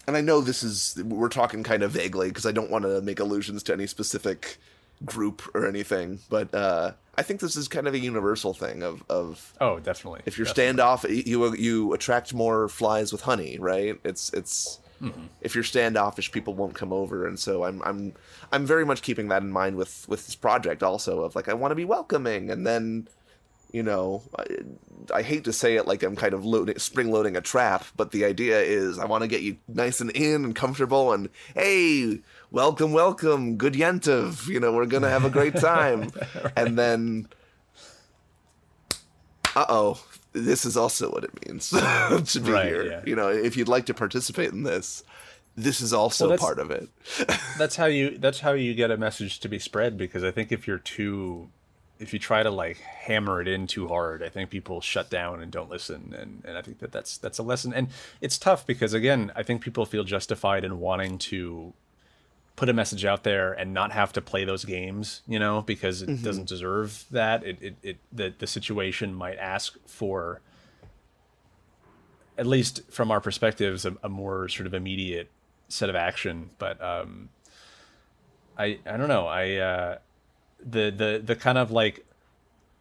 And 0.07 0.17
I 0.17 0.21
know 0.21 0.41
this 0.41 0.63
is 0.63 1.01
we're 1.05 1.29
talking 1.29 1.63
kind 1.63 1.83
of 1.83 1.93
vaguely 1.93 2.29
because 2.29 2.45
I 2.45 2.53
don't 2.53 2.71
want 2.71 2.85
to 2.85 3.01
make 3.01 3.21
allusions 3.21 3.63
to 3.65 3.73
any 3.73 3.87
specific 3.87 4.59
group 5.05 5.43
or 5.55 5.67
anything, 5.67 6.21
but 6.29 6.55
uh, 6.55 6.93
I 7.17 7.23
think 7.23 7.41
this 7.41 7.57
is 7.57 7.69
kind 7.69 7.87
of 7.87 7.95
a 7.95 7.99
universal 7.99 8.55
thing 8.55 8.83
of 8.83 9.03
of 9.09 9.53
Oh, 9.61 9.79
definitely. 9.79 10.23
if 10.27 10.37
you're 10.39 10.47
Definitely. 10.47 10.83
standoff, 10.83 11.27
you 11.27 11.55
you 11.55 11.93
attract 11.93 12.35
more 12.35 12.69
flies 12.69 13.13
with 13.13 13.23
honey, 13.23 13.59
right? 13.59 13.99
It's 14.05 14.33
it's 14.33 14.79
if 15.43 15.55
you're 15.55 15.65
standoffish, 15.65 16.33
people 16.33 16.55
won't 16.55 16.75
come 16.75 16.93
over, 16.93 17.27
and 17.27 17.39
so 17.39 17.65
I'm 17.65 17.83
I'm 17.83 18.15
I'm 18.53 18.65
very 18.65 18.87
much 18.87 19.03
keeping 19.03 19.29
that 19.29 19.43
in 19.43 19.51
mind 19.51 19.77
with 19.77 20.09
with 20.09 20.25
this 20.27 20.35
project 20.35 20.83
also 20.83 21.21
of 21.23 21.35
like 21.37 21.49
I 21.49 21.55
want 21.55 21.73
to 21.73 21.77
be 21.77 21.85
welcoming, 21.85 22.51
and 22.51 22.67
then 22.67 23.09
you 23.75 23.83
know 23.83 24.23
I, 24.39 24.45
I 25.19 25.23
hate 25.23 25.45
to 25.45 25.53
say 25.53 25.77
it 25.77 25.87
like 25.87 26.03
I'm 26.03 26.17
kind 26.17 26.33
of 26.33 26.45
loading 26.47 26.79
spring 26.79 27.11
loading 27.11 27.37
a 27.37 27.41
trap, 27.43 27.85
but 27.97 28.11
the 28.13 28.25
idea 28.25 28.61
is 28.61 28.99
I 28.99 29.05
want 29.05 29.23
to 29.23 29.29
get 29.29 29.43
you 29.43 29.59
nice 29.69 30.01
and 30.01 30.11
in 30.13 30.45
and 30.47 30.55
comfortable, 30.55 31.13
and 31.13 31.29
hey, 31.55 32.21
welcome, 32.51 32.93
welcome, 32.93 33.57
good 33.57 33.75
Yentov, 33.75 34.47
you 34.49 34.61
know 34.61 34.73
we're 34.73 34.87
gonna 34.87 35.11
have 35.11 35.25
a 35.27 35.31
great 35.31 35.57
time, 35.57 36.11
and 36.57 36.79
then 36.79 37.29
uh 39.57 39.67
oh, 39.69 40.03
this 40.33 40.65
is 40.65 40.77
also 40.77 41.11
what 41.11 41.25
it 41.25 41.47
means 41.47 41.69
to 42.33 42.41
be 42.41 42.51
Right, 42.53 42.67
here. 42.67 42.85
yeah. 42.87 43.01
You 43.07 43.17
know, 43.17 43.29
if 43.29 43.57
you'd 43.57 43.69
like 43.69 43.87
to 43.87 43.95
participate 43.95 44.51
in 44.53 44.63
this, 44.65 45.05
this 45.57 45.81
is 45.81 45.93
also 45.93 46.29
Well, 46.31 46.39
part 46.39 46.59
of 46.59 46.71
it. 46.71 46.89
that's 47.59 47.77
how 47.77 47.87
you 47.87 48.19
that's 48.19 48.41
how 48.41 48.53
you 48.53 48.75
get 48.75 48.91
a 48.91 48.97
message 48.97 49.39
to 49.41 49.49
be 49.49 49.59
spread 49.59 49.97
because 49.99 50.25
I 50.25 50.31
think 50.31 50.51
if 50.51 50.67
you're 50.67 50.79
too 50.79 51.51
if 51.99 52.13
you 52.13 52.19
try 52.19 52.43
to 52.43 52.51
like 52.51 52.79
hammer 52.79 53.41
it 53.41 53.49
in 53.49 53.67
too 53.67 53.89
hard, 53.89 54.23
I 54.23 54.29
think 54.29 54.51
people 54.51 54.81
shut 54.81 55.11
down 55.11 55.43
and 55.43 55.51
don't 55.51 55.71
listen 55.71 56.15
and 56.19 56.43
and 56.45 56.59
I 56.59 56.63
think 56.63 56.79
that 56.81 56.93
that's 56.93 57.19
that's 57.19 57.39
a 57.39 57.43
lesson 57.43 57.73
and 57.73 57.89
it's 58.21 58.39
tough 58.39 58.67
because 58.67 58.93
again, 58.93 59.33
I 59.37 59.43
think 59.43 59.63
people 59.63 59.87
feel 59.87 60.05
justified 60.05 60.65
in 60.65 60.81
wanting 60.81 61.19
to 61.19 61.73
put 62.57 62.69
a 62.69 62.73
message 62.73 63.05
out 63.05 63.25
there 63.25 63.53
and 63.53 63.75
not 63.75 63.93
have 63.93 64.13
to 64.13 64.21
play 64.21 64.45
those 64.45 64.65
games, 64.65 65.23
you 65.27 65.39
know, 65.39 65.63
because 65.63 66.03
it 66.03 66.23
doesn't 66.23 66.49
deserve 66.49 67.05
that. 67.11 67.45
It, 67.45 67.59
it, 67.61 67.77
it 67.83 67.97
the, 68.13 68.33
the 68.39 68.47
situation 68.47 69.13
might 69.13 69.39
ask 69.39 69.77
for, 69.87 70.41
at 72.39 72.47
least 72.47 72.83
from 72.93 73.11
our 73.11 73.21
perspectives, 73.21 73.85
a, 73.85 73.97
a 74.05 74.09
more 74.09 74.49
sort 74.49 74.67
of 74.67 74.75
immediate 74.75 75.31
set 75.69 75.89
of 75.89 75.97
action. 75.97 76.51
But 76.59 76.81
um, 76.81 77.31
I 78.57 78.79
I 78.87 78.97
don't 78.97 79.09
know. 79.09 79.27
I 79.27 79.55
uh, 79.57 79.99
the 80.65 80.91
the 80.91 81.23
the 81.25 81.37
kind 81.37 81.59
of 81.59 81.71
like 81.71 82.05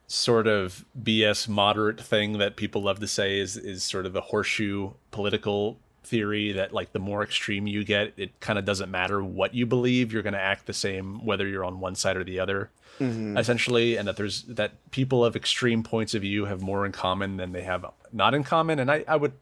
sort 0.08 0.48
of 0.48 0.86
BS 1.02 1.48
moderate 1.48 2.00
thing 2.00 2.38
that 2.38 2.56
people 2.56 2.84
love 2.84 3.00
to 3.00 3.08
say 3.08 3.40
is 3.40 3.58
is 3.58 3.84
sort 3.84 4.06
of 4.06 4.14
the 4.14 4.22
horseshoe 4.22 4.92
political 5.12 5.78
theory 6.04 6.52
that 6.52 6.74
like 6.74 6.92
the 6.92 7.00
more 7.00 7.24
extreme 7.24 7.66
you 7.66 7.84
get 7.84 8.14
it 8.18 8.38
kind 8.42 8.60
of 8.60 8.66
doesn't 8.66 8.92
matter 8.92 9.24
what 9.24 9.54
you 9.54 9.66
believe. 9.66 10.12
You're 10.12 10.22
going 10.22 10.34
to 10.34 10.40
act 10.40 10.66
the 10.66 10.74
same 10.74 11.26
whether 11.26 11.48
you're 11.48 11.64
on 11.64 11.80
one 11.80 11.96
side 11.96 12.18
or 12.18 12.24
the 12.24 12.40
other 12.40 12.70
mm-hmm. 13.00 13.38
essentially 13.38 13.96
and 13.96 14.08
that 14.08 14.18
there's 14.18 14.44
that 14.44 14.74
people 14.92 15.24
of 15.24 15.36
extreme 15.36 15.82
points 15.84 16.14
of 16.14 16.22
view 16.22 16.46
have 16.46 16.62
more 16.62 16.86
in 16.86 16.92
common 16.92 17.38
than 17.38 17.52
they 17.52 17.64
have 17.64 17.86
not 18.12 18.34
in 18.34 18.44
common. 18.44 18.80
And 18.80 18.92
I, 18.92 19.06
I 19.08 19.16
would 19.16 19.34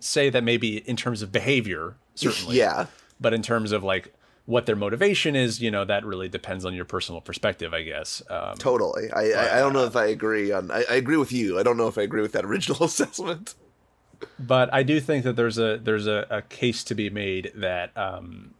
say 0.00 0.30
that 0.30 0.44
maybe 0.44 0.78
in 0.78 0.96
terms 0.96 1.22
of 1.22 1.32
behavior 1.32 1.96
certainly. 2.14 2.56
Yeah. 2.56 2.86
but 3.20 3.34
in 3.34 3.42
terms 3.42 3.72
of 3.72 3.82
like 3.82 4.14
what 4.48 4.64
their 4.64 4.76
motivation 4.76 5.36
is 5.36 5.60
you 5.60 5.70
know 5.70 5.84
that 5.84 6.06
really 6.06 6.26
depends 6.26 6.64
on 6.64 6.72
your 6.72 6.86
personal 6.86 7.20
perspective 7.20 7.74
i 7.74 7.82
guess 7.82 8.22
um, 8.30 8.56
Totally. 8.56 9.10
I, 9.12 9.32
I, 9.32 9.56
I 9.56 9.58
don't 9.60 9.72
know 9.72 9.84
if 9.84 9.96
I 9.96 10.06
agree 10.06 10.52
on. 10.52 10.70
I, 10.70 10.84
I 10.88 10.94
agree 10.94 11.16
with 11.16 11.32
you. 11.32 11.58
I 11.58 11.62
don't 11.62 11.76
know 11.76 11.88
if 11.88 11.98
I 11.98 12.02
agree 12.02 12.22
with 12.22 12.32
that 12.32 12.44
original 12.44 12.84
assessment. 12.90 13.54
but 14.38 14.72
I 14.72 14.82
do 14.82 15.00
think 15.00 15.24
that 15.24 15.36
there's 15.36 15.58
a 15.58 15.78
there's 15.78 16.06
a, 16.06 16.26
a 16.30 16.42
case 16.42 16.82
to 16.84 16.94
be 16.94 17.10
made 17.10 17.52
that 17.54 17.96
um, 17.96 18.54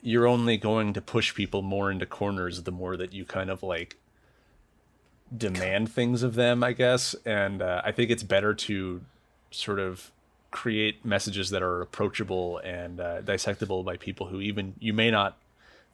you're 0.00 0.26
only 0.26 0.56
going 0.56 0.92
to 0.94 1.00
push 1.00 1.34
people 1.34 1.62
more 1.62 1.90
into 1.90 2.06
corners 2.06 2.62
the 2.62 2.72
more 2.72 2.96
that 2.96 3.12
you 3.12 3.24
kind 3.24 3.50
of 3.50 3.62
like 3.62 3.96
demand 5.36 5.90
things 5.92 6.22
of 6.22 6.34
them, 6.34 6.64
I 6.64 6.72
guess. 6.72 7.14
And 7.24 7.60
uh, 7.60 7.82
I 7.84 7.92
think 7.92 8.10
it's 8.10 8.22
better 8.22 8.54
to 8.54 9.02
sort 9.50 9.78
of 9.78 10.10
create 10.50 11.04
messages 11.04 11.50
that 11.50 11.62
are 11.62 11.82
approachable 11.82 12.58
and 12.58 13.00
uh, 13.00 13.22
dissectable 13.22 13.84
by 13.84 13.96
people 13.96 14.26
who 14.26 14.40
even 14.40 14.74
you 14.78 14.92
may 14.92 15.10
not 15.10 15.36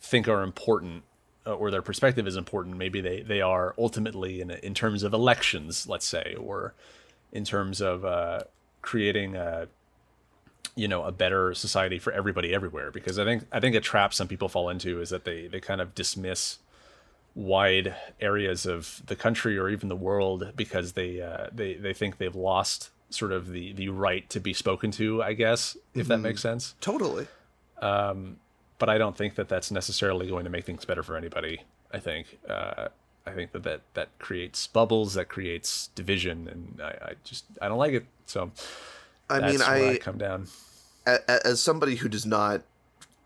think 0.01 0.29
are 0.29 0.43
important 0.43 1.03
uh, 1.47 1.55
or 1.55 1.71
their 1.71 1.83
perspective 1.83 2.27
is 2.27 2.37
important. 2.37 2.77
Maybe 2.77 3.01
they, 3.01 3.21
they 3.21 3.41
are 3.41 3.75
ultimately 3.79 4.41
in, 4.41 4.51
in 4.51 4.75
terms 4.75 5.03
of 5.03 5.13
elections, 5.13 5.87
let's 5.89 6.07
say, 6.07 6.37
or 6.39 6.75
in 7.33 7.45
terms 7.45 7.81
of 7.81 8.05
uh, 8.05 8.41
creating 8.81 9.37
a 9.37 9.69
you 10.77 10.89
know 10.89 11.05
a 11.05 11.13
better 11.13 11.55
society 11.55 11.99
for 12.01 12.13
everybody 12.13 12.53
everywhere 12.53 12.91
because 12.91 13.17
i 13.17 13.25
think 13.25 13.45
i 13.53 13.61
think 13.61 13.77
a 13.77 13.81
trap 13.81 14.13
some 14.13 14.27
people 14.27 14.49
fall 14.49 14.69
into 14.69 15.01
is 15.01 15.11
that 15.11 15.25
they 15.25 15.47
they 15.47 15.61
kind 15.61 15.81
of 15.81 15.95
dismiss 15.95 16.59
wide 17.35 17.95
areas 18.21 18.67
of 18.67 19.01
the 19.07 19.15
country 19.15 19.57
or 19.57 19.69
even 19.69 19.89
the 19.89 19.97
world 19.97 20.53
because 20.57 20.93
they 20.93 21.21
uh, 21.21 21.47
they 21.53 21.75
they 21.75 21.93
think 21.93 22.19
they've 22.19 22.35
lost 22.35 22.91
sort 23.15 23.33
of 23.33 23.51
the 23.51 23.73
the 23.73 23.89
right 23.89 24.29
to 24.31 24.41
be 24.41 24.53
spoken 24.53 24.91
to 24.91 25.23
i 25.23 25.33
guess 25.33 25.77
if 25.95 26.09
that 26.09 26.19
makes 26.19 26.41
sense 26.41 26.75
Totally. 26.81 27.27
but 27.81 28.89
i 28.89 28.99
don't 28.99 29.17
think 29.17 29.37
that 29.37 29.49
that's 29.49 29.71
necessarily 29.71 30.29
going 30.29 30.45
to 30.45 30.51
make 30.51 30.65
things 30.65 30.85
better 30.85 31.03
for 31.03 31.17
anybody 31.17 31.63
i 31.93 31.99
think 31.99 32.39
uh, 32.49 32.89
i 33.27 33.31
think 33.31 33.53
that, 33.53 33.63
that 33.63 33.81
that 33.95 34.09
creates 34.19 34.67
bubbles 34.67 35.15
that 35.15 35.29
creates 35.29 35.89
division 35.95 36.49
and 36.49 36.81
i, 36.83 37.11
I 37.11 37.13
just 37.25 37.45
i 37.63 37.69
don't 37.69 37.79
like 37.79 37.93
it 37.93 38.07
so 38.27 38.51
I 39.29 39.41
mean, 39.51 39.63
I, 39.63 39.93
I 39.93 39.99
come 39.99 40.19
down 40.19 40.49
as 41.07 41.63
somebody 41.63 41.97
who 41.97 42.09
does 42.09 42.27
not 42.27 42.63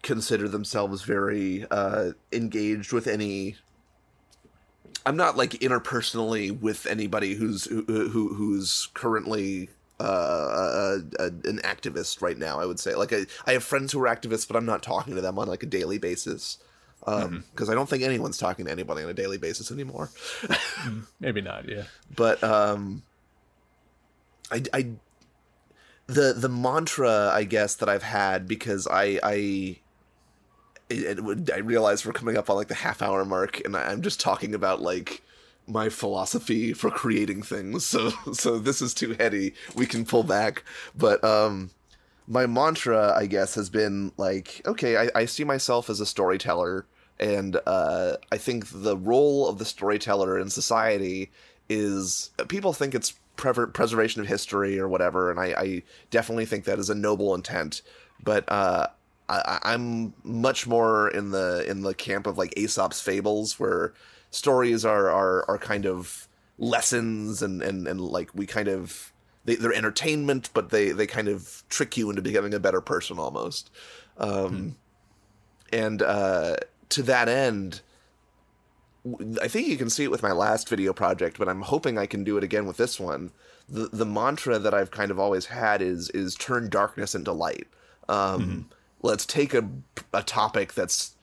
consider 0.02 0.48
themselves 0.48 1.02
very 1.02 1.66
uh, 1.70 2.12
engaged 2.32 2.92
with 2.92 3.06
any. 3.06 3.56
I'm 5.04 5.16
not 5.16 5.36
like 5.36 5.52
interpersonally 5.52 6.58
with 6.58 6.86
anybody 6.86 7.34
who's 7.34 7.64
who, 7.64 7.82
who 7.84 8.34
who's 8.34 8.88
currently 8.94 9.70
uh, 10.00 10.98
a, 11.18 11.22
a, 11.22 11.26
an 11.26 11.58
activist 11.64 12.22
right 12.22 12.38
now. 12.38 12.60
I 12.60 12.66
would 12.66 12.80
say 12.80 12.94
like 12.94 13.12
I, 13.12 13.26
I 13.46 13.52
have 13.52 13.64
friends 13.64 13.92
who 13.92 14.00
are 14.02 14.08
activists, 14.08 14.46
but 14.46 14.56
I'm 14.56 14.66
not 14.66 14.82
talking 14.82 15.14
to 15.14 15.20
them 15.20 15.38
on 15.38 15.48
like 15.48 15.62
a 15.62 15.66
daily 15.66 15.98
basis 15.98 16.58
um, 17.06 17.22
mm-hmm. 17.22 17.36
because 17.50 17.70
I 17.70 17.74
don't 17.74 17.88
think 17.88 18.02
anyone's 18.02 18.38
talking 18.38 18.66
to 18.66 18.70
anybody 18.70 19.02
on 19.02 19.10
a 19.10 19.14
daily 19.14 19.38
basis 19.38 19.70
anymore. 19.70 20.10
Mm, 20.78 21.06
maybe 21.18 21.40
not 21.40 21.68
yeah 21.68 21.82
but 22.14 22.42
um 22.44 23.02
I, 24.48 24.62
I 24.72 24.90
the 26.06 26.32
the 26.32 26.48
mantra 26.48 27.32
I 27.34 27.42
guess 27.42 27.74
that 27.76 27.88
I've 27.88 28.04
had 28.04 28.46
because 28.46 28.86
I 28.86 29.18
I 29.24 29.76
it, 30.88 31.18
it 31.18 31.50
I 31.52 31.58
realize 31.58 32.06
we're 32.06 32.12
coming 32.12 32.36
up 32.36 32.48
on 32.48 32.54
like 32.54 32.68
the 32.68 32.76
half 32.76 33.02
hour 33.02 33.24
mark 33.24 33.60
and 33.64 33.76
I, 33.76 33.90
I'm 33.90 34.02
just 34.02 34.20
talking 34.20 34.54
about 34.54 34.80
like 34.80 35.22
my 35.68 35.88
philosophy 35.88 36.72
for 36.72 36.90
creating 36.90 37.42
things. 37.42 37.84
So 37.84 38.10
so 38.32 38.58
this 38.58 38.80
is 38.82 38.94
too 38.94 39.14
heady. 39.18 39.54
We 39.74 39.86
can 39.86 40.04
pull 40.04 40.22
back. 40.22 40.64
But 40.96 41.22
um 41.24 41.70
my 42.26 42.46
mantra 42.46 43.14
I 43.16 43.26
guess 43.26 43.54
has 43.54 43.70
been 43.70 44.12
like 44.16 44.62
okay 44.66 44.96
I, 44.96 45.10
I 45.14 45.24
see 45.24 45.44
myself 45.44 45.90
as 45.90 46.00
a 46.00 46.06
storyteller. 46.06 46.86
And 47.20 47.60
uh, 47.66 48.16
I 48.30 48.36
think 48.36 48.66
the 48.70 48.96
role 48.96 49.48
of 49.48 49.58
the 49.58 49.64
storyteller 49.64 50.38
in 50.38 50.50
society 50.50 51.32
is 51.68 52.30
people 52.46 52.72
think 52.72 52.94
it's 52.94 53.14
preservation 53.38 54.20
of 54.20 54.26
history 54.26 54.78
or 54.78 54.88
whatever, 54.88 55.30
and 55.30 55.40
I, 55.40 55.46
I 55.56 55.82
definitely 56.10 56.46
think 56.46 56.64
that 56.64 56.78
is 56.78 56.90
a 56.90 56.94
noble 56.94 57.34
intent. 57.34 57.82
But 58.22 58.44
uh, 58.48 58.88
I, 59.28 59.58
I'm 59.62 60.12
much 60.24 60.66
more 60.66 61.08
in 61.08 61.30
the 61.30 61.64
in 61.68 61.82
the 61.82 61.94
camp 61.94 62.26
of 62.26 62.36
like 62.36 62.52
Aesop's 62.56 63.00
fables, 63.00 63.58
where 63.58 63.94
stories 64.30 64.84
are 64.84 65.10
are, 65.10 65.44
are 65.48 65.58
kind 65.58 65.86
of 65.86 66.28
lessons 66.58 67.42
and, 67.42 67.62
and, 67.62 67.86
and 67.88 68.00
like 68.00 68.30
we 68.34 68.46
kind 68.46 68.68
of 68.68 69.12
they, 69.44 69.54
they're 69.54 69.72
entertainment, 69.72 70.50
but 70.52 70.70
they 70.70 70.90
they 70.92 71.06
kind 71.06 71.28
of 71.28 71.64
trick 71.68 71.96
you 71.96 72.10
into 72.10 72.22
becoming 72.22 72.54
a 72.54 72.60
better 72.60 72.80
person 72.80 73.18
almost. 73.18 73.70
Um, 74.18 74.76
And 75.70 76.00
uh, 76.00 76.56
to 76.88 77.02
that 77.02 77.28
end, 77.28 77.82
I 79.40 79.48
think 79.48 79.68
you 79.68 79.76
can 79.76 79.90
see 79.90 80.04
it 80.04 80.10
with 80.10 80.22
my 80.22 80.32
last 80.32 80.68
video 80.68 80.92
project, 80.92 81.38
but 81.38 81.48
I'm 81.48 81.60
hoping 81.60 81.98
I 81.98 82.06
can 82.06 82.24
do 82.24 82.38
it 82.38 82.44
again 82.44 82.66
with 82.66 82.78
this 82.78 82.98
one. 82.98 83.32
The 83.68 83.88
the 83.92 84.06
mantra 84.06 84.58
that 84.58 84.72
I've 84.72 84.90
kind 84.90 85.10
of 85.10 85.18
always 85.18 85.46
had 85.46 85.82
is 85.82 86.08
is 86.10 86.34
turn 86.34 86.70
darkness 86.70 87.14
into 87.14 87.32
light. 87.32 87.68
Um, 88.08 88.70
Let's 89.02 89.26
take 89.26 89.54
a 89.54 89.68
a 90.12 90.22
topic 90.22 90.72
that's 90.72 91.14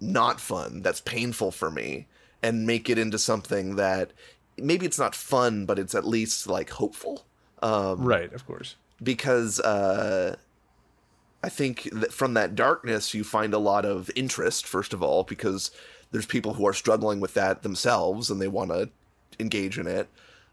not 0.00 0.40
fun, 0.40 0.82
that's 0.82 1.00
painful 1.00 1.50
for 1.50 1.70
me, 1.70 2.06
and 2.42 2.66
make 2.66 2.88
it 2.88 2.98
into 2.98 3.18
something 3.18 3.76
that 3.76 4.12
maybe 4.56 4.86
it's 4.86 4.98
not 4.98 5.14
fun, 5.14 5.66
but 5.66 5.78
it's 5.78 5.94
at 5.94 6.06
least 6.06 6.46
like 6.46 6.70
hopeful. 6.70 7.24
Um, 7.62 8.02
right 8.02 8.32
of 8.32 8.46
course 8.46 8.76
because 9.02 9.60
uh, 9.60 10.36
I 11.42 11.48
think 11.48 11.88
that 11.92 12.12
from 12.12 12.34
that 12.34 12.54
darkness 12.54 13.14
you 13.14 13.24
find 13.24 13.54
a 13.54 13.58
lot 13.58 13.84
of 13.84 14.10
interest. 14.14 14.66
First 14.66 14.92
of 14.92 15.02
all, 15.02 15.24
because 15.24 15.70
there's 16.10 16.26
people 16.26 16.54
who 16.54 16.66
are 16.66 16.72
struggling 16.72 17.20
with 17.20 17.34
that 17.34 17.62
themselves 17.62 18.30
and 18.30 18.40
they 18.40 18.48
want 18.48 18.70
to 18.70 18.90
engage 19.38 19.78
in 19.78 19.86
it. 19.86 20.08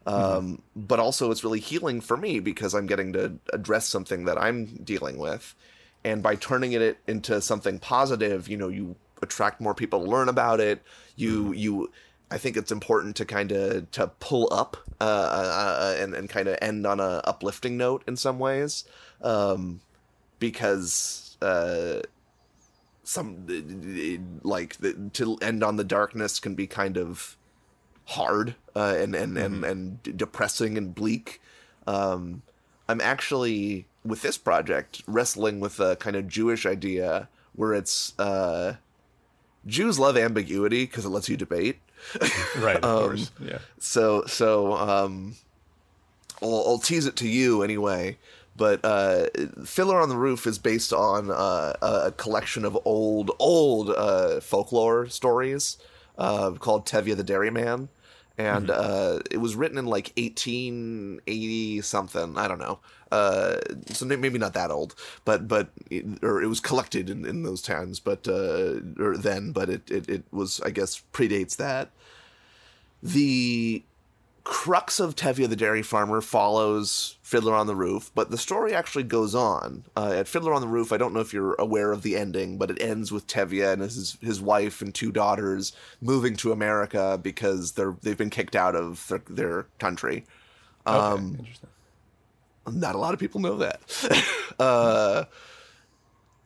Um, 0.06 0.62
But 0.74 1.00
also, 1.00 1.30
it's 1.30 1.44
really 1.44 1.60
healing 1.60 2.00
for 2.00 2.16
me 2.16 2.40
because 2.40 2.74
I'm 2.74 2.86
getting 2.86 3.12
to 3.12 3.38
address 3.52 3.86
something 3.86 4.24
that 4.24 4.38
I'm 4.38 4.64
dealing 4.64 5.18
with, 5.18 5.54
and 6.02 6.22
by 6.22 6.34
turning 6.34 6.72
it 6.72 6.98
into 7.06 7.42
something 7.42 7.78
positive, 7.78 8.48
you 8.48 8.56
know, 8.56 8.68
you 8.68 8.96
attract 9.22 9.60
more 9.60 9.74
people 9.74 10.04
to 10.04 10.10
learn 10.10 10.28
about 10.28 10.60
it. 10.60 10.82
You 11.16 11.52
you. 11.52 11.90
I 12.30 12.36
think 12.36 12.58
it's 12.58 12.70
important 12.70 13.16
to 13.16 13.24
kind 13.24 13.52
of 13.52 13.90
to 13.92 14.08
pull 14.20 14.52
up 14.52 14.76
uh, 15.00 15.04
uh, 15.04 15.96
and 15.98 16.14
and 16.14 16.28
kind 16.28 16.48
of 16.48 16.58
end 16.60 16.86
on 16.86 17.00
a 17.00 17.22
uplifting 17.24 17.76
note 17.76 18.02
in 18.06 18.16
some 18.16 18.38
ways. 18.38 18.84
Um, 19.22 19.80
because 20.38 21.36
uh, 21.42 22.00
some 23.02 23.46
like 24.42 24.76
the, 24.76 25.10
to 25.14 25.36
end 25.40 25.64
on 25.64 25.76
the 25.76 25.84
darkness 25.84 26.38
can 26.38 26.54
be 26.54 26.66
kind 26.66 26.96
of 26.96 27.36
hard 28.04 28.54
uh, 28.76 28.94
and 28.98 29.14
and, 29.14 29.36
mm-hmm. 29.36 29.64
and 29.64 30.02
and 30.04 30.16
depressing 30.16 30.76
and 30.76 30.94
bleak. 30.94 31.40
Um, 31.86 32.42
I'm 32.88 33.00
actually 33.00 33.86
with 34.04 34.22
this 34.22 34.38
project 34.38 35.02
wrestling 35.06 35.60
with 35.60 35.80
a 35.80 35.96
kind 35.96 36.16
of 36.16 36.28
Jewish 36.28 36.64
idea 36.66 37.28
where 37.54 37.74
it's 37.74 38.18
uh, 38.18 38.74
Jews 39.68 39.98
love 39.98 40.16
ambiguity 40.16 40.84
because 40.84 41.04
it 41.04 41.10
lets 41.10 41.28
you 41.28 41.36
debate. 41.36 41.78
right. 42.58 42.76
Of 42.76 42.84
um, 42.84 42.98
course. 43.00 43.30
Yeah. 43.40 43.58
So 43.78 44.24
so 44.26 44.74
um, 44.74 45.36
I'll, 46.42 46.64
I'll 46.66 46.78
tease 46.78 47.06
it 47.06 47.14
to 47.16 47.28
you 47.28 47.62
anyway 47.62 48.16
but 48.58 48.84
uh, 48.84 49.26
Fiddler 49.64 50.00
on 50.00 50.08
the 50.08 50.16
Roof 50.16 50.46
is 50.46 50.58
based 50.58 50.92
on 50.92 51.30
uh, 51.30 51.74
a 51.80 52.12
collection 52.12 52.64
of 52.64 52.76
old, 52.84 53.30
old 53.38 53.90
uh, 53.90 54.40
folklore 54.40 55.08
stories 55.08 55.78
uh, 56.18 56.50
called 56.50 56.84
Tevye 56.84 57.16
the 57.16 57.22
Dairyman. 57.22 57.88
And 58.36 58.68
mm-hmm. 58.68 59.16
Uh, 59.16 59.20
it 59.30 59.38
was 59.38 59.54
written 59.54 59.78
in 59.78 59.86
like 59.86 60.12
1880 60.16 61.80
something. 61.82 62.36
I 62.36 62.48
don't 62.48 62.58
know. 62.58 62.80
Uh, 63.10 63.56
so 63.92 64.04
maybe 64.04 64.38
not 64.38 64.54
that 64.54 64.70
old, 64.70 64.94
but 65.24 65.48
but 65.48 65.68
it, 65.90 66.04
or 66.22 66.42
it 66.42 66.46
was 66.46 66.60
collected 66.60 67.08
in, 67.08 67.24
in 67.24 67.42
those 67.42 67.62
times, 67.62 68.00
but 68.00 68.26
or 68.28 69.16
then, 69.16 69.52
but 69.52 69.68
it, 69.68 69.90
it 69.90 70.08
it 70.08 70.24
was 70.30 70.60
I 70.60 70.70
guess 70.70 71.02
predates 71.12 71.56
that. 71.56 71.90
The 73.02 73.82
crux 74.48 74.98
of 74.98 75.14
Tevye 75.14 75.46
the 75.46 75.56
Dairy 75.56 75.82
Farmer 75.82 76.22
follows 76.22 77.16
Fiddler 77.22 77.54
on 77.54 77.66
the 77.66 77.76
Roof, 77.76 78.10
but 78.14 78.30
the 78.30 78.38
story 78.38 78.74
actually 78.74 79.04
goes 79.04 79.34
on. 79.34 79.84
Uh, 79.94 80.14
at 80.16 80.26
Fiddler 80.26 80.54
on 80.54 80.62
the 80.62 80.66
Roof, 80.66 80.90
I 80.90 80.96
don't 80.96 81.12
know 81.12 81.20
if 81.20 81.34
you're 81.34 81.54
aware 81.58 81.92
of 81.92 82.02
the 82.02 82.16
ending, 82.16 82.56
but 82.56 82.70
it 82.70 82.80
ends 82.80 83.12
with 83.12 83.26
Tevye 83.26 83.70
and 83.70 83.82
his 83.82 84.16
his 84.22 84.40
wife 84.40 84.80
and 84.80 84.94
two 84.94 85.12
daughters 85.12 85.74
moving 86.00 86.34
to 86.36 86.50
America 86.50 87.20
because 87.22 87.72
they're 87.72 87.96
they've 88.02 88.16
been 88.16 88.30
kicked 88.30 88.56
out 88.56 88.74
of 88.74 89.06
their, 89.08 89.22
their 89.28 89.66
country. 89.78 90.24
Um, 90.86 90.96
okay, 90.96 91.38
interesting. 91.40 91.68
Not 92.72 92.94
a 92.94 92.98
lot 92.98 93.14
of 93.14 93.20
people 93.20 93.40
know 93.40 93.56
that. 93.56 93.80
uh, 94.58 95.24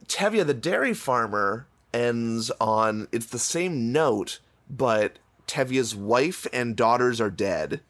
Tevye 0.07 0.47
the 0.47 0.55
Dairy 0.55 0.95
Farmer 0.95 1.67
ends 1.93 2.51
on 2.61 3.09
it's 3.13 3.27
the 3.27 3.39
same 3.39 3.93
note, 3.93 4.41
but 4.69 5.19
Tevye's 5.47 5.95
wife 5.95 6.47
and 6.53 6.77
daughters 6.77 7.21
are 7.21 7.31
dead 7.31 7.81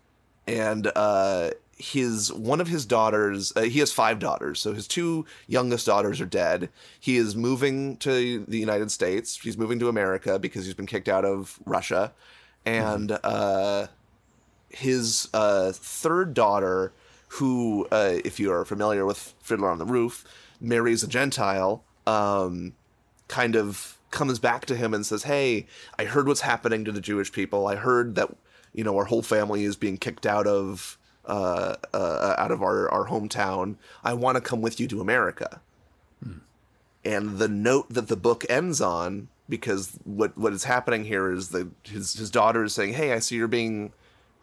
and 0.47 0.91
uh, 0.97 1.51
his 1.79 2.33
one 2.33 2.61
of 2.61 2.69
his 2.69 2.87
daughters 2.87 3.53
uh, 3.57 3.63
he 3.63 3.79
has 3.79 3.93
five 3.93 4.19
daughters 4.19 4.61
so 4.61 4.73
his 4.73 4.87
two 4.87 5.25
youngest 5.47 5.87
daughters 5.87 6.21
are 6.21 6.27
dead 6.27 6.69
he 7.01 7.17
is 7.17 7.35
moving 7.35 7.97
to 7.97 8.45
the 8.47 8.59
united 8.59 8.91
states 8.91 9.39
he's 9.43 9.59
moving 9.59 9.79
to 9.79 9.89
america 9.89 10.39
because 10.39 10.65
he's 10.65 10.75
been 10.75 10.87
kicked 10.87 11.09
out 11.09 11.25
of 11.25 11.59
russia 11.65 12.13
and 12.65 13.11
mm-hmm. 13.11 13.21
uh, 13.25 13.87
his 14.69 15.29
uh, 15.35 15.73
third 15.73 16.35
daughter 16.35 16.93
who 17.35 17.87
uh, 17.91 18.19
if 18.25 18.39
you 18.39 18.53
are 18.53 18.65
familiar 18.65 19.05
with 19.07 19.35
fiddler 19.41 19.71
on 19.71 19.79
the 19.79 19.87
roof 19.87 20.25
marries 20.61 21.03
a 21.03 21.09
gentile 21.09 21.83
um, 22.07 22.75
kind 23.29 23.57
of 23.57 23.99
comes 24.11 24.39
back 24.39 24.67
to 24.67 24.77
him 24.77 24.93
and 24.93 25.07
says 25.07 25.25
hey 25.25 25.67
i 25.99 26.05
heard 26.05 26.27
what's 26.27 26.43
happening 26.43 26.85
to 26.85 26.93
the 26.93 27.01
jewish 27.01 27.33
people 27.33 27.67
i 27.67 27.77
heard 27.77 28.15
that 28.15 28.29
you 28.75 28.85
know 28.85 28.97
our 28.97 29.07
whole 29.07 29.23
family 29.23 29.65
is 29.65 29.77
being 29.77 29.97
kicked 29.97 30.27
out 30.27 30.47
of 30.47 30.99
uh, 31.25 31.77
uh, 31.95 32.35
out 32.39 32.51
of 32.51 32.63
our, 32.63 32.91
our 32.91 33.07
hometown. 33.07 33.77
I 34.03 34.15
want 34.15 34.37
to 34.37 34.41
come 34.41 34.61
with 34.61 34.81
you 34.81 34.89
to 34.89 35.01
America. 35.01 35.61
Hmm. 36.23 36.39
And 37.05 37.39
the 37.39 37.49
note 37.49 37.89
that 37.91 38.09
the 38.09 38.17
book 38.17 38.45
ends 38.49 38.81
on, 38.81 39.29
because 39.49 39.99
what 40.05 40.37
what 40.37 40.53
is 40.53 40.65
happening 40.65 41.05
here 41.05 41.31
is 41.31 41.51
that 41.51 41.69
his 41.85 42.15
his 42.15 42.31
daughter 42.31 42.65
is 42.65 42.75
saying, 42.75 42.95
"Hey, 42.95 43.13
I 43.13 43.19
see 43.19 43.37
you're 43.37 43.49
being 43.49 43.93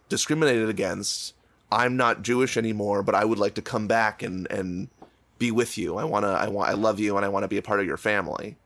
discriminated 0.07 0.69
against. 0.69 1.33
I'm 1.71 1.97
not 1.97 2.21
Jewish 2.21 2.57
anymore, 2.57 3.03
but 3.03 3.15
I 3.15 3.25
would 3.25 3.39
like 3.39 3.55
to 3.55 3.61
come 3.61 3.87
back 3.87 4.23
and 4.23 4.49
and 4.51 4.89
be 5.37 5.51
with 5.51 5.77
you. 5.77 5.97
I 5.97 6.03
wanna 6.03 6.31
I 6.31 6.47
want 6.47 6.69
I 6.69 6.73
love 6.73 6.99
you 6.99 7.15
and 7.15 7.25
I 7.25 7.29
want 7.29 7.43
to 7.43 7.47
be 7.47 7.57
a 7.57 7.61
part 7.61 7.79
of 7.79 7.85
your 7.85 7.97
family." 7.97 8.57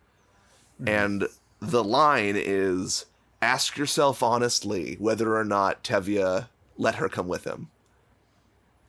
Hmm. 0.79 0.87
And 0.87 1.27
the 1.59 1.83
line 1.83 2.35
is 2.37 3.05
ask 3.41 3.77
yourself 3.77 4.23
honestly 4.23 4.95
whether 4.99 5.35
or 5.35 5.43
not 5.43 5.83
Tevye 5.83 6.47
let 6.77 6.95
her 6.95 7.09
come 7.09 7.27
with 7.27 7.43
him. 7.43 7.69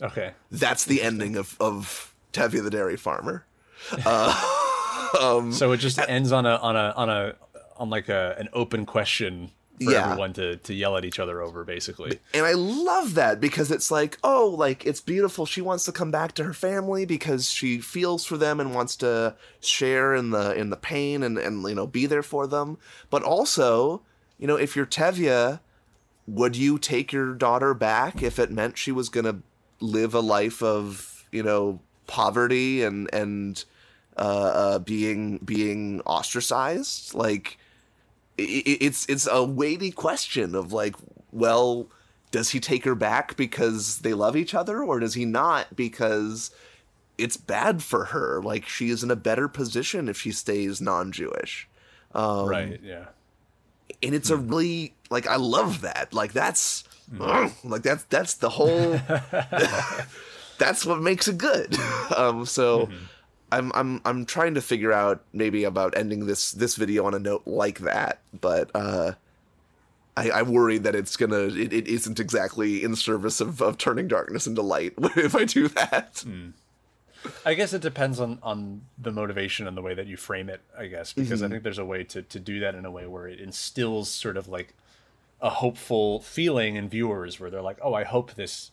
Okay. 0.03 0.33
That's 0.51 0.85
the 0.85 1.03
ending 1.03 1.37
of, 1.37 1.57
of 1.61 2.15
Tevye 2.33 2.63
the 2.63 2.71
dairy 2.71 2.97
farmer. 2.97 3.45
Uh, 4.07 4.33
um, 5.21 5.53
so 5.53 5.73
it 5.73 5.77
just 5.77 5.99
ends 5.99 6.33
on 6.33 6.47
a 6.47 6.57
on 6.57 6.75
a 6.75 6.95
on 6.97 7.11
a 7.11 7.35
on 7.77 7.91
like 7.91 8.09
a 8.09 8.35
an 8.39 8.49
open 8.53 8.87
question 8.87 9.51
for 9.83 9.91
yeah. 9.91 10.11
everyone 10.11 10.33
to 10.35 10.57
to 10.57 10.75
yell 10.75 10.97
at 10.97 11.05
each 11.05 11.19
other 11.19 11.43
over 11.43 11.65
basically. 11.65 12.19
And 12.33 12.47
I 12.47 12.53
love 12.53 13.15
that 13.15 13.41
because 13.41 13.71
it's 13.71 13.91
like, 13.91 14.19
oh, 14.23 14.55
like 14.57 14.87
it's 14.87 15.01
beautiful. 15.01 15.47
She 15.47 15.61
wants 15.61 15.85
to 15.87 15.93
come 15.93 16.11
back 16.11 16.33
to 16.35 16.45
her 16.45 16.55
family 16.55 17.05
because 17.05 17.51
she 17.51 17.79
feels 17.79 18.25
for 18.25 18.37
them 18.37 18.61
and 18.61 18.75
wants 18.75 18.97
to 18.97 19.35
share 19.61 20.15
in 20.15 20.31
the 20.31 20.55
in 20.55 20.71
the 20.71 20.77
pain 20.77 21.23
and 21.23 21.39
and 21.39 21.63
you 21.65 21.75
know 21.75 21.87
be 21.87 22.07
there 22.07 22.23
for 22.23 22.47
them. 22.47 22.79
But 23.11 23.23
also, 23.23 24.03
you 24.39 24.47
know, 24.47 24.57
if 24.57 24.77
you're 24.77 24.87
Tevye, 24.87 25.61
would 26.27 26.57
you 26.57 26.79
take 26.79 27.13
your 27.13 27.35
daughter 27.35 27.75
back 27.75 28.23
if 28.23 28.39
it 28.39 28.51
meant 28.51 28.79
she 28.79 28.93
was 28.93 29.09
going 29.09 29.27
to 29.27 29.37
live 29.81 30.15
a 30.15 30.21
life 30.21 30.63
of, 30.63 31.27
you 31.31 31.43
know, 31.43 31.81
poverty 32.07 32.83
and 32.83 33.13
and 33.13 33.65
uh, 34.17 34.21
uh, 34.21 34.79
being 34.79 35.39
being 35.39 36.01
ostracized? 36.03 37.15
Like, 37.15 37.59
it's 38.37 39.07
it's 39.07 39.29
a 39.31 39.45
weighty 39.45 39.91
question 39.91 40.55
of 40.55 40.73
like, 40.73 40.97
well, 41.33 41.89
does 42.31 42.51
he 42.51 42.61
take 42.61 42.85
her 42.85 42.95
back 42.95 43.37
because 43.37 43.99
they 44.01 44.15
love 44.15 44.37
each 44.37 44.55
other, 44.55 44.83
or 44.83 45.01
does 45.01 45.15
he 45.15 45.25
not 45.25 45.77
because 45.77 46.51
it's 47.17 47.37
bad 47.37 47.83
for 47.83 48.07
her? 48.07 48.43
Like, 48.43 48.67
she 48.67 48.91
is 48.91 49.03
in 49.03 49.11
a 49.11 49.17
better 49.17 49.49
position 49.49 50.09
if 50.09 50.19
she 50.19 50.33
stays 50.33 50.81
non-Jewish. 50.81 51.69
Um, 52.13 52.49
right. 52.49 52.81
Yeah 52.83 53.07
and 54.03 54.15
it's 54.15 54.31
a 54.31 54.37
hmm. 54.37 54.49
really 54.49 54.95
like 55.11 55.27
I 55.27 55.37
love 55.37 55.83
that. 55.83 56.13
Like 56.13 56.33
that's 56.33 56.85
mm. 57.13 57.53
like 57.65 57.83
that's 57.83 58.05
that's 58.05 58.35
the 58.35 58.51
whole. 58.51 58.93
that's 60.59 60.87
what 60.87 61.01
makes 61.01 61.29
it 61.29 61.39
good. 61.39 61.77
Um, 62.17 62.47
so. 62.47 62.87
Mm-hmm. 62.87 63.05
I'm 63.53 63.73
I'm 63.75 64.01
I'm 64.05 64.25
trying 64.25 64.55
to 64.55 64.61
figure 64.61 64.93
out 64.93 65.23
maybe 65.33 65.65
about 65.65 65.97
ending 65.97 66.27
this 66.27 66.53
this 66.53 66.77
video 66.77 67.07
on 67.07 67.15
a 67.15 67.19
note 67.19 67.43
like 67.47 67.81
that, 67.81 68.21
but 68.39 68.71
uh, 68.75 69.13
I, 70.17 70.31
I 70.31 70.43
worry 70.43 70.79
that 70.79 70.95
it's 70.95 71.17
gonna 71.17 71.47
it, 71.47 71.73
it 71.73 71.89
isn't 71.89 72.21
exactly 72.21 72.83
in 72.83 72.97
service 72.97 73.41
of, 73.41 73.61
of 73.61 73.79
turning 73.79 74.09
darkness 74.09 74.47
into 74.47 74.63
light 74.63 74.95
if 75.17 75.35
I 75.35 75.45
do 75.45 75.69
that. 75.69 76.25
Mm. 76.27 76.53
I 77.45 77.55
guess 77.55 77.73
it 77.73 77.81
depends 77.81 78.21
on 78.21 78.39
on 78.43 78.83
the 78.99 79.11
motivation 79.11 79.67
and 79.67 79.77
the 79.77 79.83
way 79.83 79.95
that 79.95 80.07
you 80.07 80.17
frame 80.17 80.49
it. 80.49 80.61
I 80.77 80.87
guess 80.87 81.13
because 81.13 81.41
mm-hmm. 81.41 81.47
I 81.47 81.49
think 81.49 81.63
there's 81.63 81.79
a 81.79 81.85
way 81.85 82.05
to 82.05 82.23
to 82.23 82.41
do 82.41 82.61
that 82.61 82.75
in 82.75 82.85
a 82.85 82.91
way 82.91 83.07
where 83.07 83.27
it 83.29 83.41
instills 83.41 84.11
sort 84.11 84.37
of 84.37 84.49
like 84.49 84.75
a 85.41 85.51
hopeful 85.51 86.21
feeling 86.21 86.77
in 86.77 86.89
viewers 86.89 87.39
where 87.39 87.51
they're 87.51 87.61
like, 87.61 87.79
oh, 87.83 87.93
I 87.93 88.05
hope 88.05 88.35
this 88.35 88.71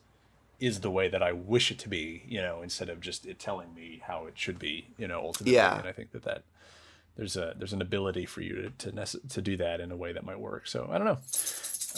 is 0.62 0.82
the 0.82 0.92
way 0.92 1.10
that 1.10 1.24
I 1.24 1.32
wish 1.34 1.72
it 1.72 1.80
to 1.80 1.90
be, 1.90 2.24
you 2.28 2.42
know, 2.42 2.62
instead 2.62 2.88
of 2.88 3.02
just 3.02 3.26
it 3.26 3.40
telling 3.40 3.74
me 3.74 4.02
how 4.06 4.28
it 4.28 4.38
should 4.38 4.60
be, 4.60 4.88
you 4.98 5.08
know, 5.08 5.20
ultimately. 5.20 5.56
Yeah. 5.56 5.80
And 5.80 5.88
I 5.88 5.92
think 5.92 6.12
that 6.12 6.24
that 6.24 6.44
there's 7.18 7.36
a 7.36 7.56
there's 7.58 7.74
an 7.74 7.82
ability 7.82 8.26
for 8.26 8.42
you 8.42 8.72
to 8.78 8.92
to, 8.92 9.20
to 9.30 9.42
do 9.42 9.58
that 9.58 9.82
in 9.82 9.92
a 9.92 9.98
way 9.98 10.14
that 10.14 10.24
might 10.24 10.40
work. 10.40 10.68
So 10.68 10.88
I 10.92 10.98
don't 10.98 11.06
know. 11.06 11.20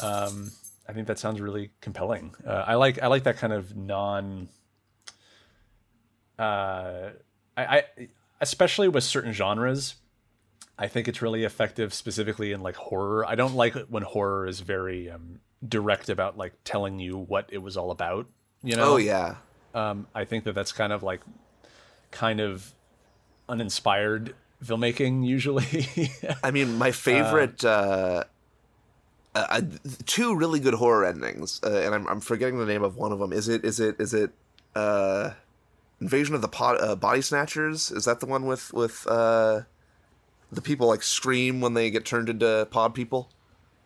Um, 0.01 0.51
I 0.87 0.93
think 0.93 1.07
that 1.07 1.19
sounds 1.19 1.39
really 1.39 1.71
compelling. 1.81 2.33
Uh, 2.47 2.63
I 2.65 2.75
like 2.75 3.03
I 3.03 3.07
like 3.07 3.23
that 3.23 3.37
kind 3.37 3.53
of 3.53 3.75
non 3.75 4.47
uh, 6.39 7.09
I, 7.57 7.63
I 7.65 7.83
especially 8.41 8.87
with 8.87 9.03
certain 9.03 9.33
genres, 9.33 9.95
I 10.77 10.87
think 10.87 11.07
it's 11.07 11.21
really 11.21 11.43
effective 11.43 11.93
specifically 11.93 12.51
in 12.51 12.61
like 12.61 12.75
horror. 12.75 13.25
I 13.25 13.35
don't 13.35 13.55
like 13.55 13.75
when 13.75 14.03
horror 14.03 14.47
is 14.47 14.61
very 14.61 15.09
um, 15.09 15.39
direct 15.67 16.09
about 16.09 16.37
like 16.37 16.53
telling 16.63 16.99
you 16.99 17.17
what 17.17 17.49
it 17.51 17.59
was 17.59 17.77
all 17.77 17.91
about. 17.91 18.27
You 18.63 18.75
know? 18.75 18.93
Oh 18.93 18.97
yeah. 18.97 19.35
Um, 19.73 20.07
I 20.13 20.25
think 20.25 20.43
that 20.45 20.53
that's 20.53 20.71
kind 20.71 20.93
of 20.93 21.03
like 21.03 21.21
kind 22.11 22.39
of 22.39 22.73
uninspired 23.49 24.35
filmmaking 24.63 25.25
usually. 25.25 25.87
I 26.43 26.51
mean, 26.51 26.77
my 26.77 26.91
favorite. 27.09 27.63
Uh, 27.63 28.23
uh, 29.35 29.47
uh, 29.49 29.61
two 30.05 30.35
really 30.35 30.59
good 30.59 30.75
horror 30.75 31.03
endings, 31.05 31.59
uh, 31.63 31.71
and 31.71 31.95
I'm, 31.95 32.07
I'm 32.07 32.19
forgetting 32.19 32.59
the 32.59 32.67
name 32.67 32.83
of 32.83 32.97
one 32.97 33.11
of 33.11 33.17
them. 33.17 33.33
Is 33.33 33.49
it? 33.49 33.65
Is 33.65 33.79
it? 33.79 33.95
Is 33.99 34.13
it? 34.13 34.31
Uh, 34.75 35.31
Invasion 35.99 36.35
of 36.35 36.41
the 36.41 36.47
pod, 36.47 36.81
uh, 36.81 36.95
Body 36.95 37.21
Snatchers. 37.21 37.89
Is 37.89 38.05
that 38.05 38.19
the 38.19 38.25
one 38.25 38.45
with 38.45 38.73
with 38.73 39.07
uh, 39.07 39.61
the 40.51 40.61
people 40.61 40.87
like 40.87 41.01
scream 41.01 41.61
when 41.61 41.73
they 41.73 41.89
get 41.89 42.05
turned 42.05 42.29
into 42.29 42.67
pod 42.69 42.93
people? 42.93 43.29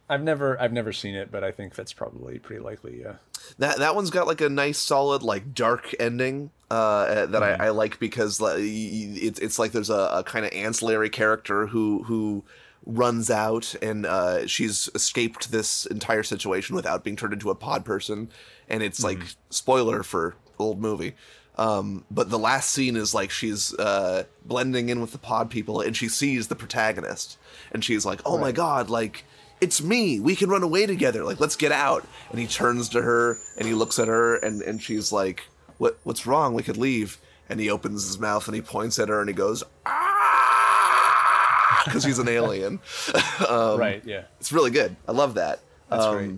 I've 0.10 0.24
never 0.24 0.60
I've 0.60 0.74
never 0.74 0.94
seen 0.94 1.16
it, 1.16 1.32
but 1.32 1.44
I 1.44 1.52
think 1.52 1.76
that's 1.76 1.94
probably 1.94 2.40
pretty 2.40 2.62
likely. 2.62 3.02
Yeah. 3.02 3.16
That 3.60 3.80
that 3.80 3.96
one's 3.96 4.10
got 4.10 4.28
like 4.28 4.42
a 4.42 4.50
nice 4.50 4.78
solid 4.78 5.22
like 5.22 5.54
dark 5.54 5.94
ending. 6.00 6.52
uh, 6.70 7.26
that 7.28 7.44
I, 7.44 7.68
I 7.68 7.70
like 7.70 8.00
because 8.00 8.40
like, 8.42 8.58
it's 8.60 9.40
it's 9.40 9.60
like 9.60 9.72
there's 9.72 9.90
a, 9.90 10.10
a 10.14 10.24
kind 10.24 10.46
of 10.46 10.52
ancillary 10.54 11.10
character 11.10 11.68
who 11.68 12.04
who 12.04 12.44
runs 12.86 13.30
out 13.30 13.76
and 13.82 14.06
uh, 14.06 14.48
she's 14.48 14.90
escaped 14.96 15.52
this 15.52 15.86
entire 15.88 16.24
situation 16.24 16.76
without 16.76 17.04
being 17.04 17.18
turned 17.18 17.34
into 17.34 17.50
a 17.50 17.56
pod 17.56 17.84
person, 17.84 18.30
and 18.70 18.82
it's 18.84 19.04
like 19.04 19.20
spoiler 19.50 20.04
for 20.04 20.36
old 20.58 20.80
movie. 20.80 21.16
Um, 21.58 22.06
but 22.12 22.30
the 22.30 22.40
last 22.40 22.70
scene 22.70 22.96
is 22.96 23.14
like 23.14 23.32
she's 23.32 23.74
uh, 23.74 24.24
blending 24.46 24.90
in 24.90 25.02
with 25.02 25.12
the 25.12 25.18
pod 25.18 25.50
people, 25.50 25.82
and 25.82 25.98
she 25.98 26.08
sees 26.08 26.48
the 26.48 26.56
protagonist, 26.56 27.38
and 27.72 27.84
she's 27.84 28.06
like, 28.06 28.22
"Oh 28.26 28.38
my 28.38 28.52
god, 28.54 28.90
like." 28.90 29.26
It's 29.60 29.82
me. 29.82 30.20
We 30.20 30.36
can 30.36 30.50
run 30.50 30.62
away 30.64 30.86
together. 30.86 31.24
Like, 31.24 31.40
let's 31.40 31.56
get 31.56 31.72
out. 31.72 32.06
And 32.32 32.40
he 32.40 32.46
turns 32.48 32.90
to 32.90 33.02
her 33.02 33.38
and 33.58 33.68
he 33.68 33.74
looks 33.74 33.98
at 34.00 34.08
her 34.08 34.36
and, 34.38 34.62
and 34.62 34.82
she's 34.82 35.12
like, 35.12 35.44
What 35.78 35.98
what's 36.04 36.26
wrong? 36.28 36.54
We 36.54 36.64
could 36.64 36.78
leave. 36.78 37.18
And 37.50 37.60
he 37.60 37.70
opens 37.70 38.06
his 38.06 38.20
mouth 38.20 38.46
and 38.48 38.56
he 38.56 38.62
points 38.62 39.00
at 39.00 39.10
her 39.10 39.20
and 39.20 39.30
he 39.30 39.34
goes, 39.36 39.64
Ah 39.86 41.82
because 41.86 42.04
he's 42.04 42.20
an 42.20 42.28
alien. 42.28 42.80
um, 43.48 43.80
right. 43.80 44.02
Yeah. 44.06 44.24
it's 44.40 44.52
really 44.52 44.72
good. 44.72 44.96
I 45.08 45.12
love 45.14 45.36
that. 45.36 45.60
That's 45.90 46.04
Um, 46.06 46.16
great. 46.16 46.32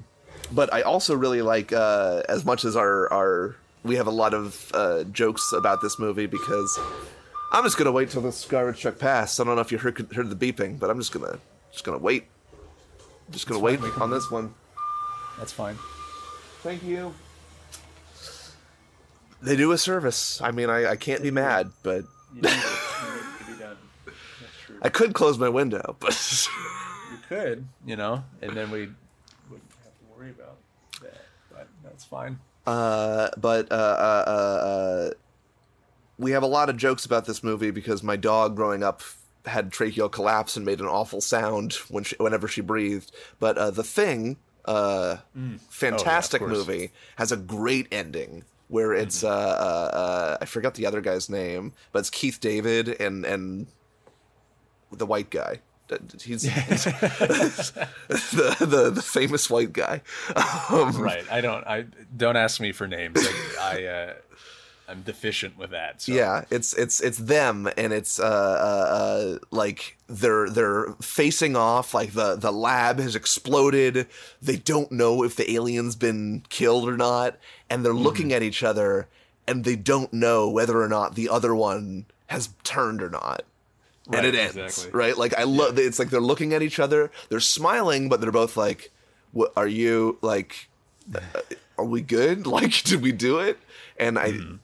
But 0.51 0.73
I 0.73 0.81
also 0.81 1.15
really 1.15 1.41
like 1.41 1.73
uh, 1.73 2.23
as 2.29 2.45
much 2.45 2.65
as 2.65 2.75
our 2.75 3.11
our 3.11 3.55
we 3.83 3.95
have 3.95 4.07
a 4.07 4.11
lot 4.11 4.33
of 4.33 4.71
uh, 4.73 5.03
jokes 5.05 5.51
about 5.55 5.81
this 5.81 5.97
movie 5.99 6.25
because 6.25 6.79
I'm 7.51 7.63
just 7.63 7.77
gonna 7.77 7.91
wait 7.91 8.09
till 8.11 8.21
this 8.21 8.45
garbage 8.45 8.81
truck 8.81 8.97
passes. 8.99 9.39
I 9.39 9.43
don't 9.43 9.55
know 9.55 9.61
if 9.61 9.71
you 9.71 9.77
heard 9.77 9.97
heard 10.13 10.29
the 10.29 10.35
beeping, 10.53 10.79
but 10.79 10.89
I'm 10.89 10.99
just 10.99 11.11
gonna 11.11 11.39
just 11.71 11.83
gonna 11.83 11.97
wait. 11.99 12.25
Just 13.31 13.47
gonna 13.47 13.59
wait 13.59 13.79
fine, 13.79 13.91
can- 13.91 14.01
on 14.03 14.09
this 14.11 14.29
one. 14.31 14.53
That's 15.37 15.51
fine. 15.53 15.77
Thank 16.63 16.83
you. 16.83 17.13
They 19.41 19.55
do 19.55 19.71
a 19.71 19.77
service. 19.77 20.41
I 20.41 20.51
mean, 20.51 20.69
I, 20.69 20.91
I 20.91 20.95
can't 20.97 21.21
be 21.23 21.31
mad, 21.31 21.71
but 21.83 22.03
You 22.35 22.41
need 22.41 22.45
it, 22.49 22.53
you 22.53 23.11
need 23.11 23.19
it 23.19 23.45
to 23.45 23.51
be 23.53 23.59
done. 23.59 23.77
That's 24.05 24.17
true. 24.65 24.75
I 24.81 24.89
could 24.89 25.13
close 25.13 25.37
my 25.37 25.47
window. 25.49 25.95
But 25.99 26.47
You 27.11 27.17
could, 27.29 27.65
you 27.85 27.95
know, 27.95 28.23
and 28.41 28.51
then 28.51 28.69
we 28.71 28.89
wouldn't 29.49 29.71
have 29.83 29.93
to 29.93 30.05
worry 30.17 30.31
about 30.31 30.57
that. 31.01 31.21
But 31.53 31.67
that's 31.83 32.03
fine. 32.03 32.39
uh, 32.67 33.29
but 33.37 33.71
uh, 33.71 33.75
uh, 33.75 34.23
uh, 34.27 34.31
uh, 34.31 35.09
we 36.17 36.31
have 36.31 36.43
a 36.43 36.47
lot 36.47 36.69
of 36.69 36.75
jokes 36.75 37.05
about 37.05 37.25
this 37.25 37.41
movie 37.41 37.71
because 37.71 38.03
my 38.03 38.17
dog 38.17 38.57
growing 38.57 38.83
up 38.83 39.01
had 39.49 39.71
tracheal 39.71 40.11
collapse 40.11 40.55
and 40.55 40.65
made 40.65 40.79
an 40.79 40.87
awful 40.87 41.21
sound 41.21 41.73
when 41.89 42.03
she, 42.03 42.15
whenever 42.17 42.47
she 42.47 42.61
breathed. 42.61 43.11
But 43.39 43.57
uh, 43.57 43.71
the 43.71 43.83
thing, 43.83 44.37
uh, 44.65 45.17
fantastic 45.69 46.39
course. 46.39 46.51
movie, 46.51 46.91
has 47.17 47.31
a 47.31 47.37
great 47.37 47.87
ending 47.91 48.45
where 48.67 48.93
it's 48.93 49.23
uh, 49.23 49.29
uh, 49.29 49.31
uh, 49.31 50.37
I 50.41 50.45
forgot 50.45 50.75
the 50.75 50.85
other 50.85 51.01
guy's 51.01 51.29
name, 51.29 51.73
but 51.91 51.99
it's 51.99 52.09
Keith 52.09 52.39
David 52.39 52.99
and 53.01 53.25
and 53.25 53.67
the 54.91 55.05
white 55.05 55.29
guy. 55.29 55.59
He's, 56.21 56.43
he's 56.43 56.83
the, 56.83 58.55
the 58.59 58.91
the 58.91 59.01
famous 59.01 59.49
white 59.49 59.73
guy. 59.73 60.01
Um, 60.69 61.01
Right. 61.01 61.25
I 61.31 61.41
don't. 61.41 61.65
I 61.65 61.85
don't 62.15 62.35
ask 62.35 62.61
me 62.61 62.71
for 62.71 62.87
names. 62.87 63.17
I, 63.59 63.59
I 63.59 63.83
uh, 63.85 64.13
I'm 64.89 65.03
deficient 65.03 65.57
with 65.57 65.69
that. 65.69 66.01
So. 66.01 66.11
Yeah, 66.11 66.45
it's 66.49 66.73
it's 66.73 66.99
it's 66.99 67.19
them, 67.19 67.69
and 67.77 67.93
it's 67.93 68.19
uh, 68.19 68.23
uh, 68.23 68.25
uh 68.25 69.37
like 69.51 69.97
they're 70.07 70.49
they're 70.49 70.87
facing 70.99 71.55
off. 71.55 71.93
Like 71.93 72.13
the 72.13 72.35
the 72.35 72.51
lab 72.51 72.99
has 72.99 73.15
exploded. 73.15 74.07
They 74.41 74.55
don't 74.57 74.91
know 74.91 75.23
if 75.23 75.35
the 75.35 75.51
alien's 75.51 75.95
been 75.95 76.43
killed 76.49 76.89
or 76.89 76.97
not, 76.97 77.37
and 77.69 77.85
they're 77.85 77.93
looking 77.93 78.33
at 78.33 78.41
each 78.41 78.63
other, 78.63 79.07
and 79.47 79.63
they 79.63 79.75
don't 79.75 80.11
know 80.11 80.49
whether 80.49 80.81
or 80.81 80.89
not 80.89 81.13
the 81.13 81.29
other 81.29 81.53
one 81.53 82.05
has 82.27 82.49
turned 82.63 83.03
or 83.03 83.09
not. 83.09 83.43
and 84.11 84.25
it 84.25 84.33
ends 84.33 84.57
exactly. 84.57 84.91
right. 84.91 85.17
Like 85.17 85.37
I 85.37 85.43
love. 85.43 85.77
It's 85.77 85.99
like 85.99 86.09
they're 86.09 86.19
looking 86.19 86.53
at 86.53 86.63
each 86.63 86.79
other. 86.79 87.11
They're 87.29 87.39
smiling, 87.39 88.09
but 88.09 88.21
they're 88.21 88.31
both 88.31 88.57
like, 88.57 88.91
"What 89.33 89.53
are 89.55 89.67
you 89.67 90.17
like? 90.23 90.67
uh, 91.15 91.19
Are 91.77 91.85
we 91.85 92.01
good? 92.01 92.47
Like, 92.57 92.81
did 92.83 93.03
we 93.03 93.11
do 93.11 93.37
it?" 93.37 93.59
And 93.97 94.17
I, 94.17 94.31
Mm-hmm. 94.31 94.55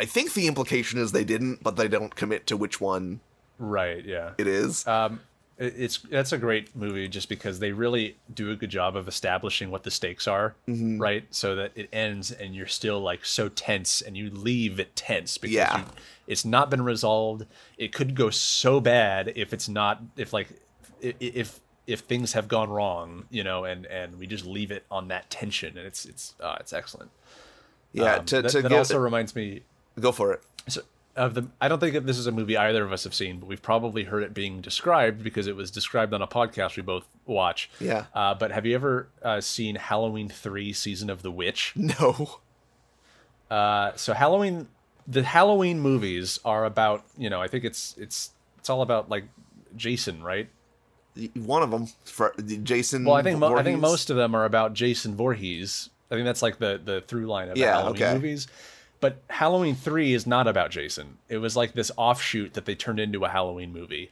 I 0.00 0.04
think 0.04 0.34
the 0.34 0.46
implication 0.46 0.98
is 0.98 1.12
they 1.12 1.24
didn't, 1.24 1.62
but 1.62 1.76
they 1.76 1.88
don't 1.88 2.14
commit 2.14 2.46
to 2.48 2.56
which 2.56 2.80
one 2.80 3.20
Right. 3.58 4.04
Yeah. 4.04 4.30
it 4.38 4.46
is. 4.46 4.86
Um, 4.86 5.20
it's 5.60 5.98
that's 5.98 6.30
a 6.32 6.38
great 6.38 6.76
movie 6.76 7.08
just 7.08 7.28
because 7.28 7.58
they 7.58 7.72
really 7.72 8.16
do 8.32 8.52
a 8.52 8.54
good 8.56 8.70
job 8.70 8.94
of 8.94 9.08
establishing 9.08 9.72
what 9.72 9.82
the 9.82 9.90
stakes 9.90 10.28
are, 10.28 10.54
Mm-hmm. 10.68 10.98
right? 11.02 11.24
So 11.32 11.56
that 11.56 11.72
it 11.74 11.88
ends 11.92 12.30
and 12.30 12.54
you're 12.54 12.68
still 12.68 13.00
like 13.00 13.24
so 13.24 13.48
tense 13.48 14.00
and 14.00 14.16
you 14.16 14.30
leave 14.30 14.78
it 14.78 14.94
tense 14.94 15.36
because 15.36 15.56
Yeah. 15.56 15.78
you, 15.78 15.84
it's 16.28 16.44
not 16.44 16.70
been 16.70 16.82
resolved. 16.84 17.46
It 17.76 17.92
could 17.92 18.14
go 18.14 18.30
so 18.30 18.80
bad 18.80 19.32
if 19.34 19.52
it's 19.52 19.68
not 19.68 20.00
if 20.16 20.32
like 20.32 20.48
if 21.00 21.58
if 21.88 22.00
things 22.00 22.34
have 22.34 22.46
gone 22.46 22.70
wrong, 22.70 23.24
you 23.30 23.42
know, 23.42 23.64
and 23.64 23.84
and 23.86 24.16
we 24.20 24.28
just 24.28 24.44
leave 24.46 24.70
it 24.70 24.84
on 24.92 25.08
that 25.08 25.28
tension 25.28 25.76
and 25.76 25.84
it's 25.84 26.04
it's 26.04 26.34
uh, 26.40 26.56
it's 26.60 26.72
excellent. 26.72 27.10
yeah, 27.92 28.16
Um, 28.18 28.24
to 28.26 28.42
that, 28.42 28.50
to 28.52 28.62
that 28.62 28.70
also 28.72 28.98
reminds 28.98 29.34
me 29.34 29.62
go 29.98 30.12
for 30.12 30.32
it. 30.32 30.42
so 30.68 30.82
of 31.16 31.34
the 31.34 31.48
I 31.60 31.66
don't 31.68 31.80
think 31.80 31.94
that 31.94 32.06
this 32.06 32.16
is 32.16 32.26
a 32.28 32.32
movie 32.32 32.56
either 32.56 32.84
of 32.84 32.92
us 32.92 33.02
have 33.04 33.12
seen, 33.14 33.38
but 33.40 33.46
we've 33.48 33.62
probably 33.62 34.04
heard 34.04 34.22
it 34.22 34.32
being 34.32 34.60
described 34.60 35.24
because 35.24 35.46
it 35.48 35.56
was 35.56 35.70
described 35.70 36.14
on 36.14 36.22
a 36.22 36.28
podcast 36.28 36.76
we 36.76 36.82
both 36.82 37.06
watch. 37.26 37.68
Yeah. 37.80 38.04
Uh, 38.14 38.34
but 38.34 38.52
have 38.52 38.64
you 38.64 38.74
ever 38.76 39.08
uh, 39.22 39.40
seen 39.40 39.74
Halloween 39.74 40.28
Three: 40.28 40.72
Season 40.72 41.10
of 41.10 41.22
the 41.22 41.30
Witch? 41.32 41.74
No. 41.76 42.38
Uh, 43.50 43.92
so 43.96 44.12
Halloween, 44.12 44.68
the 45.06 45.22
Halloween 45.22 45.80
movies 45.80 46.38
are 46.44 46.64
about 46.64 47.04
you 47.16 47.30
know 47.30 47.40
I 47.40 47.48
think 47.48 47.64
it's 47.64 47.96
it's 47.98 48.30
it's 48.58 48.68
all 48.70 48.82
about 48.82 49.08
like 49.08 49.24
Jason, 49.74 50.22
right? 50.22 50.48
One 51.34 51.62
of 51.62 51.70
them 51.70 51.86
for 52.04 52.34
Jason. 52.62 53.04
Well, 53.04 53.16
I 53.16 53.22
think 53.22 53.38
mo- 53.38 53.56
I 53.56 53.62
think 53.64 53.80
most 53.80 54.10
of 54.10 54.16
them 54.16 54.34
are 54.34 54.44
about 54.44 54.74
Jason 54.74 55.16
Voorhees. 55.16 55.90
I 56.10 56.14
think 56.14 56.26
that's 56.26 56.42
like 56.42 56.58
the 56.58 56.80
the 56.82 57.00
through 57.00 57.26
line 57.26 57.48
of 57.48 57.54
the 57.54 57.60
Yeah, 57.60 57.78
Halloween 57.78 58.02
okay. 58.02 58.14
movies. 58.14 58.46
But 59.00 59.22
Halloween 59.30 59.74
three 59.74 60.12
is 60.12 60.26
not 60.26 60.48
about 60.48 60.70
Jason. 60.70 61.18
It 61.28 61.38
was 61.38 61.56
like 61.56 61.72
this 61.72 61.90
offshoot 61.96 62.54
that 62.54 62.64
they 62.64 62.74
turned 62.74 62.98
into 63.00 63.24
a 63.24 63.28
Halloween 63.28 63.72
movie. 63.72 64.10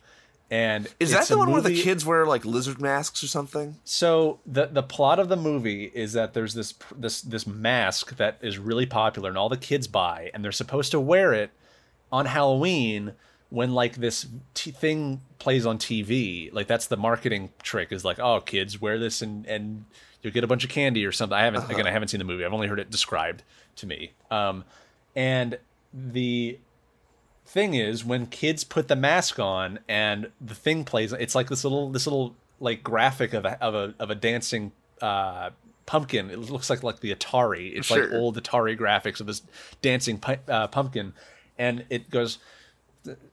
And 0.48 0.86
Is 1.00 1.10
that 1.10 1.26
the 1.26 1.38
one 1.38 1.50
where 1.50 1.60
the 1.60 1.82
kids 1.82 2.06
wear 2.06 2.24
like 2.24 2.44
lizard 2.44 2.80
masks 2.80 3.24
or 3.24 3.26
something? 3.26 3.76
So 3.84 4.38
the 4.46 4.66
the 4.66 4.82
plot 4.82 5.18
of 5.18 5.28
the 5.28 5.36
movie 5.36 5.90
is 5.92 6.12
that 6.12 6.34
there's 6.34 6.54
this 6.54 6.74
this 6.96 7.20
this 7.20 7.46
mask 7.46 8.16
that 8.16 8.38
is 8.40 8.58
really 8.58 8.86
popular 8.86 9.28
and 9.28 9.36
all 9.36 9.48
the 9.48 9.56
kids 9.56 9.88
buy 9.88 10.30
and 10.32 10.44
they're 10.44 10.52
supposed 10.52 10.92
to 10.92 11.00
wear 11.00 11.32
it 11.32 11.50
on 12.12 12.26
Halloween 12.26 13.14
when 13.48 13.74
like 13.74 13.96
this 13.96 14.26
t- 14.54 14.70
thing 14.70 15.20
plays 15.40 15.66
on 15.66 15.78
TV. 15.78 16.52
Like 16.52 16.68
that's 16.68 16.86
the 16.86 16.96
marketing 16.96 17.50
trick 17.62 17.90
is 17.90 18.04
like, 18.04 18.20
oh, 18.20 18.40
kids 18.40 18.80
wear 18.80 19.00
this 19.00 19.22
and 19.22 19.46
and 19.46 19.84
you'll 20.26 20.32
get 20.32 20.42
a 20.42 20.48
bunch 20.48 20.64
of 20.64 20.70
candy 20.70 21.06
or 21.06 21.12
something. 21.12 21.38
I 21.38 21.44
haven't 21.44 21.70
again, 21.70 21.86
I 21.86 21.92
haven't 21.92 22.08
seen 22.08 22.18
the 22.18 22.24
movie. 22.24 22.44
I've 22.44 22.52
only 22.52 22.66
heard 22.66 22.80
it 22.80 22.90
described 22.90 23.44
to 23.76 23.86
me. 23.86 24.10
Um, 24.28 24.64
and 25.14 25.56
the 25.94 26.58
thing 27.46 27.74
is 27.74 28.04
when 28.04 28.26
kids 28.26 28.64
put 28.64 28.88
the 28.88 28.96
mask 28.96 29.38
on 29.38 29.78
and 29.88 30.32
the 30.40 30.54
thing 30.54 30.84
plays 30.84 31.12
it's 31.12 31.36
like 31.36 31.48
this 31.48 31.62
little 31.62 31.90
this 31.92 32.04
little 32.04 32.34
like 32.58 32.82
graphic 32.82 33.34
of 33.34 33.44
a 33.44 33.62
of 33.62 33.72
a 33.72 33.94
of 34.00 34.10
a 34.10 34.16
dancing 34.16 34.72
uh 35.00 35.50
pumpkin 35.86 36.28
it 36.28 36.38
looks 36.38 36.68
like 36.68 36.82
like 36.82 36.98
the 36.98 37.14
atari 37.14 37.72
it's 37.72 37.88
like 37.88 38.10
old 38.10 38.36
atari 38.36 38.76
graphics 38.76 39.20
of 39.20 39.28
this 39.28 39.42
dancing 39.80 40.20
uh, 40.48 40.66
pumpkin 40.66 41.12
and 41.56 41.84
it 41.88 42.10
goes 42.10 42.38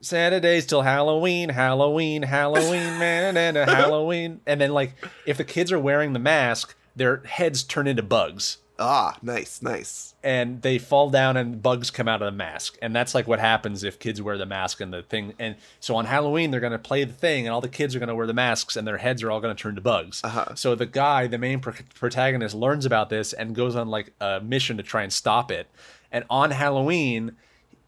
Saturdays 0.00 0.66
till 0.66 0.82
Halloween, 0.82 1.48
Halloween, 1.48 2.22
Halloween, 2.22 2.98
man, 2.98 3.36
and 3.36 3.56
a 3.56 3.64
Halloween. 3.64 4.40
And 4.46 4.60
then, 4.60 4.72
like, 4.72 4.94
if 5.26 5.36
the 5.36 5.44
kids 5.44 5.72
are 5.72 5.78
wearing 5.78 6.12
the 6.12 6.18
mask, 6.18 6.76
their 6.96 7.18
heads 7.24 7.62
turn 7.62 7.86
into 7.86 8.02
bugs. 8.02 8.58
Ah, 8.76 9.16
nice, 9.22 9.62
nice. 9.62 10.14
and 10.24 10.62
they 10.62 10.78
fall 10.78 11.08
down 11.08 11.36
and 11.36 11.62
bugs 11.62 11.92
come 11.92 12.08
out 12.08 12.20
of 12.20 12.26
the 12.26 12.36
mask. 12.36 12.76
And 12.82 12.92
that's 12.94 13.14
like 13.14 13.28
what 13.28 13.38
happens 13.38 13.84
if 13.84 14.00
kids 14.00 14.20
wear 14.20 14.36
the 14.36 14.46
mask 14.46 14.80
and 14.80 14.92
the 14.92 15.02
thing 15.02 15.32
and 15.38 15.54
so 15.78 15.94
on 15.94 16.06
halloween 16.06 16.50
they're 16.50 16.58
going 16.58 16.72
to 16.72 16.78
play 16.80 17.04
the 17.04 17.12
thing 17.12 17.46
and 17.46 17.54
all 17.54 17.60
the 17.60 17.68
kids 17.68 17.94
are 17.94 18.00
going 18.00 18.08
to 18.08 18.16
wear 18.16 18.26
the 18.26 18.32
masks 18.34 18.74
and 18.74 18.84
their 18.84 18.96
heads 18.96 19.22
are 19.22 19.30
all 19.30 19.40
going 19.40 19.54
to 19.54 19.62
turn 19.62 19.76
to 19.76 19.80
bugs. 19.80 20.22
Uh-huh. 20.24 20.56
so 20.56 20.74
the 20.74 20.86
guy 20.86 21.28
the 21.28 21.38
main 21.38 21.60
pro- 21.60 21.72
protagonist 21.94 22.52
learns 22.52 22.84
about 22.84 23.10
this 23.10 23.32
and 23.32 23.54
goes 23.54 23.76
on 23.76 23.86
like 23.86 24.12
a 24.20 24.40
mission 24.40 24.76
to 24.78 24.82
try 24.82 25.04
and 25.04 25.12
stop 25.12 25.52
it. 25.52 25.68
And 26.10 26.24
on 26.28 26.50
halloween 26.50 27.36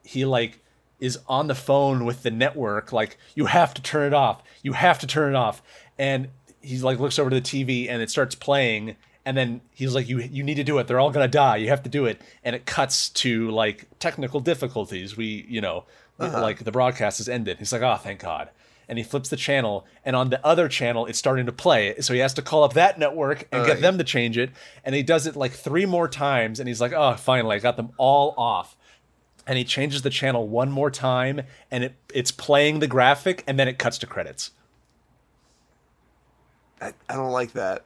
he 0.04 0.24
like 0.24 0.60
is 1.00 1.18
on 1.26 1.48
the 1.48 1.54
phone 1.56 2.04
with 2.04 2.22
the 2.22 2.30
network 2.30 2.92
like 2.92 3.18
you 3.34 3.46
have 3.46 3.74
to 3.74 3.82
turn 3.82 4.06
it 4.06 4.14
off. 4.14 4.40
You 4.62 4.74
have 4.74 5.00
to 5.00 5.06
turn 5.08 5.34
it 5.34 5.36
off. 5.36 5.62
And 5.98 6.28
he's 6.66 6.82
like 6.82 6.98
looks 6.98 7.18
over 7.18 7.30
to 7.30 7.36
the 7.36 7.42
tv 7.42 7.88
and 7.88 8.02
it 8.02 8.10
starts 8.10 8.34
playing 8.34 8.96
and 9.26 9.36
then 9.36 9.60
he's 9.72 9.94
like 9.94 10.08
you 10.08 10.20
you 10.20 10.42
need 10.44 10.54
to 10.54 10.64
do 10.64 10.78
it. 10.78 10.86
They're 10.86 11.00
all 11.00 11.10
going 11.10 11.24
to 11.24 11.30
die. 11.30 11.56
You 11.56 11.68
have 11.68 11.82
to 11.82 11.90
do 11.90 12.06
it. 12.06 12.22
And 12.44 12.54
it 12.54 12.64
cuts 12.64 13.08
to 13.10 13.50
like 13.50 13.86
technical 13.98 14.38
difficulties. 14.40 15.16
We 15.16 15.44
you 15.48 15.60
know 15.60 15.84
uh-huh. 16.18 16.40
like 16.40 16.64
the 16.64 16.70
broadcast 16.70 17.18
has 17.18 17.28
ended. 17.28 17.58
He's 17.58 17.72
like 17.72 17.82
oh 17.82 17.96
thank 17.96 18.20
god. 18.20 18.50
And 18.88 18.98
he 18.98 19.04
flips 19.04 19.28
the 19.28 19.36
channel 19.36 19.84
and 20.04 20.14
on 20.14 20.30
the 20.30 20.44
other 20.46 20.68
channel 20.68 21.06
it's 21.06 21.18
starting 21.18 21.44
to 21.46 21.52
play. 21.52 21.96
So 22.00 22.14
he 22.14 22.20
has 22.20 22.34
to 22.34 22.42
call 22.42 22.62
up 22.62 22.74
that 22.74 23.00
network 23.00 23.48
and 23.50 23.66
get 23.66 23.72
Right. 23.72 23.80
them 23.82 23.98
to 23.98 24.04
change 24.04 24.38
it. 24.38 24.50
And 24.84 24.94
he 24.94 25.02
does 25.02 25.26
it 25.26 25.34
like 25.34 25.52
three 25.52 25.86
more 25.86 26.06
times 26.06 26.60
and 26.60 26.68
he's 26.68 26.80
like 26.80 26.92
oh 26.92 27.16
finally 27.16 27.56
i 27.56 27.58
got 27.58 27.76
them 27.76 27.90
all 27.98 28.32
off. 28.38 28.76
And 29.48 29.58
he 29.58 29.64
changes 29.64 30.02
the 30.02 30.10
channel 30.10 30.48
one 30.48 30.72
more 30.72 30.90
time, 30.90 31.42
and 31.70 31.84
it 31.84 31.94
it's 32.12 32.32
playing 32.32 32.80
the 32.80 32.88
graphic, 32.88 33.44
and 33.46 33.56
then 33.60 33.68
it 33.68 33.78
cuts 33.78 33.96
to 33.98 34.06
credits. 34.06 34.50
I, 36.80 36.92
I 37.08 37.14
don't 37.14 37.32
like 37.32 37.52
that. 37.52 37.84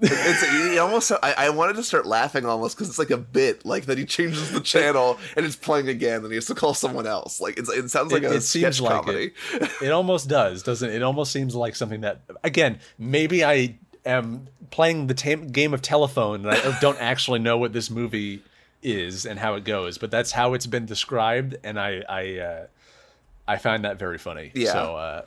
it's 0.00 0.48
he 0.72 0.78
almost. 0.78 1.10
I, 1.10 1.34
I 1.36 1.50
wanted 1.50 1.74
to 1.74 1.82
start 1.82 2.06
laughing 2.06 2.46
almost 2.46 2.76
because 2.76 2.88
it's 2.88 3.00
like 3.00 3.10
a 3.10 3.16
bit 3.16 3.66
like 3.66 3.86
that. 3.86 3.98
He 3.98 4.04
changes 4.04 4.52
the 4.52 4.60
channel 4.60 5.18
and 5.36 5.44
it's 5.44 5.56
playing 5.56 5.88
again, 5.88 6.22
and 6.22 6.28
he 6.28 6.36
has 6.36 6.46
to 6.46 6.54
call 6.54 6.72
someone 6.72 7.04
else. 7.06 7.40
Like 7.40 7.58
it's, 7.58 7.68
it 7.68 7.88
sounds 7.90 8.12
like 8.12 8.22
it, 8.22 8.30
a 8.30 8.36
it 8.36 8.42
seems 8.42 8.80
like 8.80 8.92
comedy. 8.92 9.32
it. 9.54 9.70
It 9.82 9.90
almost 9.90 10.28
does, 10.28 10.62
doesn't 10.62 10.88
it? 10.88 10.94
It 10.94 11.02
almost 11.02 11.32
seems 11.32 11.56
like 11.56 11.74
something 11.74 12.02
that 12.02 12.20
again, 12.44 12.78
maybe 12.96 13.44
I 13.44 13.76
am 14.06 14.46
playing 14.70 15.08
the 15.08 15.14
tam- 15.14 15.48
game 15.48 15.74
of 15.74 15.82
telephone 15.82 16.46
and 16.46 16.54
I 16.54 16.78
don't 16.78 17.00
actually 17.00 17.40
know 17.40 17.58
what 17.58 17.72
this 17.72 17.90
movie 17.90 18.42
is 18.82 19.26
and 19.26 19.38
how 19.40 19.54
it 19.54 19.64
goes, 19.64 19.98
but 19.98 20.12
that's 20.12 20.30
how 20.30 20.54
it's 20.54 20.66
been 20.66 20.86
described, 20.86 21.56
and 21.64 21.78
I 21.80 22.04
I 22.08 22.38
uh, 22.38 22.66
I 23.48 23.56
find 23.56 23.84
that 23.84 23.98
very 23.98 24.18
funny. 24.18 24.52
Yeah. 24.54 24.72
So 24.72 24.96
uh, 24.96 25.22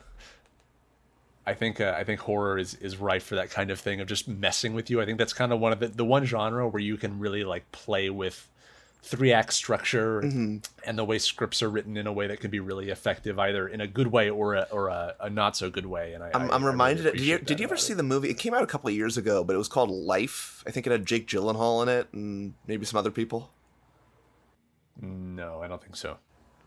I 1.46 1.54
think 1.54 1.80
uh, 1.80 1.94
I 1.96 2.04
think 2.04 2.20
horror 2.20 2.58
is 2.58 2.74
is 2.74 2.98
rife 2.98 3.24
for 3.24 3.34
that 3.34 3.50
kind 3.50 3.70
of 3.70 3.80
thing 3.80 4.00
of 4.00 4.06
just 4.06 4.28
messing 4.28 4.74
with 4.74 4.90
you. 4.90 5.00
I 5.00 5.04
think 5.06 5.18
that's 5.18 5.32
kind 5.32 5.52
of 5.52 5.60
one 5.60 5.72
of 5.72 5.80
the 5.80 5.88
the 5.88 6.04
one 6.04 6.24
genre 6.24 6.68
where 6.68 6.82
you 6.82 6.96
can 6.96 7.18
really 7.18 7.44
like 7.44 7.70
play 7.72 8.10
with 8.10 8.48
three 9.04 9.32
act 9.32 9.52
structure 9.52 10.20
and 10.20 10.62
the 10.94 11.02
way 11.02 11.18
scripts 11.18 11.60
are 11.60 11.68
written 11.68 11.96
in 11.96 12.06
a 12.06 12.12
way 12.12 12.28
that 12.28 12.38
can 12.38 12.52
be 12.52 12.60
really 12.60 12.88
effective, 12.88 13.36
either 13.36 13.66
in 13.66 13.80
a 13.80 13.86
good 13.88 14.06
way 14.06 14.30
or 14.30 14.54
a 14.54 14.68
or 14.70 14.88
a, 14.88 15.16
a 15.18 15.28
not 15.28 15.56
so 15.56 15.68
good 15.68 15.86
way. 15.86 16.14
And 16.14 16.22
I, 16.22 16.30
I'm 16.32 16.50
I 16.50 16.56
really 16.56 16.66
reminded. 16.66 17.02
did 17.14 17.20
you 17.20 17.38
did 17.38 17.58
you 17.58 17.66
ever 17.66 17.76
see 17.76 17.94
it. 17.94 17.96
the 17.96 18.04
movie? 18.04 18.30
It 18.30 18.38
came 18.38 18.54
out 18.54 18.62
a 18.62 18.66
couple 18.66 18.88
of 18.88 18.94
years 18.94 19.16
ago, 19.16 19.42
but 19.42 19.54
it 19.54 19.58
was 19.58 19.68
called 19.68 19.90
Life. 19.90 20.62
I 20.66 20.70
think 20.70 20.86
it 20.86 20.92
had 20.92 21.04
Jake 21.04 21.26
Gyllenhaal 21.26 21.82
in 21.82 21.88
it 21.88 22.08
and 22.12 22.54
maybe 22.68 22.84
some 22.86 22.98
other 22.98 23.10
people. 23.10 23.50
No, 25.00 25.60
I 25.60 25.66
don't 25.66 25.82
think 25.82 25.96
so. 25.96 26.18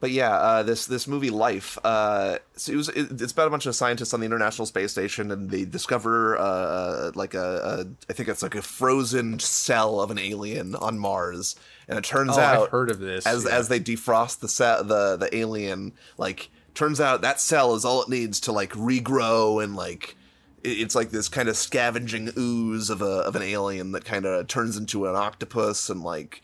But 0.02 0.12
yeah, 0.12 0.32
uh, 0.34 0.64
this 0.64 0.86
this 0.86 1.08
movie 1.08 1.30
Life. 1.30 1.78
Uh, 1.84 2.38
so 2.56 2.74
it 2.74 2.76
was 2.76 2.89
it, 2.89 3.22
it's 3.22 3.32
about 3.32 3.48
a 3.48 3.50
bunch 3.50 3.66
of 3.66 3.76
scientists 3.76 4.14
on 4.14 4.20
the 4.20 4.26
International 4.26 4.66
Space 4.66 4.91
Station, 4.91 5.32
and 5.32 5.50
they 5.50 5.66
discover 5.66 6.38
uh, 6.38 7.12
like 7.16 7.34
a, 7.34 7.86
a 8.10 8.12
I 8.12 8.14
think 8.14 8.30
it's 8.30 8.43
like 8.43 8.56
a 8.56 8.62
frozen 8.62 9.39
cell 9.39 10.02
of 10.02 10.12
an 10.12 10.20
alien 10.20 10.76
on 10.76 11.00
Mars, 11.00 11.56
and 11.88 11.98
it 11.98 12.04
turns 12.04 12.38
Oh, 12.38 12.41
out 12.41 12.64
I've 12.66 12.70
heard 12.70 12.91
of 12.91 13.00
this. 13.00 13.26
as 13.26 13.46
yeah. 13.46 13.58
as 13.58 13.68
they 13.70 13.80
defrost 13.80 14.39
the 14.39 14.50
ce- 14.50 14.86
the 14.88 15.16
the 15.18 15.30
alien, 15.36 15.93
like 16.18 16.50
turns 16.76 17.00
out 17.00 17.22
that 17.22 17.39
cell 17.39 17.74
is 17.74 17.86
all 17.86 18.04
it 18.04 18.10
needs 18.10 18.41
to 18.41 18.52
like 18.52 18.72
regrow 18.74 19.64
and 19.64 19.78
like 19.78 20.16
it- 20.62 20.78
it's 20.82 20.93
like 20.93 21.12
this 21.12 21.30
kind 21.30 21.48
of 21.48 21.56
scavenging 21.56 22.32
ooze 22.38 22.89
of 22.89 23.02
a 23.02 23.06
of 23.06 23.36
an 23.38 23.41
alien 23.41 23.93
that 23.93 24.04
kind 24.04 24.26
of 24.26 24.46
turns 24.48 24.76
into 24.76 25.08
an 25.08 25.16
octopus 25.16 25.89
and 25.89 26.04
like 26.04 26.41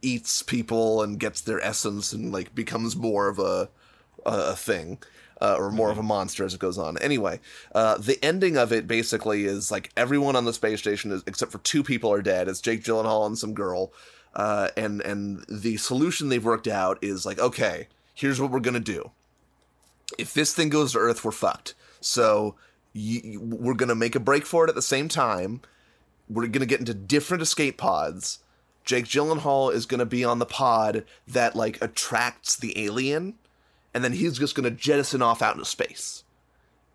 eats 0.00 0.42
people 0.42 1.02
and 1.02 1.18
gets 1.18 1.40
their 1.40 1.60
essence 1.60 2.12
and 2.12 2.32
like 2.32 2.54
becomes 2.54 2.96
more 2.96 3.28
of 3.28 3.38
a 3.38 3.68
a, 4.24 4.54
thing. 4.54 4.98
Uh, 5.40 5.56
or 5.58 5.72
more 5.72 5.90
of 5.90 5.98
a 5.98 6.02
monster 6.04 6.44
as 6.44 6.54
it 6.54 6.60
goes 6.60 6.78
on. 6.78 6.96
Anyway, 6.98 7.40
uh, 7.74 7.98
the 7.98 8.16
ending 8.24 8.56
of 8.56 8.72
it 8.72 8.86
basically 8.86 9.44
is 9.44 9.72
like 9.72 9.90
everyone 9.96 10.36
on 10.36 10.44
the 10.44 10.52
space 10.52 10.78
station, 10.78 11.10
is, 11.10 11.24
except 11.26 11.50
for 11.50 11.58
two 11.58 11.82
people, 11.82 12.12
are 12.12 12.22
dead. 12.22 12.46
It's 12.46 12.60
Jake 12.60 12.84
Gyllenhaal 12.84 13.26
and 13.26 13.36
some 13.36 13.52
girl, 13.52 13.92
uh, 14.36 14.68
and 14.76 15.00
and 15.00 15.44
the 15.48 15.78
solution 15.78 16.28
they've 16.28 16.44
worked 16.44 16.68
out 16.68 16.96
is 17.02 17.26
like, 17.26 17.40
okay, 17.40 17.88
here's 18.14 18.40
what 18.40 18.52
we're 18.52 18.60
gonna 18.60 18.78
do. 18.78 19.10
If 20.16 20.32
this 20.32 20.54
thing 20.54 20.68
goes 20.68 20.92
to 20.92 20.98
Earth, 20.98 21.24
we're 21.24 21.32
fucked. 21.32 21.74
So 22.00 22.54
y 22.94 23.36
we're 23.40 23.74
gonna 23.74 23.96
make 23.96 24.14
a 24.14 24.20
break 24.20 24.46
for 24.46 24.64
it 24.64 24.68
at 24.68 24.76
the 24.76 24.82
same 24.82 25.08
time. 25.08 25.60
We're 26.28 26.46
gonna 26.46 26.66
get 26.66 26.78
into 26.78 26.94
different 26.94 27.42
escape 27.42 27.78
pods. 27.78 28.38
Jake 28.84 29.06
Gyllenhaal 29.06 29.72
is 29.72 29.86
gonna 29.86 30.06
be 30.06 30.24
on 30.24 30.38
the 30.38 30.46
pod 30.46 31.04
that 31.26 31.54
like 31.56 31.82
attracts 31.82 32.56
the 32.56 32.84
alien, 32.84 33.34
and 33.94 34.02
then 34.02 34.12
he's 34.12 34.38
just 34.38 34.54
gonna 34.54 34.70
jettison 34.70 35.22
off 35.22 35.42
out 35.42 35.54
into 35.54 35.64
space. 35.64 36.24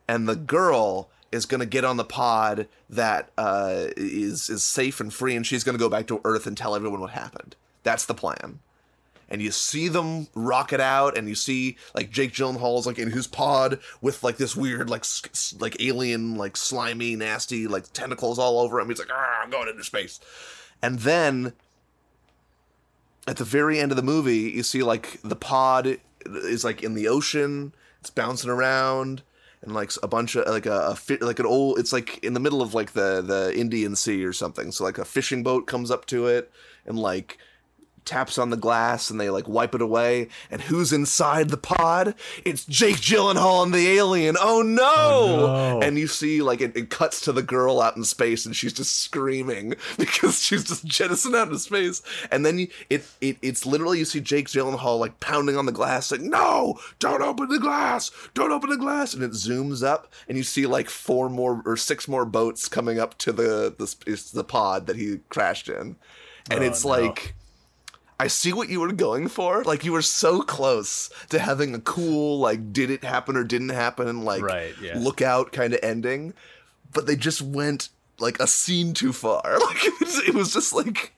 And 0.07 0.27
the 0.27 0.35
girl 0.35 1.09
is 1.31 1.45
gonna 1.45 1.65
get 1.65 1.85
on 1.85 1.97
the 1.97 2.03
pod 2.03 2.67
that 2.89 3.29
uh, 3.37 3.87
is 3.97 4.49
is 4.49 4.63
safe 4.63 4.99
and 4.99 5.13
free, 5.13 5.35
and 5.35 5.45
she's 5.45 5.63
gonna 5.63 5.77
go 5.77 5.89
back 5.89 6.07
to 6.07 6.21
Earth 6.23 6.47
and 6.47 6.57
tell 6.57 6.75
everyone 6.75 7.01
what 7.01 7.11
happened. 7.11 7.55
That's 7.83 8.05
the 8.05 8.13
plan 8.13 8.59
and 9.29 9.41
you 9.41 9.51
see 9.51 9.87
them 9.87 10.27
rocket 10.33 10.79
out 10.79 11.17
and 11.17 11.27
you 11.27 11.35
see 11.35 11.77
like 11.93 12.11
Jake 12.11 12.33
Gyllenhaal 12.33 12.79
is 12.79 12.85
like 12.85 12.99
in 12.99 13.11
his 13.11 13.27
pod 13.27 13.79
with 14.01 14.23
like 14.23 14.37
this 14.37 14.55
weird 14.55 14.89
like 14.89 15.05
like 15.59 15.81
alien 15.81 16.35
like 16.35 16.55
slimy 16.57 17.15
nasty 17.15 17.67
like 17.67 17.91
tentacles 17.93 18.39
all 18.39 18.59
over 18.59 18.79
him 18.79 18.89
he's 18.89 18.99
like 18.99 19.11
ah, 19.11 19.41
I'm 19.43 19.49
going 19.49 19.67
into 19.67 19.83
space 19.83 20.19
and 20.81 20.99
then 20.99 21.53
at 23.27 23.37
the 23.37 23.43
very 23.43 23.79
end 23.79 23.91
of 23.91 23.95
the 23.95 24.03
movie 24.03 24.51
you 24.51 24.63
see 24.63 24.81
like 24.81 25.19
the 25.23 25.35
pod 25.35 25.99
is 26.25 26.63
like 26.63 26.81
in 26.81 26.93
the 26.93 27.07
ocean 27.07 27.73
it's 27.99 28.09
bouncing 28.09 28.49
around 28.49 29.21
and 29.61 29.73
like 29.73 29.91
a 30.03 30.07
bunch 30.07 30.35
of 30.35 30.47
like 30.47 30.65
a, 30.65 30.89
a 30.89 30.95
fi- 30.95 31.17
like 31.17 31.39
an 31.39 31.45
old 31.45 31.79
it's 31.79 31.93
like 31.93 32.23
in 32.23 32.33
the 32.33 32.39
middle 32.39 32.61
of 32.61 32.73
like 32.73 32.93
the 32.93 33.21
the 33.21 33.57
Indian 33.57 33.95
Sea 33.95 34.23
or 34.23 34.33
something. 34.33 34.71
So 34.71 34.83
like 34.83 34.97
a 34.97 35.05
fishing 35.05 35.43
boat 35.43 35.67
comes 35.67 35.91
up 35.91 36.05
to 36.07 36.27
it 36.27 36.51
and 36.85 36.97
like 36.97 37.37
taps 38.07 38.37
on 38.39 38.49
the 38.49 38.57
glass 38.57 39.11
and 39.11 39.19
they 39.21 39.29
like 39.29 39.47
wipe 39.47 39.75
it 39.75 39.81
away. 39.81 40.29
And 40.49 40.61
who's 40.61 40.91
inside 40.91 41.49
the 41.49 41.57
pod? 41.57 42.15
It's 42.43 42.65
Jake 42.65 42.95
Gyllenhaal 42.95 43.63
and 43.63 43.73
the 43.73 43.87
alien. 43.89 44.35
Oh 44.39 44.63
no! 44.63 44.83
Oh, 44.87 45.79
no. 45.79 45.81
And 45.81 45.99
you 45.99 46.07
see 46.07 46.41
like 46.41 46.61
it, 46.61 46.75
it 46.75 46.89
cuts 46.89 47.21
to 47.21 47.31
the 47.31 47.43
girl 47.43 47.81
out 47.81 47.95
in 47.97 48.03
space 48.03 48.45
and 48.45 48.55
she's 48.55 48.73
just 48.73 48.95
screaming 48.99 49.75
because 49.97 50.41
she's 50.41 50.63
just 50.63 50.85
jettisoned 50.85 51.35
out 51.35 51.47
into 51.47 51.59
space. 51.59 52.01
And 52.31 52.45
then 52.45 52.57
you, 52.59 52.67
it, 52.89 53.05
it 53.21 53.37
it's 53.43 53.65
literally 53.65 53.99
you 53.99 54.05
see 54.05 54.21
Jake 54.21 54.47
Gyllenhaal 54.47 54.97
like 54.99 55.19
pounding 55.19 55.57
on 55.57 55.65
the 55.65 55.71
glass 55.71 56.11
like 56.11 56.21
no, 56.21 56.79
don't 56.99 57.21
open 57.21 57.49
the 57.49 57.59
glass, 57.59 58.09
don't 58.33 58.51
open 58.51 58.69
the 58.69 58.77
glass. 58.77 59.13
And 59.13 59.21
it 59.21 59.31
zooms 59.31 59.85
up 59.85 60.11
and 60.27 60.37
you 60.37 60.43
see 60.43 60.65
like 60.65 60.89
four 60.89 61.29
more 61.29 61.61
or 61.65 61.75
six 61.77 62.07
more 62.07 62.25
boats 62.25 62.67
coming 62.69 62.97
up 62.99 63.17
to 63.19 63.31
the 63.33 63.75
the, 63.77 64.31
the 64.33 64.43
pod 64.45 64.87
that 64.87 64.95
he 64.95 65.19
crashed 65.29 65.67
in. 65.67 65.97
And 66.49 66.61
Oh, 66.61 66.63
it's 66.63 66.85
no. 66.85 66.91
like 66.91 67.35
I 68.19 68.27
see 68.27 68.51
what 68.51 68.69
you 68.69 68.79
were 68.79 68.91
going 68.91 69.27
for. 69.27 69.63
Like 69.63 69.85
you 69.85 69.91
were 69.91 70.01
so 70.01 70.41
close 70.41 71.09
to 71.29 71.37
having 71.39 71.75
a 71.75 71.79
cool 71.79 72.39
like 72.39 72.73
did 72.73 72.89
it 72.89 73.03
happen 73.03 73.35
or 73.35 73.43
didn't 73.43 73.69
happen 73.69 74.23
like 74.25 74.41
Right, 74.41 74.73
yeah. 74.81 74.97
look 74.97 75.21
out 75.21 75.51
kind 75.51 75.73
of 75.73 75.79
ending, 75.83 76.33
but 76.93 77.05
they 77.05 77.15
just 77.15 77.41
went 77.41 77.89
like 78.19 78.39
a 78.39 78.47
scene 78.47 78.93
too 78.93 79.13
far. 79.13 79.59
Like 79.67 79.77
it 80.27 80.33
was, 80.33 80.51
just 80.53 80.73
like 80.73 81.13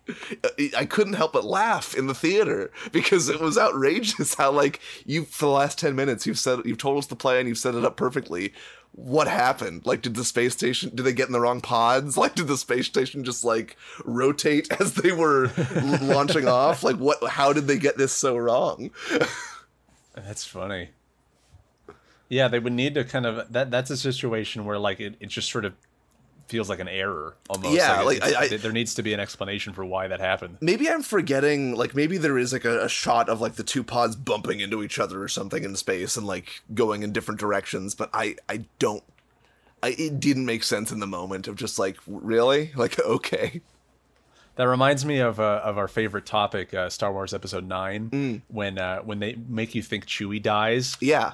I- 0.59 0.71
I 0.79 0.85
couldn't 0.85 1.13
help 1.13 1.31
but 1.33 1.45
laugh 1.45 1.95
in 1.95 2.07
the 2.07 2.13
theater 2.13 2.71
because 2.91 3.29
it 3.29 3.39
was 3.39 3.57
outrageous 3.57 4.33
how 4.37 4.51
like 4.51 4.79
you 5.05 5.23
for 5.25 5.45
the 5.45 5.51
last 5.51 5.79
10 5.79 5.95
minutes 5.95 6.27
you've 6.27 6.39
said 6.39 6.59
you've 6.65 6.77
told 6.79 6.97
us 6.97 7.05
the 7.07 7.15
plan, 7.15 7.47
you've 7.47 7.57
set 7.57 7.75
it 7.75 7.85
up 7.85 7.95
perfectly. 7.95 8.51
What 8.93 9.27
happened? 9.27 9.85
Like 9.85 10.01
did 10.01 10.15
the 10.15 10.25
space 10.25 10.53
station 10.53 10.91
did 10.93 11.03
they 11.03 11.13
get 11.13 11.27
in 11.27 11.33
the 11.33 11.39
wrong 11.39 11.61
pods? 11.61 12.17
Like 12.17 12.35
did 12.35 12.47
the 12.47 12.57
space 12.57 12.87
station 12.87 13.23
just 13.23 13.43
like 13.43 13.77
rotate 14.03 14.67
as 14.79 14.93
they 14.95 15.11
were 15.11 15.51
launching 16.01 16.47
off? 16.47 16.83
Like 16.83 16.97
what 16.97 17.23
how 17.29 17.53
did 17.53 17.67
they 17.67 17.77
get 17.77 17.97
this 17.97 18.11
so 18.13 18.37
wrong? 18.37 18.91
That's 20.15 20.45
funny. 20.45 20.89
Yeah, 22.27 22.47
they 22.47 22.59
would 22.59 22.73
need 22.73 22.93
to 22.95 23.03
kind 23.03 23.25
of 23.25 23.51
that. 23.53 23.71
That's 23.71 23.89
a 23.89 23.97
situation 23.97 24.65
where 24.65 24.77
like 24.77 24.99
it, 24.99 25.15
it 25.19 25.29
just 25.29 25.51
sort 25.51 25.65
of 25.65 25.73
feels 26.49 26.69
like 26.69 26.79
an 26.79 26.87
error 26.87 27.35
almost. 27.49 27.75
Yeah, 27.75 28.01
like, 28.01 28.17
it's- 28.17 28.33
I- 28.33 28.55
I- 28.55 28.57
there 28.57 28.71
needs 28.71 28.95
to 28.95 29.03
be 29.03 29.13
an 29.13 29.19
explanation 29.19 29.73
for 29.73 29.85
why 29.85 30.07
that 30.07 30.19
happened. 30.19 30.57
maybe 30.61 30.89
I'm 30.89 31.03
forgetting, 31.03 31.75
like, 31.75 31.95
maybe 31.95 32.17
there 32.17 32.37
is, 32.37 32.51
like, 32.51 32.65
a, 32.65 32.85
a 32.85 32.89
shot 32.89 33.29
of, 33.29 33.39
like, 33.39 33.53
the 33.55 33.63
two 33.63 33.83
pods 33.83 34.15
bumping 34.15 34.59
into 34.59 34.83
each 34.83 34.99
other 34.99 35.21
or 35.21 35.27
something 35.27 35.63
in 35.63 35.75
space 35.75 36.17
and, 36.17 36.25
like, 36.27 36.61
going 36.73 37.03
in 37.03 37.11
different 37.13 37.39
directions, 37.39 37.95
but 37.95 38.09
I, 38.13 38.35
I 38.49 38.65
don't, 38.79 39.03
I, 39.81 39.89
it 39.97 40.19
didn't 40.19 40.45
make 40.45 40.63
sense 40.63 40.91
in 40.91 40.99
the 40.99 41.07
moment 41.07 41.47
of 41.47 41.55
just, 41.55 41.79
like, 41.79 41.97
really? 42.07 42.71
Like, 42.75 42.99
okay. 42.99 43.61
That 44.55 44.67
reminds 44.67 45.05
me 45.05 45.19
of 45.19 45.39
uh, 45.39 45.61
of 45.63 45.77
our 45.77 45.87
favorite 45.87 46.25
topic, 46.25 46.73
uh, 46.73 46.89
Star 46.89 47.13
Wars 47.13 47.33
Episode 47.33 47.65
Nine, 47.65 48.09
Mm. 48.09 48.41
when 48.49 48.77
uh, 48.77 48.99
when 48.99 49.19
they 49.19 49.35
make 49.47 49.73
you 49.73 49.81
think 49.81 50.05
Chewie 50.05 50.43
dies, 50.43 50.97
Yeah. 50.99 51.33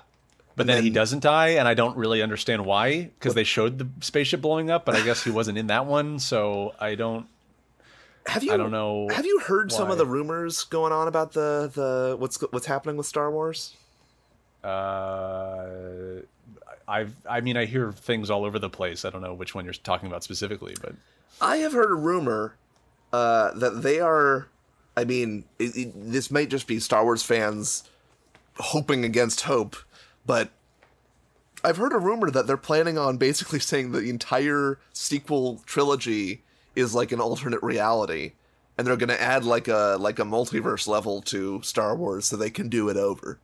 But 0.56 0.68
then, 0.68 0.84
he 0.84 0.90
doesn't 0.90 1.20
die, 1.20 1.50
and 1.50 1.68
I 1.68 1.74
don't 1.74 1.98
really 1.98 2.22
understand 2.22 2.66
why 2.66 3.04
because 3.04 3.34
they 3.34 3.44
showed 3.44 3.78
the 3.78 3.88
spaceship 4.02 4.42
blowing 4.42 4.70
up, 4.70 4.86
but 4.86 4.96
I 4.96 5.04
guess 5.04 5.24
he 5.24 5.32
wasn't 5.32 5.58
in 5.58 5.68
that 5.68 5.86
one, 5.86 6.20
so 6.20 6.74
I 6.80 6.96
don't. 6.96 7.28
Have 8.28 8.44
you, 8.44 8.54
I 8.54 8.58
don't 8.58 8.72
know 8.72 9.08
Have 9.12 9.28
you 9.28 9.40
heard 9.40 9.72
some 9.72 9.92
of 9.92 10.00
the 10.00 10.06
rumors 10.06 10.64
going 10.64 10.92
on 10.92 11.08
about 11.08 11.34
the, 11.34 11.70
the, 11.72 12.16
what's, 12.18 12.42
what's 12.42 12.66
happening 12.66 12.98
with 12.98 13.06
Star 13.06 13.30
Wars? 13.30 13.76
Uh, 14.64 16.22
I've 16.88 17.14
I 17.30 17.42
mean 17.42 17.58
I 17.58 17.66
hear 17.66 17.92
things 17.92 18.30
all 18.30 18.46
over 18.46 18.60
the 18.60 18.70
place. 18.70 19.06
I 19.06 19.10
don't 19.10 19.22
know 19.22 19.34
which 19.34 19.54
one 19.54 19.66
you're 19.66 19.74
talking 19.74 20.08
about 20.08 20.24
specifically, 20.24 20.76
but 20.82 20.94
I 21.40 21.58
have 21.58 21.74
heard 21.74 21.92
a 21.92 21.96
rumor 21.96 22.56
uh, 23.14 23.52
that 23.54 23.82
they 23.82 24.00
are. 24.00 24.48
I 24.98 25.04
mean, 25.04 25.44
it, 25.60 25.76
it, 25.76 25.92
this 25.96 26.32
might 26.32 26.50
just 26.50 26.68
be 26.68 26.80
Star 26.80 27.04
Wars 27.04 27.22
fans 27.22 27.84
hoping 28.58 29.04
against 29.04 29.42
hope, 29.42 29.76
but 30.26 30.52
I've 31.64 31.78
heard 31.78 31.94
a 31.94 32.00
rumor 32.00 32.30
that 32.30 32.48
they're 32.48 32.58
planning 32.58 32.98
on 32.98 33.18
basically 33.18 33.60
saying 33.62 33.92
the 33.92 34.10
entire 34.10 34.80
sequel 34.94 35.62
trilogy 35.66 36.44
is 36.76 36.94
like 36.94 37.12
an 37.12 37.22
alternate 37.22 37.64
reality, 37.64 38.34
and 38.78 38.86
they're 38.86 38.98
gonna 38.98 39.14
add 39.14 39.44
like 39.44 39.68
a 39.68 39.98
like 40.00 40.20
a 40.20 40.24
multiverse 40.24 40.88
level 40.88 41.22
to 41.24 41.62
Star 41.64 41.96
Wars 41.96 42.26
so 42.26 42.36
they 42.36 42.50
can 42.50 42.70
do 42.70 42.90
it 42.90 42.98
over. 42.98 43.40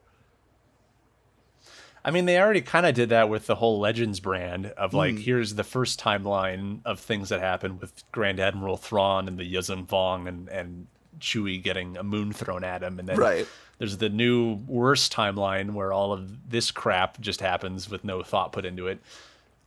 I 2.03 2.09
mean, 2.09 2.25
they 2.25 2.39
already 2.39 2.61
kind 2.61 2.85
of 2.85 2.95
did 2.95 3.09
that 3.09 3.29
with 3.29 3.45
the 3.45 3.55
whole 3.55 3.79
Legends 3.79 4.19
brand 4.19 4.67
of 4.71 4.93
like, 4.93 5.13
hmm. 5.13 5.21
here's 5.21 5.53
the 5.53 5.63
first 5.63 5.99
timeline 5.99 6.79
of 6.83 6.99
things 6.99 7.29
that 7.29 7.39
happened 7.39 7.79
with 7.79 8.03
Grand 8.11 8.39
Admiral 8.39 8.75
Thrawn 8.75 9.27
and 9.27 9.37
the 9.37 9.53
Yuuzhan 9.53 9.87
Vong 9.87 10.27
and 10.27 10.49
and 10.49 10.87
Chewie 11.21 11.61
getting 11.61 11.95
a 11.97 12.03
moon 12.03 12.33
thrown 12.33 12.63
at 12.63 12.83
him, 12.83 12.99
and 12.99 13.07
then 13.07 13.17
Right. 13.17 13.47
there's 13.77 13.97
the 13.97 14.09
new 14.09 14.55
worse 14.67 15.07
timeline 15.07 15.71
where 15.71 15.93
all 15.93 16.11
of 16.11 16.49
this 16.49 16.71
crap 16.71 17.19
just 17.21 17.39
happens 17.41 17.89
with 17.89 18.03
no 18.03 18.23
thought 18.23 18.51
put 18.51 18.65
into 18.65 18.87
it. 18.87 18.99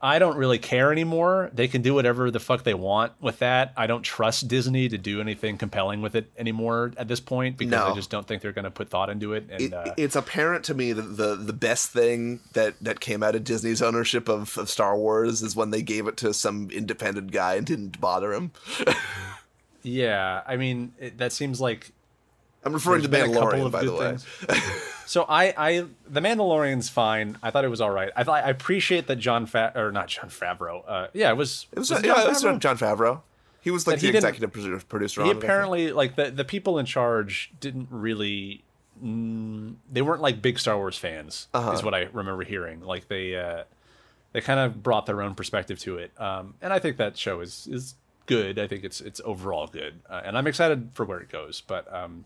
I 0.02 0.18
don't 0.18 0.36
really 0.36 0.58
care 0.58 0.92
anymore. 0.92 1.50
They 1.54 1.66
can 1.66 1.80
do 1.80 1.94
whatever 1.94 2.30
the 2.30 2.40
fuck 2.40 2.62
they 2.62 2.74
want 2.74 3.12
with 3.22 3.38
that. 3.38 3.72
I 3.74 3.86
don't 3.86 4.02
trust 4.02 4.48
Disney 4.48 4.86
to 4.90 4.98
do 4.98 5.18
anything 5.18 5.56
compelling 5.56 6.02
with 6.02 6.14
it 6.14 6.30
anymore 6.36 6.92
at 6.98 7.08
this 7.08 7.20
point 7.20 7.56
because 7.56 7.72
I 7.72 7.94
just 7.94 8.10
don't 8.10 8.26
think 8.26 8.42
they're 8.42 8.52
going 8.52 8.66
to 8.66 8.70
put 8.70 8.90
thought 8.90 9.08
into 9.08 9.32
it. 9.32 9.46
And 9.50 9.60
It, 9.62 9.72
uh, 9.72 9.94
it's 9.96 10.14
apparent 10.14 10.66
to 10.66 10.74
me 10.74 10.92
that 10.92 11.16
the 11.16 11.36
the 11.36 11.54
best 11.54 11.90
thing 11.90 12.40
that 12.52 12.74
that 12.82 13.00
came 13.00 13.22
out 13.22 13.34
of 13.34 13.44
Disney's 13.44 13.80
ownership 13.80 14.28
of, 14.28 14.58
of 14.58 14.68
Star 14.68 14.94
Wars 14.94 15.40
is 15.40 15.56
when 15.56 15.70
they 15.70 15.80
gave 15.80 16.06
it 16.06 16.18
to 16.18 16.34
some 16.34 16.68
independent 16.70 17.30
guy 17.32 17.54
and 17.54 17.64
didn't 17.66 17.98
bother 17.98 18.34
him. 18.34 18.50
yeah, 19.84 20.42
I 20.46 20.56
mean 20.56 20.92
it, 20.98 21.18
that 21.18 21.30
seems 21.32 21.60
like 21.60 21.92
I'm 22.64 22.72
referring 22.72 23.02
to 23.02 23.08
There's 23.08 23.28
been 23.28 23.36
a 23.36 23.38
couple 23.40 23.58
Mandalorian, 23.58 23.70
by 23.70 23.84
the 23.84 23.92
way. 23.92 24.16
So 25.06 25.24
I, 25.28 25.52
I, 25.56 25.84
the 26.08 26.20
Mandalorian's 26.22 26.88
fine. 26.88 27.36
I 27.42 27.50
thought 27.50 27.66
it 27.66 27.68
was 27.68 27.82
all 27.82 27.90
right. 27.90 28.10
I 28.16 28.24
thought 28.24 28.42
I 28.42 28.48
appreciate 28.48 29.06
that 29.08 29.16
John 29.16 29.44
Fa- 29.44 29.72
or 29.76 29.92
not 29.92 30.08
Jon 30.08 30.30
Favreau. 30.30 30.82
Uh, 30.88 31.08
yeah, 31.12 31.28
it 31.30 31.36
was. 31.36 31.66
It 31.72 31.78
was, 31.78 31.90
was 31.90 31.98
it 32.00 32.06
yeah, 32.06 32.14
Jon 32.14 32.24
it 32.24 32.28
was 32.30 32.42
Favreau? 32.42 32.58
Jon 32.58 32.78
Favreau. 32.78 33.20
He 33.60 33.70
was 33.70 33.86
like 33.86 34.00
That 34.00 34.10
the 34.10 34.16
executive 34.16 34.50
producer, 34.50 34.82
producer 34.86 35.24
He 35.24 35.30
apparently 35.30 35.92
like 35.92 36.16
the 36.16 36.30
the 36.30 36.44
people 36.44 36.78
in 36.78 36.86
charge 36.86 37.52
didn't 37.60 37.88
really. 37.90 38.64
Mm, 39.04 39.74
they 39.92 40.00
weren't 40.00 40.22
like 40.22 40.40
big 40.40 40.58
Star 40.58 40.76
Wars 40.78 40.96
fans, 40.96 41.48
Uh-huh. 41.52 41.72
is 41.72 41.82
what 41.82 41.94
I 41.94 42.08
remember 42.12 42.42
hearing. 42.44 42.80
Like 42.80 43.08
they, 43.08 43.36
uh, 43.36 43.64
they 44.32 44.40
kind 44.40 44.58
of 44.60 44.82
brought 44.82 45.04
their 45.04 45.20
own 45.20 45.34
perspective 45.34 45.78
to 45.80 45.98
it, 45.98 46.18
um, 46.18 46.54
and 46.62 46.72
I 46.72 46.78
think 46.78 46.96
that 46.96 47.18
show 47.18 47.40
is 47.40 47.66
is 47.70 47.94
good. 48.26 48.58
I 48.58 48.66
think 48.66 48.84
it's 48.84 49.00
it's 49.00 49.20
overall 49.24 49.66
good, 49.66 50.00
uh, 50.08 50.20
and 50.24 50.36
I'm 50.38 50.46
excited 50.46 50.90
for 50.94 51.04
where 51.04 51.20
it 51.20 51.28
goes. 51.30 51.60
But 51.60 51.92
um, 51.92 52.24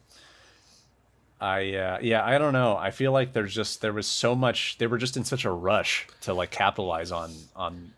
I 1.40 1.74
uh, 1.74 1.98
yeah, 2.02 2.24
I 2.24 2.38
don't 2.38 2.52
know. 2.52 2.76
I 2.76 2.90
feel 2.90 3.12
like 3.12 3.32
there's 3.32 3.54
just 3.54 3.80
there 3.80 3.92
was 3.92 4.06
so 4.06 4.34
much. 4.34 4.78
They 4.78 4.86
were 4.86 4.98
just 4.98 5.16
in 5.16 5.24
such 5.24 5.44
a 5.44 5.50
rush 5.50 6.06
to 6.22 6.34
like 6.34 6.50
capitalize 6.50 7.12
on 7.12 7.32
on 7.54 7.92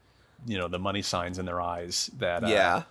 you 0.46 0.58
know 0.58 0.68
the 0.68 0.78
money 0.78 1.02
signs 1.02 1.38
in 1.38 1.46
their 1.46 1.60
eyes 1.60 2.10
that 2.18 2.44
uh, 2.44 2.48
Yeah. 2.48 2.82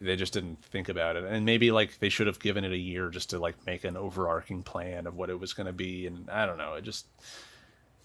they 0.00 0.16
just 0.16 0.32
didn't 0.32 0.60
think 0.64 0.88
about 0.88 1.14
it 1.14 1.22
and 1.22 1.44
maybe 1.46 1.70
like 1.70 1.98
they 2.00 2.08
should 2.08 2.26
have 2.26 2.40
given 2.40 2.64
it 2.64 2.72
a 2.72 2.76
year 2.76 3.10
just 3.10 3.30
to 3.30 3.38
like 3.38 3.54
make 3.64 3.84
an 3.84 3.96
overarching 3.96 4.64
plan 4.64 5.06
of 5.06 5.14
what 5.16 5.30
it 5.30 5.38
was 5.38 5.52
going 5.52 5.68
to 5.68 5.72
be 5.72 6.04
and 6.08 6.28
i 6.28 6.46
don't 6.46 6.58
know 6.58 6.74
it 6.74 6.82
just 6.82 7.06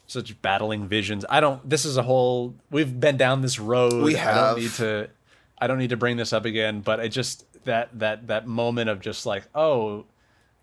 such 0.05 0.39
battling 0.43 0.87
visions 0.87 1.25
i 1.31 1.39
don't 1.39 1.67
this 1.67 1.83
is 1.83 1.97
a 1.97 2.03
whole 2.03 2.53
we've 2.69 2.99
been 2.99 3.17
down 3.17 3.41
this 3.41 3.57
road 3.59 4.03
We 4.03 4.15
i 4.15 4.19
have. 4.19 4.55
don't 4.55 4.59
need 4.63 4.71
to 4.73 5.09
i 5.63 5.67
don't 5.67 5.77
need 5.79 5.89
to 5.89 5.97
bring 5.97 6.17
this 6.17 6.33
up 6.33 6.45
again 6.45 6.81
but 6.81 6.99
it 6.99 7.09
just 7.09 7.45
that 7.65 7.87
that 7.97 8.27
that 8.27 8.45
moment 8.47 8.89
of 8.89 8.99
just 8.99 9.25
like 9.25 9.43
oh 9.55 10.05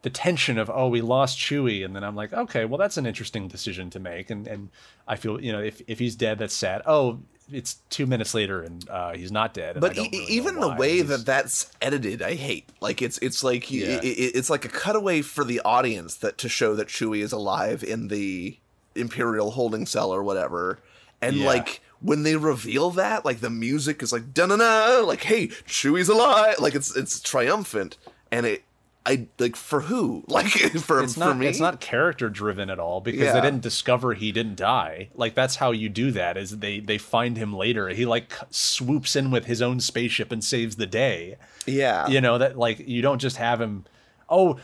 the 0.03 0.11
tension 0.11 0.57
of 0.59 0.71
oh 0.73 0.89
we 0.89 1.01
lost 1.03 1.39
Chewie 1.39 1.85
and 1.85 1.95
then 1.95 2.03
I'm 2.05 2.17
like 2.17 2.33
okay 2.33 2.65
well 2.65 2.79
that's 2.79 2.97
an 2.97 3.05
interesting 3.05 3.49
decision 3.49 3.91
to 3.91 4.01
make 4.01 4.31
and 4.31 4.47
and 4.47 4.71
I 5.07 5.17
feel 5.17 5.39
you 5.41 5.53
know 5.53 5.61
if 5.61 5.83
if 5.87 5.99
he's 5.99 6.17
dead 6.17 6.39
that's 6.39 6.55
sad 6.55 6.81
oh 6.87 7.21
it's 7.53 7.75
two 7.91 8.07
minutes 8.07 8.33
later 8.33 8.63
and 8.63 8.89
uh, 8.89 9.13
he's 9.13 9.31
not 9.33 9.53
dead 9.53 9.79
But 9.81 9.99
e- 9.99 10.09
really 10.13 10.25
even 10.33 10.61
the 10.61 10.69
way 10.83 10.95
He's- 10.97 11.09
that 11.09 11.27
that's 11.27 11.71
edited, 11.83 12.23
I 12.23 12.35
hate. 12.35 12.69
Like 12.81 13.03
it's 13.03 13.19
it's 13.19 13.43
like 13.45 13.71
Yeah. 13.71 13.97
i- 13.97 14.07
i- 14.07 14.33
it's 14.39 14.49
like 14.49 14.65
a 14.65 14.69
cutaway 14.69 15.21
for 15.21 15.45
the 15.45 15.61
audience 15.67 16.15
that 16.23 16.39
to 16.39 16.49
show 16.49 16.75
that 16.77 16.89
Chewie 16.89 17.23
is 17.23 17.33
alive 17.33 17.83
in 17.85 18.09
the 18.09 18.57
Imperial 18.95 19.51
holding 19.51 19.85
cell 19.85 20.11
or 20.15 20.23
whatever, 20.23 20.79
and 21.21 21.37
Yeah. 21.37 21.47
like 21.47 21.81
when 22.01 22.23
they 22.23 22.37
reveal 22.37 22.91
that, 22.93 23.25
like 23.25 23.41
the 23.41 23.51
music 23.51 24.03
is 24.03 24.13
like 24.13 24.33
da 24.35 24.47
na 24.47 24.57
na, 24.57 25.01
like 25.07 25.23
hey 25.25 25.49
Chewie's 25.49 26.09
alive, 26.09 26.57
like 26.59 26.75
it's 26.75 26.95
it's 26.97 27.21
triumphant, 27.21 27.97
and 28.31 28.47
it 28.47 28.65
I 29.07 29.29
like 29.39 29.57
for 29.57 29.81
who? 29.83 30.25
Like 30.29 30.49
for 30.49 31.03
it's 31.03 31.15
for 31.15 31.21
not 31.21 31.39
me? 31.39 31.47
it's 31.47 31.59
not 31.59 31.81
character 31.81 32.29
driven 32.29 32.69
at 32.71 32.79
all 32.79 33.01
because 33.01 33.21
Yeah. 33.23 33.33
they 33.33 33.41
didn't 33.41 33.63
discover 33.63 34.13
he 34.15 34.31
didn't 34.31 34.57
die. 34.57 35.09
Like 35.15 35.35
that's 35.35 35.57
how 35.57 35.71
you 35.71 35.89
do 35.89 36.11
that 36.13 36.37
is 36.37 36.59
they 36.59 36.81
they 36.81 36.99
find 36.99 37.37
him 37.39 37.55
later. 37.55 37.89
He 37.89 38.05
like 38.07 38.33
swoops 38.51 39.17
in 39.17 39.31
with 39.31 39.47
his 39.47 39.63
own 39.63 39.81
spaceship 39.81 40.31
and 40.31 40.45
saves 40.45 40.77
the 40.77 40.87
day. 40.87 41.37
Yeah. 41.67 42.07
You 42.09 42.21
know 42.21 42.37
that 42.39 42.59
like 42.59 42.81
you 42.87 43.01
don't 43.03 43.19
just 43.21 43.39
have 43.39 43.61
him 43.61 43.85
oh 44.29 44.59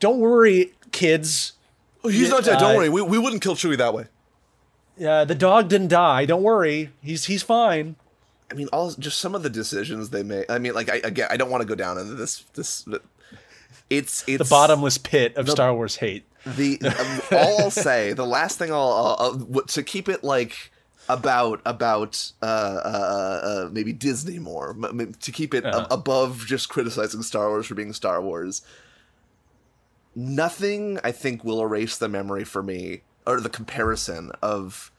don't 0.00 0.18
worry 0.18 0.72
kids. 0.92 1.52
Oh, 2.02 2.08
he's 2.08 2.28
not 2.30 2.44
dead. 2.44 2.56
uh, 2.56 2.60
Don't 2.60 2.76
worry, 2.76 2.88
we 2.88 3.00
we 3.02 3.18
wouldn't 3.18 3.42
kill 3.42 3.54
Chewie 3.54 3.78
that 3.78 3.94
way. 3.94 4.06
Uh, 5.02 5.24
the 5.24 5.34
dog 5.34 5.68
didn't 5.68 5.88
die 5.88 6.24
don't 6.24 6.42
worry 6.42 6.90
he's 7.02 7.24
he's 7.24 7.42
fine 7.42 7.96
I 8.50 8.54
mean, 8.56 8.68
all 8.72 8.92
just 8.92 9.18
some 9.18 9.34
of 9.34 9.42
the 9.42 9.50
decisions 9.50 10.10
they 10.10 10.22
make. 10.22 10.48
I 10.48 10.58
mean, 10.58 10.74
like 10.74 10.88
I 10.90 10.96
again, 10.96 11.28
I 11.30 11.36
don't 11.36 11.50
want 11.50 11.62
to 11.62 11.66
go 11.66 11.74
down 11.74 11.98
into 11.98 12.14
this 12.14 12.44
this. 12.52 12.86
It's 13.90 14.22
it's 14.28 14.38
the 14.38 14.48
bottomless 14.48 14.98
pit 14.98 15.36
of 15.36 15.48
Star 15.48 15.74
Wars 15.74 15.96
hate 15.96 16.24
the 16.44 16.78
um, 16.84 17.38
all 17.38 17.62
I'll 17.62 17.70
say, 17.70 18.12
the 18.12 18.26
last 18.26 18.58
thing 18.58 18.70
I'll, 18.70 19.16
I'll, 19.18 19.62
to 19.62 19.82
keep 19.82 20.08
it 20.08 20.22
like 20.22 20.70
about 21.08 21.62
about 21.66 22.32
uh, 22.42 22.44
uh, 22.44 23.40
uh, 23.66 23.68
maybe 23.72 23.92
Disney 23.92 24.38
more 24.38 24.76
to 25.20 25.32
keep 25.32 25.54
it 25.54 25.64
Uh-huh. 25.64 25.86
above 25.90 26.44
just 26.46 26.68
criticizing 26.68 27.22
Star 27.22 27.48
Wars 27.48 27.66
for 27.66 27.74
being 27.74 27.92
Star 27.92 28.22
Wars. 28.22 28.62
Nothing 30.14 31.00
I 31.02 31.10
think 31.10 31.42
will 31.44 31.60
erase 31.60 31.96
the 31.96 32.08
memory 32.08 32.44
for 32.44 32.62
me 32.62 33.02
or 33.26 33.40
the 33.40 33.48
comparison 33.48 34.30
of 34.42 34.90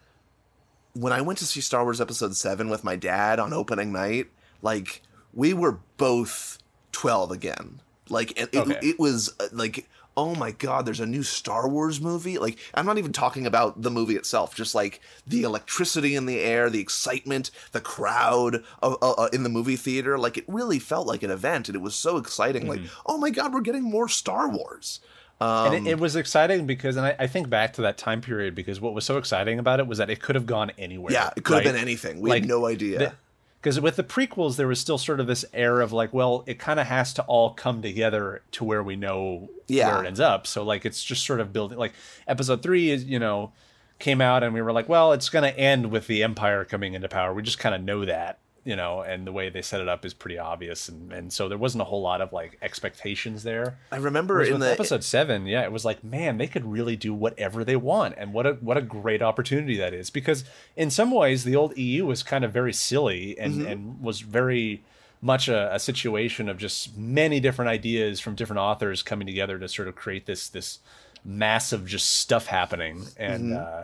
when 0.93 1.11
I 1.13 1.21
went 1.21 1.39
to 1.39 1.45
see 1.45 1.61
Star 1.61 1.83
Wars 1.83 1.99
Episode 2.01 2.35
Seven 2.35 2.69
with 2.69 2.83
my 2.83 2.95
dad 2.95 3.39
on 3.39 3.53
opening 3.53 3.91
night. 3.91 4.27
Like 4.61 5.01
we 5.33 5.53
were 5.53 5.79
both 5.97 6.59
twelve 6.91 7.31
again. 7.31 7.81
Like 8.09 8.31
it, 8.39 8.49
it, 8.53 8.57
Okay. 8.59 8.79
it 8.81 8.99
was 8.99 9.33
uh, 9.39 9.47
like 9.51 9.87
oh 10.17 10.33
my 10.33 10.49
god 10.51 10.85
there's 10.85 11.01
a 11.01 11.05
new 11.05 11.23
star 11.23 11.67
wars 11.67 11.99
movie 11.99 12.37
like 12.37 12.57
i'm 12.73 12.85
not 12.85 12.97
even 12.97 13.11
talking 13.11 13.45
about 13.45 13.81
the 13.81 13.91
movie 13.91 14.15
itself 14.15 14.55
just 14.55 14.73
like 14.73 15.01
the 15.27 15.43
electricity 15.43 16.15
in 16.15 16.25
the 16.25 16.39
air 16.39 16.69
the 16.69 16.79
excitement 16.79 17.51
the 17.73 17.81
crowd 17.81 18.63
uh, 18.81 18.95
uh, 19.01 19.11
uh, 19.11 19.29
in 19.33 19.43
the 19.43 19.49
movie 19.49 19.75
theater 19.75 20.17
like 20.17 20.37
it 20.37 20.45
really 20.47 20.79
felt 20.79 21.05
like 21.05 21.21
an 21.21 21.29
event 21.31 21.67
and 21.67 21.75
it 21.75 21.81
was 21.81 21.95
so 21.95 22.15
exciting 22.15 22.65
like 22.65 22.79
oh 23.05 23.17
my 23.17 23.29
god 23.29 23.53
we're 23.53 23.59
getting 23.59 23.83
more 23.83 24.07
star 24.07 24.47
wars 24.47 25.01
um, 25.41 25.73
and 25.73 25.87
it, 25.87 25.91
it 25.91 25.99
was 25.99 26.15
exciting 26.15 26.65
because 26.65 26.95
and 26.97 27.05
I, 27.05 27.15
I 27.19 27.27
think 27.27 27.49
back 27.49 27.73
to 27.73 27.81
that 27.83 27.97
time 27.97 28.21
period 28.21 28.55
because 28.55 28.79
what 28.79 28.93
was 28.93 29.03
so 29.05 29.17
exciting 29.17 29.59
about 29.59 29.79
it 29.79 29.87
was 29.87 29.97
that 29.97 30.09
it 30.09 30.21
could 30.21 30.35
have 30.35 30.45
gone 30.45 30.71
anywhere. 30.77 31.11
Yeah 31.13 31.31
it 31.35 31.43
could 31.43 31.55
have 31.55 31.73
been 31.73 31.81
anything. 31.81 32.21
We 32.21 32.29
Like, 32.29 32.43
had 32.43 32.49
no 32.49 32.65
idea. 32.65 33.15
because 33.61 33.79
with 33.81 33.95
the 33.97 34.03
prequels 34.03 34.55
there 34.55 34.67
was 34.67 34.79
still 34.79 34.97
sort 34.97 35.19
of 35.19 35.27
this 35.27 35.43
air 35.53 35.81
of 35.81 35.91
like 35.91 36.13
well 36.13 36.43
it 36.47 36.57
kind 36.59 36.79
of 36.79 36.87
has 36.87 37.13
to 37.15 37.23
all 37.23 37.51
come 37.53 37.81
together 37.81 38.41
to 38.53 38.63
where 38.63 38.81
we 38.83 38.95
know 38.95 39.49
Yeah. 39.67 39.91
where 39.93 40.03
it 40.03 40.07
ends 40.07 40.19
up. 40.19 40.47
So 40.47 40.63
like 40.63 40.85
it's 40.85 41.03
just 41.03 41.25
sort 41.25 41.39
of 41.41 41.51
building 41.51 41.77
like 41.77 41.93
episode 42.27 42.61
three 42.63 42.89
is 42.91 43.03
you 43.03 43.19
know 43.19 43.51
came 43.99 44.19
out 44.21 44.43
and 44.43 44.53
we 44.53 44.61
were 44.61 44.71
like 44.73 44.87
well 44.89 45.11
it's 45.13 45.29
going 45.29 45.43
to 45.43 45.57
end 45.59 45.89
with 45.91 46.07
the 46.07 46.23
empire 46.23 46.63
coming 46.65 46.93
into 46.93 47.07
power. 47.09 47.33
We 47.33 47.41
just 47.43 47.59
kind 47.59 47.73
of 47.75 47.81
know 47.81 48.05
that 48.05 48.39
you 48.65 48.75
know 48.75 49.01
and 49.01 49.25
the 49.27 49.31
way 49.31 49.47
they 49.49 49.61
set 49.61 49.79
it 49.79 49.87
up 49.87 50.03
is 50.03 50.13
pretty 50.13 50.37
obvious 50.39 50.89
and, 50.89 51.13
and 51.13 51.31
so 51.31 51.47
there 51.47 51.57
wasn't 51.57 51.81
a 51.81 51.85
whole 51.85 52.01
lot 52.01 52.19
of 52.19 52.33
like 52.33 52.57
expectations 52.63 53.43
there 53.43 53.77
i 53.91 53.95
remember 53.97 54.33
Whereas 54.33 54.49
in 54.49 54.59
the 54.59 54.71
episode 54.71 55.03
seven, 55.03 55.45
yeah, 55.45 55.61
it 55.63 55.71
was 55.71 55.85
like, 55.85 56.03
man, 56.03 56.37
they 56.39 56.47
could 56.47 56.65
really 56.65 56.95
do 56.95 57.13
whatever 57.13 57.63
they 57.63 57.75
want, 57.75 58.15
and 58.17 58.33
what 58.33 58.45
a 58.47 58.53
what 58.61 58.75
a 58.77 58.81
great 58.81 59.21
opportunity 59.21 59.77
that 59.77 59.93
is. 59.93 60.09
Because 60.09 60.43
in 60.75 60.89
some 60.89 61.11
ways, 61.11 61.43
the 61.43 61.55
old 61.55 61.77
EU 61.77 62.05
was 62.07 62.23
kind 62.23 62.43
of 62.43 62.51
very 62.51 62.73
silly 62.73 63.37
and 63.39 63.53
Mm-hmm. 63.55 63.67
and 63.71 64.01
was 64.01 64.19
very 64.21 64.83
much 65.21 65.47
a, 65.47 65.73
a 65.75 65.79
situation 65.79 66.49
of 66.49 66.57
just 66.57 66.97
many 66.97 67.39
different 67.39 67.69
ideas 67.69 68.19
from 68.19 68.35
different 68.35 68.59
authors 68.59 69.01
coming 69.03 69.25
together 69.27 69.57
to 69.59 69.67
sort 69.69 69.87
of 69.87 69.95
create 69.95 70.25
this 70.25 70.49
this 70.49 70.79
massive 71.23 71.85
just 71.85 72.09
stuff 72.09 72.47
happening, 72.47 73.05
and 73.17 73.53
Mm-hmm. 73.53 73.81
uh, 73.81 73.83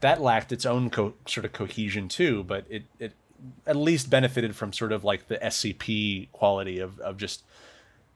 that 0.00 0.20
lacked 0.20 0.50
its 0.50 0.66
own 0.66 0.90
co- 0.90 1.14
sort 1.26 1.44
of 1.44 1.52
cohesion 1.52 2.08
too. 2.08 2.42
But 2.44 2.64
it 2.70 2.84
it 2.98 3.12
at 3.66 3.76
least 3.76 4.10
benefited 4.10 4.54
from 4.54 4.72
sort 4.72 4.92
of 4.92 5.04
like 5.04 5.28
the 5.28 5.36
SCP 5.36 6.30
quality 6.32 6.78
of 6.78 6.98
of 7.00 7.16
just 7.16 7.42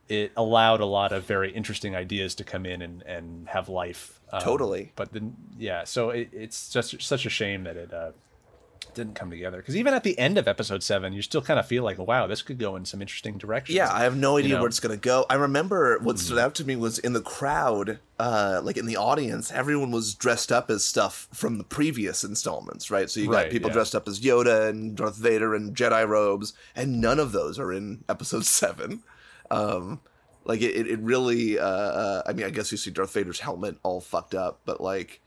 it 0.08 0.32
allowed 0.36 0.80
a 0.80 0.86
lot 0.86 1.12
of 1.12 1.24
very 1.24 1.50
interesting 1.50 1.96
ideas 1.96 2.34
to 2.36 2.44
come 2.44 2.64
in 2.64 2.82
and, 2.82 3.02
and 3.02 3.48
have 3.48 3.68
life. 3.68 4.20
Um, 4.32 4.40
Totally. 4.40 4.92
But 4.94 5.12
then, 5.12 5.36
yeah, 5.58 5.84
so 5.84 6.10
it, 6.10 6.28
it's 6.32 6.70
just 6.70 7.00
such 7.02 7.26
a 7.26 7.30
shame 7.30 7.64
that 7.64 7.76
it 7.76 7.92
uh, 7.92 8.12
didn't 8.96 9.14
come 9.14 9.30
together. 9.30 9.58
Because 9.58 9.76
even 9.76 9.94
at 9.94 10.02
the 10.02 10.18
end 10.18 10.38
of 10.38 10.48
episode 10.48 10.82
seven, 10.82 11.12
you 11.12 11.22
still 11.22 11.42
kind 11.42 11.60
of 11.60 11.66
feel 11.66 11.84
like, 11.84 11.98
wow, 11.98 12.26
this 12.26 12.42
could 12.42 12.58
go 12.58 12.74
in 12.74 12.84
some 12.84 13.00
interesting 13.00 13.38
directions. 13.38 13.76
Yeah, 13.76 13.92
I 13.92 14.02
have 14.02 14.16
no 14.16 14.38
idea 14.38 14.50
know? 14.50 14.56
Hmm. 14.56 14.62
where 14.62 14.68
it's 14.68 14.80
gonna 14.80 14.96
go. 14.96 15.24
I 15.30 15.34
remember 15.34 15.98
what 16.00 16.18
stood 16.18 16.38
out 16.38 16.56
to 16.56 16.64
me 16.64 16.74
was 16.74 16.98
in 16.98 17.12
the 17.12 17.20
crowd, 17.20 18.00
uh, 18.18 18.60
like 18.64 18.76
in 18.76 18.86
the 18.86 18.96
audience, 18.96 19.52
everyone 19.52 19.92
was 19.92 20.14
dressed 20.14 20.50
up 20.50 20.70
as 20.70 20.82
stuff 20.84 21.28
from 21.32 21.58
the 21.58 21.64
previous 21.64 22.24
installments, 22.24 22.90
right? 22.90 23.08
So 23.08 23.20
you 23.20 23.26
got 23.26 23.36
Right, 23.36 23.50
people 23.52 23.70
yeah. 23.70 23.74
dressed 23.74 23.94
up 23.94 24.08
as 24.08 24.18
Yoda 24.18 24.68
and 24.68 24.96
Darth 24.96 25.16
Vader 25.16 25.54
and 25.54 25.76
Jedi 25.76 26.08
robes, 26.08 26.54
and 26.74 27.00
none 27.00 27.20
of 27.20 27.30
those 27.30 27.58
are 27.58 27.72
in 27.72 28.02
episode 28.08 28.44
seven. 28.60 29.02
Um, 29.50 30.00
like 30.44 30.62
it, 30.62 30.74
it 30.76 30.86
it 30.88 31.00
really. 31.00 31.58
Uh, 31.58 31.66
uh, 31.66 32.22
I 32.26 32.32
mean, 32.32 32.46
I 32.46 32.50
guess 32.50 32.72
you 32.72 32.78
see 32.78 32.90
Darth 32.90 33.12
Vader's 33.12 33.40
helmet 33.40 33.76
all 33.82 34.00
fucked 34.00 34.34
up, 34.34 34.60
but 34.64 34.80
like 34.80 35.20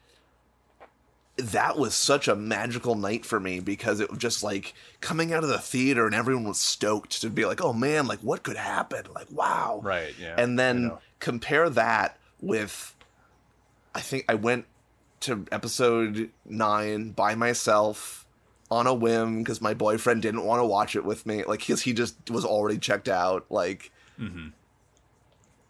that 1.41 1.77
was 1.77 1.93
such 1.95 2.27
a 2.27 2.35
magical 2.35 2.95
night 2.95 3.25
for 3.25 3.39
me 3.39 3.59
because 3.59 3.99
it 3.99 4.09
was 4.09 4.19
just 4.19 4.43
like 4.43 4.73
coming 5.01 5.33
out 5.33 5.43
of 5.43 5.49
the 5.49 5.59
theater 5.59 6.05
and 6.05 6.15
everyone 6.15 6.45
was 6.45 6.59
stoked 6.59 7.21
to 7.21 7.29
be 7.29 7.45
like, 7.45 7.61
oh 7.61 7.73
man, 7.73 8.07
like 8.07 8.19
what 8.19 8.43
could 8.43 8.57
happen? 8.57 9.05
Like 9.13 9.27
wow, 9.31 9.81
Right, 9.83 10.13
yeah, 10.19 10.35
And 10.37 10.57
then 10.57 10.91
compare 11.19 11.69
that 11.69 12.17
with, 12.41 12.95
I 13.93 14.01
think 14.01 14.25
I 14.29 14.35
went 14.35 14.65
to 15.21 15.45
episode 15.51 16.29
nine 16.45 17.11
by 17.11 17.35
myself 17.35 18.25
on 18.71 18.87
a 18.87 18.93
whim 18.93 19.39
because 19.39 19.61
my 19.61 19.73
boyfriend 19.73 20.21
didn't 20.21 20.45
want 20.45 20.61
to 20.61 20.65
watch 20.65 20.95
it 20.95 21.03
with 21.03 21.25
me, 21.25 21.43
like 21.43 21.59
because 21.59 21.81
he 21.81 21.93
just 21.93 22.29
was 22.29 22.45
already 22.45 22.77
checked 22.77 23.09
out, 23.09 23.45
like 23.49 23.91
mm-hmm. 24.19 24.49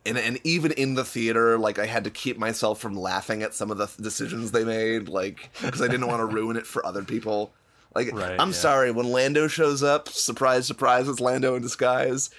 And 0.06 0.18
and 0.18 0.40
even 0.44 0.72
in 0.72 0.96
the 0.96 1.04
theater, 1.06 1.58
like 1.58 1.78
I 1.80 1.86
had 1.86 2.04
to 2.06 2.10
keep 2.10 2.38
myself 2.38 2.80
from 2.80 2.96
laughing 2.96 3.44
at 3.44 3.54
some 3.54 3.70
of 3.72 3.78
the 3.78 3.88
th- 3.88 3.98
decisions 3.98 4.52
they 4.52 4.64
made, 4.64 5.10
like 5.10 5.50
because 5.62 5.82
I 5.82 5.88
didn't 5.88 6.08
want 6.08 6.20
to 6.22 6.26
ruin 6.36 6.58
it 6.58 6.66
for 6.68 6.86
other 6.86 7.04
people. 7.04 7.52
Like 7.96 8.12
Right, 8.14 8.40
I'm 8.40 8.50
yeah. 8.50 8.54
sorry 8.54 8.92
when 8.92 9.12
Lando 9.12 9.48
shows 9.48 9.82
up, 9.84 10.10
surprise, 10.10 10.68
surprise, 10.68 11.08
it's 11.08 11.20
Lando 11.20 11.56
in 11.56 11.62
disguise. 11.62 12.30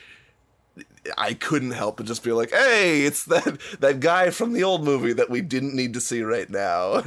I 1.18 1.34
couldn't 1.34 1.72
help 1.72 1.96
but 1.96 2.06
just 2.06 2.22
be 2.22 2.32
like, 2.32 2.50
"Hey, 2.52 3.02
it's 3.04 3.24
that 3.26 3.58
that 3.80 4.00
guy 4.00 4.30
from 4.30 4.52
the 4.52 4.62
old 4.64 4.84
movie 4.84 5.12
that 5.12 5.28
we 5.28 5.40
didn't 5.40 5.74
need 5.74 5.94
to 5.94 6.00
see 6.00 6.22
right 6.22 6.48
now." 6.48 7.02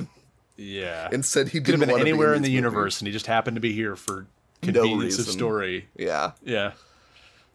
Yeah. 0.58 1.10
Instead, 1.12 1.50
he 1.50 1.62
Could 1.62 1.72
have 1.72 1.80
been 1.80 1.90
to 1.90 1.96
be 1.96 2.02
anywhere 2.02 2.34
in 2.36 2.42
the 2.44 2.48
movies. 2.50 2.54
universe, 2.56 3.02
and 3.02 3.08
he 3.08 3.12
just 3.12 3.26
happened 3.26 3.56
to 3.56 3.62
be 3.62 3.72
here 3.74 3.96
for 3.96 4.28
convenience 4.62 5.16
of 5.16 5.20
reason. 5.26 5.34
story. 5.34 5.88
Yeah. 5.98 6.32
Yeah. 6.44 6.74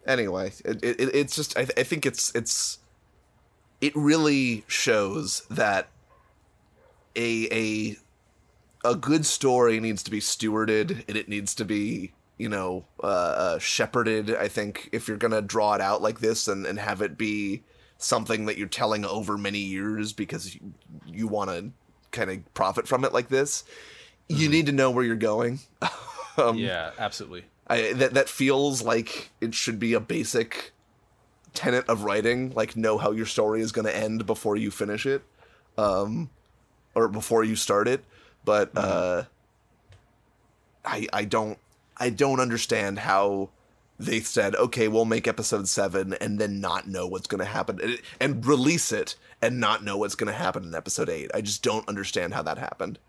anyway 0.06 0.52
it, 0.64 0.82
it, 0.82 1.14
it's 1.14 1.36
just 1.36 1.56
I, 1.58 1.62
I 1.76 1.82
think 1.82 2.06
it's 2.06 2.34
it's 2.34 2.78
it 3.80 3.94
really 3.94 4.64
shows 4.66 5.42
that 5.50 5.88
a 7.16 7.48
a 8.84 8.88
a 8.88 8.94
good 8.94 9.26
story 9.26 9.80
needs 9.80 10.02
to 10.02 10.10
be 10.10 10.20
stewarded 10.20 11.04
and 11.08 11.16
it 11.16 11.28
needs 11.28 11.54
to 11.54 11.64
be 11.64 12.12
you 12.36 12.48
know 12.48 12.84
uh, 13.02 13.06
uh 13.06 13.58
shepherded 13.58 14.34
i 14.36 14.46
think 14.48 14.88
if 14.92 15.08
you're 15.08 15.16
gonna 15.16 15.42
draw 15.42 15.74
it 15.74 15.80
out 15.80 16.00
like 16.00 16.20
this 16.20 16.46
and, 16.48 16.66
and 16.66 16.78
have 16.78 17.02
it 17.02 17.18
be 17.18 17.62
something 17.98 18.46
that 18.46 18.56
you're 18.56 18.68
telling 18.68 19.04
over 19.04 19.36
many 19.36 19.58
years 19.58 20.12
because 20.12 20.54
you, 20.54 20.72
you 21.06 21.26
want 21.26 21.50
to 21.50 21.70
kind 22.12 22.30
of 22.30 22.54
profit 22.54 22.86
from 22.86 23.04
it 23.04 23.12
like 23.12 23.28
this 23.28 23.64
you 24.28 24.48
need 24.48 24.66
to 24.66 24.72
know 24.72 24.90
where 24.90 25.04
you're 25.04 25.16
going 25.16 25.58
um, 26.38 26.56
Yeah, 26.56 26.92
absolutely. 26.98 27.44
I, 27.66 27.92
that 27.94 28.14
that 28.14 28.28
feels 28.28 28.82
like 28.82 29.30
it 29.40 29.54
should 29.54 29.78
be 29.78 29.92
a 29.92 30.00
basic 30.00 30.72
tenet 31.58 31.88
of 31.88 32.04
writing, 32.04 32.52
like 32.54 32.76
know 32.76 32.98
how 32.98 33.10
your 33.10 33.26
story 33.26 33.60
is 33.60 33.72
going 33.72 33.84
to 33.84 33.96
end 33.96 34.26
before 34.26 34.56
you 34.56 34.70
finish 34.70 35.04
it, 35.04 35.22
um, 35.76 36.30
or 36.94 37.08
before 37.08 37.42
you 37.42 37.56
start 37.56 37.88
it. 37.88 38.04
But 38.44 38.70
uh, 38.76 39.24
I 40.84 41.06
I 41.12 41.24
don't 41.24 41.58
I 41.96 42.10
don't 42.10 42.38
understand 42.38 43.00
how 43.00 43.50
they 43.98 44.20
said 44.20 44.54
okay 44.54 44.86
we'll 44.86 45.04
make 45.04 45.26
episode 45.26 45.66
seven 45.66 46.14
and 46.20 46.38
then 46.38 46.60
not 46.60 46.86
know 46.86 47.04
what's 47.08 47.26
going 47.26 47.40
to 47.40 47.44
happen 47.44 47.80
and, 47.82 47.98
and 48.20 48.46
release 48.46 48.92
it 48.92 49.16
and 49.42 49.58
not 49.58 49.82
know 49.82 49.96
what's 49.96 50.14
going 50.14 50.32
to 50.32 50.38
happen 50.38 50.62
in 50.62 50.74
episode 50.74 51.08
eight. 51.08 51.30
I 51.34 51.40
just 51.40 51.64
don't 51.64 51.88
understand 51.88 52.34
how 52.34 52.42
that 52.42 52.58
happened. 52.58 53.00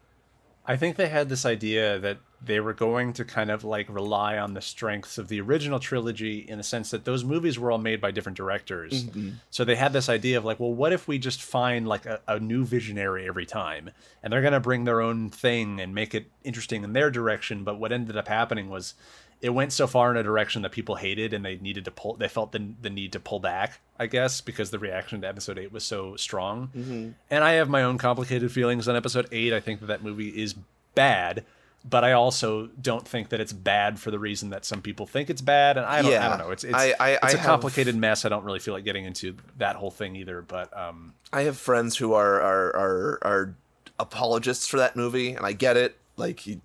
I 0.69 0.77
think 0.77 0.97
they 0.97 1.09
had 1.09 1.29
this 1.29 1.47
idea 1.47 1.97
that 1.97 2.19
they 2.45 2.59
were 2.59 2.75
going 2.75 3.13
to 3.13 3.25
kind 3.25 3.49
of 3.49 3.63
like 3.63 3.89
rely 3.89 4.37
on 4.37 4.53
the 4.53 4.61
strengths 4.61 5.17
of 5.17 5.27
the 5.27 5.41
original 5.41 5.79
trilogy 5.79 6.45
in 6.47 6.59
the 6.59 6.63
sense 6.63 6.91
that 6.91 7.05
those 7.05 7.23
movies 7.23 7.57
were 7.57 7.71
all 7.71 7.79
made 7.79 7.99
by 7.99 8.11
different 8.11 8.37
directors. 8.37 9.05
Mm-hmm. 9.05 9.29
So 9.49 9.65
they 9.65 9.75
had 9.75 9.93
this 9.93 10.09
idea 10.09 10.37
of 10.37 10.45
like, 10.45 10.59
well, 10.59 10.71
what 10.71 10.93
if 10.93 11.07
we 11.07 11.17
just 11.17 11.41
find 11.41 11.87
like 11.87 12.05
a, 12.05 12.21
a 12.27 12.39
new 12.39 12.65
visionary 12.65 13.27
every 13.27 13.47
time 13.47 13.89
and 14.21 14.31
they're 14.31 14.43
going 14.43 14.53
to 14.53 14.59
bring 14.59 14.83
their 14.83 15.01
own 15.01 15.31
thing 15.31 15.81
and 15.81 15.95
make 15.95 16.13
it 16.13 16.27
interesting 16.43 16.83
in 16.83 16.93
their 16.93 17.09
direction. 17.09 17.63
But 17.63 17.79
what 17.79 17.91
ended 17.91 18.15
up 18.15 18.27
happening 18.27 18.69
was 18.69 18.93
it 19.41 19.49
went 19.51 19.71
so 19.71 19.87
far 19.87 20.11
in 20.11 20.17
a 20.17 20.23
direction 20.23 20.61
that 20.63 20.71
people 20.71 20.95
hated 20.95 21.33
and 21.33 21.45
they 21.45 21.55
needed 21.57 21.85
to 21.85 21.91
pull, 21.91 22.15
they 22.15 22.27
felt 22.27 22.51
the, 22.51 22.71
the 22.81 22.89
need 22.89 23.13
to 23.13 23.19
pull 23.19 23.39
back, 23.39 23.79
I 23.97 24.07
guess, 24.07 24.41
because 24.41 24.69
the 24.71 24.79
reaction 24.79 25.21
to 25.21 25.27
episode 25.27 25.57
eight 25.57 25.71
was 25.71 25.85
so 25.85 26.15
strong. 26.17 27.15
And 27.29 27.43
I 27.43 27.53
have 27.53 27.69
my 27.69 27.83
own 27.83 27.97
complicated 27.97 28.51
feelings 28.51 28.87
on 28.87 28.95
episode 28.97 29.27
eight. 29.31 29.53
I 29.53 29.59
think 29.61 29.79
that 29.79 29.85
that 29.87 30.03
movie 30.03 30.27
is 30.29 30.55
bad, 30.93 31.45
but 31.89 32.03
I 32.03 32.11
also 32.11 32.67
don't 32.81 33.07
think 33.07 33.29
that 33.29 33.39
it's 33.39 33.53
bad 33.53 33.97
for 33.97 34.11
the 34.11 34.19
reason 34.19 34.49
that 34.49 34.65
some 34.65 34.81
people 34.81 35.05
think 35.05 35.29
it's 35.29 35.41
bad. 35.41 35.77
And 35.77 35.85
I 35.85 36.01
don't, 36.01 36.13
I 36.13 36.27
don't 36.29 36.39
know. 36.39 36.51
It's 36.51 36.65
it's, 36.65 36.73
I- 36.75 36.93
I- 36.99 37.11
it's 37.11 37.23
I 37.23 37.29
a 37.31 37.37
have- 37.37 37.45
complicated 37.45 37.95
mess. 37.95 38.25
I 38.25 38.29
don't 38.29 38.43
really 38.43 38.59
feel 38.59 38.73
like 38.73 38.83
getting 38.83 39.05
into 39.05 39.37
that 39.57 39.77
whole 39.77 39.91
thing 39.91 40.17
either. 40.17 40.41
But 40.41 40.75
um, 40.77 41.13
I 41.31 41.43
have 41.43 41.55
friends 41.57 41.95
who 41.95 42.13
are 42.13 42.41
are 42.41 42.75
are, 42.75 43.19
are 43.21 43.55
apologists 43.97 44.67
for 44.67 44.77
that 44.77 44.95
movie, 44.97 45.31
and 45.31 45.45
I 45.45 45.53
get 45.53 45.77
it. 45.77 45.95
Like 46.17 46.41
he, 46.41 46.59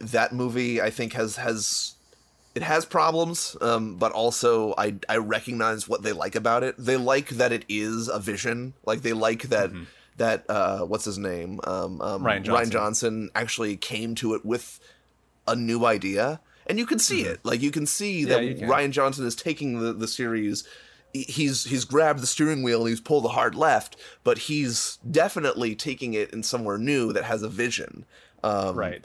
that 0.00 0.32
movie, 0.32 0.80
I 0.80 0.90
think 0.90 1.12
has 1.14 1.36
has 1.36 1.94
it 2.54 2.62
has 2.62 2.84
problems, 2.84 3.56
um, 3.60 3.96
but 3.96 4.12
also 4.12 4.74
I 4.76 4.96
I 5.08 5.18
recognize 5.18 5.88
what 5.88 6.02
they 6.02 6.12
like 6.12 6.34
about 6.34 6.62
it. 6.62 6.74
They 6.78 6.96
like 6.96 7.28
that 7.30 7.52
it 7.52 7.64
is 7.68 8.08
a 8.08 8.18
vision. 8.18 8.74
Like 8.84 9.02
they 9.02 9.12
like 9.12 9.42
that 9.44 9.70
that 10.16 10.44
uh, 10.50 10.80
what's 10.80 11.04
his 11.04 11.18
name 11.18 11.60
um, 11.64 12.00
um, 12.00 12.22
Mm-hmm. 12.22 12.26
Rian 12.26 12.42
Johnson. 12.42 12.70
Johnson 12.72 13.30
actually 13.34 13.76
came 13.76 14.14
to 14.16 14.34
it 14.34 14.44
with 14.44 14.80
a 15.46 15.56
new 15.56 15.84
idea. 15.84 16.40
And 16.66 16.78
you 16.78 16.86
can 16.86 16.98
see 16.98 17.22
it. 17.22 17.40
Like 17.44 17.60
you 17.62 17.70
can 17.70 17.86
see 17.86 18.24
that 18.26 18.40
Mm-hmm. 18.40 18.58
can. 18.60 18.68
Rian 18.68 18.90
Johnson 18.90 19.26
is 19.26 19.34
taking 19.34 19.80
the, 19.80 19.92
the 19.92 20.08
series 20.08 20.64
he's 21.12 21.64
he's 21.64 21.84
grabbed 21.84 22.20
the 22.20 22.26
steering 22.26 22.62
wheel 22.62 22.80
and 22.80 22.88
he's 22.88 23.00
pulled 23.00 23.24
the 23.24 23.30
hard 23.30 23.54
left, 23.56 23.96
but 24.22 24.38
he's 24.38 24.98
definitely 25.10 25.74
taking 25.74 26.14
it 26.14 26.30
in 26.32 26.42
somewhere 26.42 26.78
new 26.78 27.12
that 27.12 27.24
has 27.24 27.42
a 27.42 27.48
vision. 27.48 28.04
Um, 28.44 28.76
right, 28.76 29.04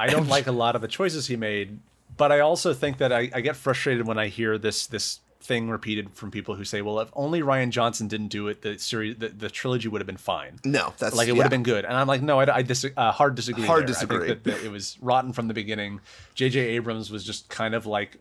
I 0.00 0.06
don't 0.06 0.28
like 0.28 0.46
a 0.46 0.52
lot 0.52 0.74
of 0.74 0.82
the 0.82 0.88
choices 0.88 1.26
he 1.26 1.36
made, 1.36 1.78
but 2.16 2.32
I 2.32 2.40
also 2.40 2.72
think 2.72 2.98
that 2.98 3.12
I, 3.12 3.30
I 3.34 3.40
get 3.40 3.56
frustrated 3.56 4.06
when 4.06 4.18
I 4.18 4.28
hear 4.28 4.56
this 4.56 4.86
this 4.86 5.20
thing 5.42 5.70
repeated 5.70 6.14
from 6.14 6.30
people 6.30 6.54
who 6.54 6.64
say, 6.64 6.80
"Well, 6.80 7.00
if 7.00 7.10
only 7.14 7.42
Rian 7.42 7.70
Johnson 7.70 8.08
didn't 8.08 8.28
do 8.28 8.48
it, 8.48 8.62
the 8.62 8.78
series, 8.78 9.16
the, 9.16 9.28
the 9.28 9.50
trilogy 9.50 9.88
would 9.88 10.00
have 10.00 10.06
been 10.06 10.16
fine." 10.16 10.58
No, 10.64 10.94
that's 10.98 11.14
like 11.14 11.28
it 11.28 11.32
would 11.32 11.38
yeah. 11.38 11.44
have 11.44 11.50
been 11.50 11.62
good. 11.62 11.84
And 11.84 11.94
I'm 11.94 12.06
like, 12.06 12.22
no, 12.22 12.40
I, 12.40 12.56
I 12.56 12.62
dis- 12.62 12.86
uh, 12.96 13.12
hard 13.12 13.34
disagree. 13.34 13.66
Hard 13.66 13.82
there. 13.82 13.88
disagree. 13.88 14.16
I 14.16 14.28
think 14.28 14.42
that, 14.44 14.50
that 14.52 14.64
it 14.64 14.70
was 14.70 14.96
rotten 15.00 15.32
from 15.32 15.48
the 15.48 15.54
beginning. 15.54 16.00
J.J. 16.34 16.60
Abrams 16.60 17.10
was 17.10 17.24
just 17.24 17.48
kind 17.48 17.74
of 17.74 17.84
like 17.84 18.16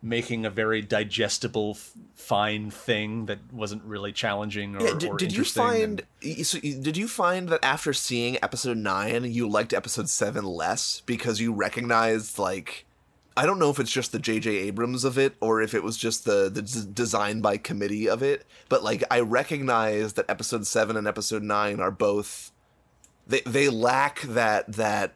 making 0.00 0.46
a 0.46 0.50
very 0.50 0.80
digestible, 0.80 1.72
f- 1.76 1.92
fine 2.14 2.70
thing 2.70 3.26
that 3.26 3.38
wasn't 3.52 3.82
really 3.82 4.12
challenging 4.12 4.76
or, 4.76 4.82
Yeah, 4.86 4.94
did, 4.98 5.10
or 5.10 5.16
did 5.16 5.32
you 5.32 5.42
find 5.44 6.04
and- 6.22 6.46
so 6.46 6.58
did 6.60 6.96
you 6.96 7.08
find 7.08 7.48
that 7.48 7.64
after 7.64 7.92
seeing 7.92 8.36
episode 8.42 8.76
9 8.76 9.24
you 9.24 9.48
liked 9.48 9.72
episode 9.74 10.08
7 10.08 10.44
less 10.44 11.00
because 11.06 11.40
you 11.40 11.52
recognized 11.52 12.38
like 12.38 12.84
I 13.36 13.46
don't 13.46 13.58
know 13.60 13.70
if 13.70 13.78
it's 13.80 13.90
just 13.92 14.10
the 14.12 14.18
JJ 14.18 14.46
Abrams 14.66 15.04
of 15.04 15.16
it 15.18 15.34
or 15.40 15.60
if 15.62 15.74
it 15.74 15.82
was 15.82 15.96
just 15.96 16.24
the 16.24 16.48
the 16.48 16.62
d- 16.62 16.88
design 16.92 17.40
by 17.40 17.56
committee 17.56 18.08
of 18.08 18.22
it 18.22 18.44
but 18.68 18.84
like 18.84 19.02
I 19.10 19.20
recognize 19.20 20.12
that 20.14 20.28
episode 20.28 20.66
7 20.66 20.96
and 20.96 21.06
episode 21.08 21.42
9 21.42 21.80
are 21.80 21.90
both 21.92 22.52
they 23.26 23.40
they 23.46 23.68
lack 23.68 24.20
that 24.22 24.72
that 24.74 25.14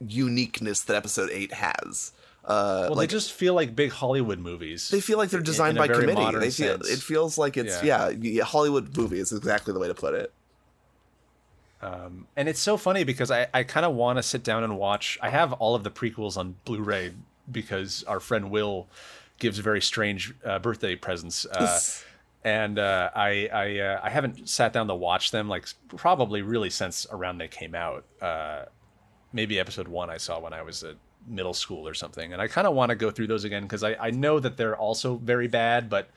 uniqueness 0.00 0.80
that 0.82 0.94
episode 0.96 1.30
8 1.32 1.54
has 1.54 2.12
uh 2.46 2.86
well, 2.88 2.96
like 2.96 3.08
they 3.08 3.12
just 3.12 3.32
feel 3.32 3.54
like 3.54 3.74
big 3.74 3.90
Hollywood 3.90 4.38
movies. 4.38 4.88
they 4.88 5.00
feel 5.00 5.18
like 5.18 5.30
they're 5.30 5.40
designed 5.40 5.76
a 5.76 5.80
by 5.80 5.88
committee. 5.88 6.38
They 6.38 6.50
feel 6.50 6.80
sense. 6.80 6.88
it 6.90 7.00
feels 7.00 7.36
like 7.36 7.56
it's 7.56 7.82
yeah. 7.82 8.10
Yeah. 8.10 8.44
Hollywood 8.44 8.96
movie 8.96 9.18
is 9.18 9.32
exactly 9.32 9.72
the 9.72 9.80
way 9.80 9.88
to 9.88 9.94
put 9.94 10.14
it. 10.14 10.32
and 12.36 12.48
it's 12.48 12.60
so 12.60 12.76
funny 12.76 13.04
because 13.04 13.30
I, 13.30 13.48
I 13.52 13.64
kind 13.64 13.84
of 13.84 13.94
want 13.94 14.18
to 14.18 14.22
sit 14.22 14.42
down 14.44 14.64
and 14.64 14.78
watch. 14.78 15.18
I 15.20 15.30
have 15.30 15.52
all 15.54 15.74
of 15.74 15.84
the 15.84 15.90
prequels 15.90 16.36
on 16.36 16.56
Blu-ray 16.64 17.12
because 17.50 18.02
our 18.04 18.20
friend 18.20 18.50
Will 18.50 18.88
gives 19.38 19.58
very 19.58 19.80
strange 19.80 20.34
uh, 20.44 20.58
birthday 20.58 20.96
presents, 20.96 21.46
uh, 21.46 21.78
and 22.44 22.78
uh, 22.78 23.10
I 23.14 23.48
I 23.52 23.78
uh, 23.80 24.00
I 24.02 24.10
haven't 24.10 24.48
sat 24.48 24.72
down 24.72 24.86
to 24.88 24.94
watch 24.94 25.30
them 25.30 25.48
like 25.48 25.66
probably 25.88 26.42
really 26.42 26.70
since 26.70 27.06
around 27.10 27.38
they 27.38 27.48
came 27.48 27.74
out. 27.74 28.04
Uh, 28.20 28.64
maybe 29.32 29.58
episode 29.58 29.88
one 29.88 30.10
I 30.10 30.16
saw 30.16 30.40
when 30.40 30.52
I 30.52 30.62
was 30.62 30.82
at 30.82 30.96
middle 31.26 31.54
school 31.54 31.86
or 31.86 31.94
something, 31.94 32.32
and 32.32 32.40
I 32.40 32.48
kind 32.48 32.66
of 32.66 32.74
want 32.74 32.90
to 32.90 32.96
go 32.96 33.10
through 33.10 33.26
those 33.26 33.44
again 33.44 33.62
because 33.62 33.82
I 33.82 33.94
I 33.94 34.10
know 34.10 34.38
that 34.40 34.56
they're 34.56 34.76
also 34.76 35.16
very 35.16 35.48
bad, 35.48 35.88
but 35.88 36.08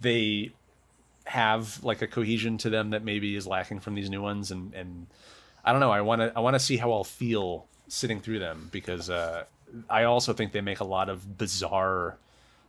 they 0.00 0.52
have 1.24 1.82
like 1.82 2.02
a 2.02 2.06
cohesion 2.06 2.58
to 2.58 2.70
them 2.70 2.90
that 2.90 3.02
maybe 3.02 3.34
is 3.34 3.46
lacking 3.46 3.80
from 3.80 3.94
these 3.94 4.10
new 4.10 4.22
ones. 4.22 4.50
And 4.50 4.74
and 4.74 5.06
I 5.64 5.72
don't 5.72 5.80
know 5.80 5.90
I 5.90 6.02
want 6.02 6.20
to 6.20 6.32
I 6.36 6.40
want 6.40 6.54
to 6.54 6.60
see 6.60 6.76
how 6.76 6.92
I'll 6.92 7.04
feel 7.04 7.66
sitting 7.88 8.20
through 8.20 8.38
them 8.38 8.68
because 8.72 9.10
uh 9.10 9.44
I 9.88 10.04
also 10.04 10.32
think 10.32 10.52
they 10.52 10.60
make 10.60 10.80
a 10.80 10.84
lot 10.84 11.08
of 11.08 11.38
bizarre 11.38 12.16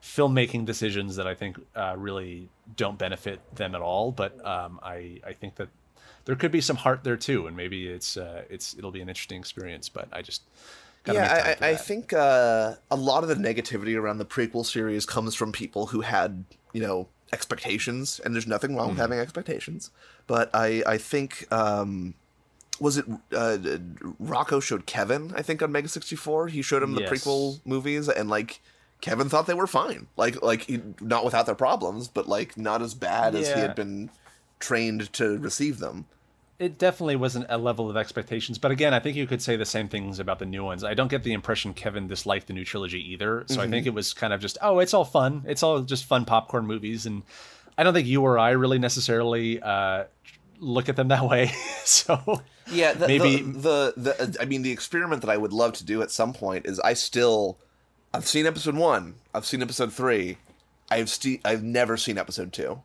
filmmaking 0.02 0.66
decisions 0.66 1.16
that 1.18 1.28
I 1.28 1.36
think 1.36 1.58
uh, 1.76 1.96
really 1.98 2.50
don't 2.76 2.98
benefit 2.98 3.40
them 3.56 3.76
at 3.76 3.82
all. 3.82 4.12
But 4.12 4.34
um 4.46 4.80
I 4.82 5.20
I 5.26 5.34
think 5.34 5.56
that 5.56 5.70
there 6.24 6.36
could 6.36 6.52
be 6.52 6.62
some 6.62 6.78
heart 6.78 7.04
there 7.04 7.18
too. 7.18 7.48
And 7.48 7.58
maybe 7.58 7.88
it's 7.88 8.16
uh 8.16 8.44
it's 8.50 8.74
it'll 8.78 8.92
be 8.92 9.02
an 9.02 9.10
interesting 9.10 9.40
experience. 9.40 9.90
But 9.90 10.08
I 10.14 10.22
just 10.22 10.44
gotta 11.06 11.20
yeah, 11.20 11.56
I, 11.62 11.70
I 11.70 11.76
think 11.76 12.14
uh, 12.14 12.76
a 12.92 12.96
lot 12.96 13.24
of 13.24 13.30
the 13.30 13.36
negativity 13.36 13.96
around 13.98 14.18
the 14.18 14.26
prequel 14.26 14.66
series 14.66 15.06
comes 15.06 15.36
from 15.36 15.52
people 15.52 15.88
who 15.88 16.02
had 16.02 16.46
you 16.74 16.82
know 16.82 17.08
expectations, 17.34 18.20
and 18.24 18.34
there's 18.34 18.48
nothing 18.48 18.76
wrong 18.76 18.90
with 18.90 18.98
having 18.98 19.20
expectations. 19.20 19.92
But 20.28 20.50
I 20.54 20.84
I 20.86 20.98
think 20.98 21.52
um, 21.52 22.16
was 22.80 22.98
it 22.98 23.06
uh, 23.32 23.58
Rocco 24.20 24.60
showed 24.60 24.86
Kevin 24.86 25.34
I 25.36 25.42
think 25.42 25.62
on 25.62 25.72
Mega 25.72 25.88
sixty 25.88 26.16
four. 26.16 26.48
He 26.48 26.62
showed 26.62 26.84
him 26.84 26.94
the 26.94 27.02
Yes. 27.02 27.12
prequel 27.12 27.60
movies, 27.66 28.10
and 28.10 28.30
like 28.30 28.62
Kevin 29.02 29.30
thought 29.30 29.46
they 29.48 29.54
were 29.54 29.68
fine, 29.68 30.08
like 30.18 30.42
like 30.42 30.64
he, 30.64 30.82
not 31.02 31.24
without 31.26 31.46
their 31.46 31.56
problems, 31.56 32.08
but 32.08 32.28
like 32.28 32.58
not 32.58 32.82
as 32.82 32.94
bad 32.94 33.36
as 33.36 33.54
he 33.54 33.60
had 33.60 33.76
been 33.76 34.10
trained 34.60 35.12
to 35.14 35.38
receive 35.38 35.80
them. 35.80 36.06
It 36.60 36.78
definitely 36.78 37.16
wasn't 37.18 37.46
a 37.50 37.58
level 37.58 37.90
of 37.90 37.98
expectations. 37.98 38.58
But 38.58 38.72
again, 38.72 38.94
I 38.94 39.00
think 39.00 39.18
you 39.18 39.28
could 39.28 39.42
say 39.42 39.56
the 39.58 39.66
same 39.66 39.88
things 39.90 40.20
about 40.20 40.40
the 40.40 40.46
new 40.46 40.64
ones. 40.64 40.84
I 40.84 40.94
don't 40.94 41.10
get 41.10 41.24
the 41.24 41.34
impression 41.34 41.74
Kevin 41.74 42.08
disliked 42.08 42.48
the 42.48 42.54
new 42.54 42.64
trilogy 42.64 43.12
either. 43.12 43.44
So 43.48 43.62
I 43.62 43.68
think 43.68 43.86
it 43.86 43.94
was 43.94 44.14
kind 44.14 44.32
of 44.34 44.40
just, 44.40 44.58
oh, 44.62 44.80
it's 44.80 44.94
all 44.94 45.04
fun. 45.06 45.44
It's 45.48 45.64
all 45.64 45.82
just 45.82 46.06
fun 46.06 46.24
popcorn 46.26 46.66
movies. 46.66 47.06
And 47.06 47.24
I 47.78 47.84
don't 47.84 47.94
think 47.94 48.08
you 48.08 48.22
or 48.22 48.40
I 48.40 48.52
really 48.52 48.80
necessarily 48.80 49.62
uh, 49.62 50.06
look 50.60 50.88
at 50.88 50.96
them 50.96 51.10
that 51.10 51.28
way. 51.28 51.52
so 51.84 52.42
Yeah, 52.72 52.94
the, 52.94 53.08
Maybe- 53.08 53.42
the, 53.42 53.94
the 53.98 54.26
the 54.26 54.38
I 54.42 54.46
mean 54.46 54.62
the 54.62 54.72
experiment 54.72 55.22
that 55.22 55.30
I 55.30 55.38
would 55.38 55.52
love 55.54 55.74
to 55.74 55.86
do 55.86 56.02
at 56.02 56.10
some 56.10 56.34
point 56.34 56.66
is 56.66 56.80
I 56.80 56.94
still 56.94 57.58
I've 58.14 58.26
seen 58.26 58.46
episode 58.46 58.76
one, 58.76 59.16
I've 59.34 59.46
seen 59.46 59.62
episode 59.62 59.92
three, 59.92 60.38
I've 60.90 61.10
st- 61.10 61.42
I've 61.46 61.64
never 61.64 61.98
seen 61.98 62.18
episode 62.18 62.54
two, 62.54 62.82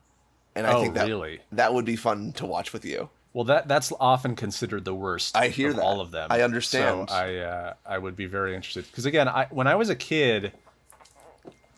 and 0.56 0.66
I 0.66 0.72
Oh, 0.74 0.82
think 0.82 0.94
that 0.94 1.06
really? 1.06 1.38
that 1.52 1.72
would 1.72 1.84
be 1.84 1.94
fun 1.96 2.32
to 2.32 2.44
watch 2.46 2.72
with 2.72 2.84
you. 2.84 3.08
Well, 3.32 3.44
that 3.44 3.68
that's 3.68 3.92
often 4.00 4.34
considered 4.34 4.84
the 4.84 4.94
worst. 4.94 5.36
I 5.36 5.48
hear 5.48 5.70
of 5.70 5.76
that. 5.76 5.82
all 5.82 6.00
of 6.00 6.10
them. 6.10 6.28
I 6.30 6.42
understand. 6.42 7.08
So 7.08 7.14
I 7.14 7.36
uh, 7.36 7.74
I 7.86 7.98
would 7.98 8.16
be 8.16 8.26
very 8.26 8.54
interested 8.54 8.86
because 8.86 9.06
again, 9.06 9.28
I 9.28 9.46
when 9.50 9.66
I 9.66 9.76
was 9.76 9.88
a 9.88 9.94
kid, 9.96 10.52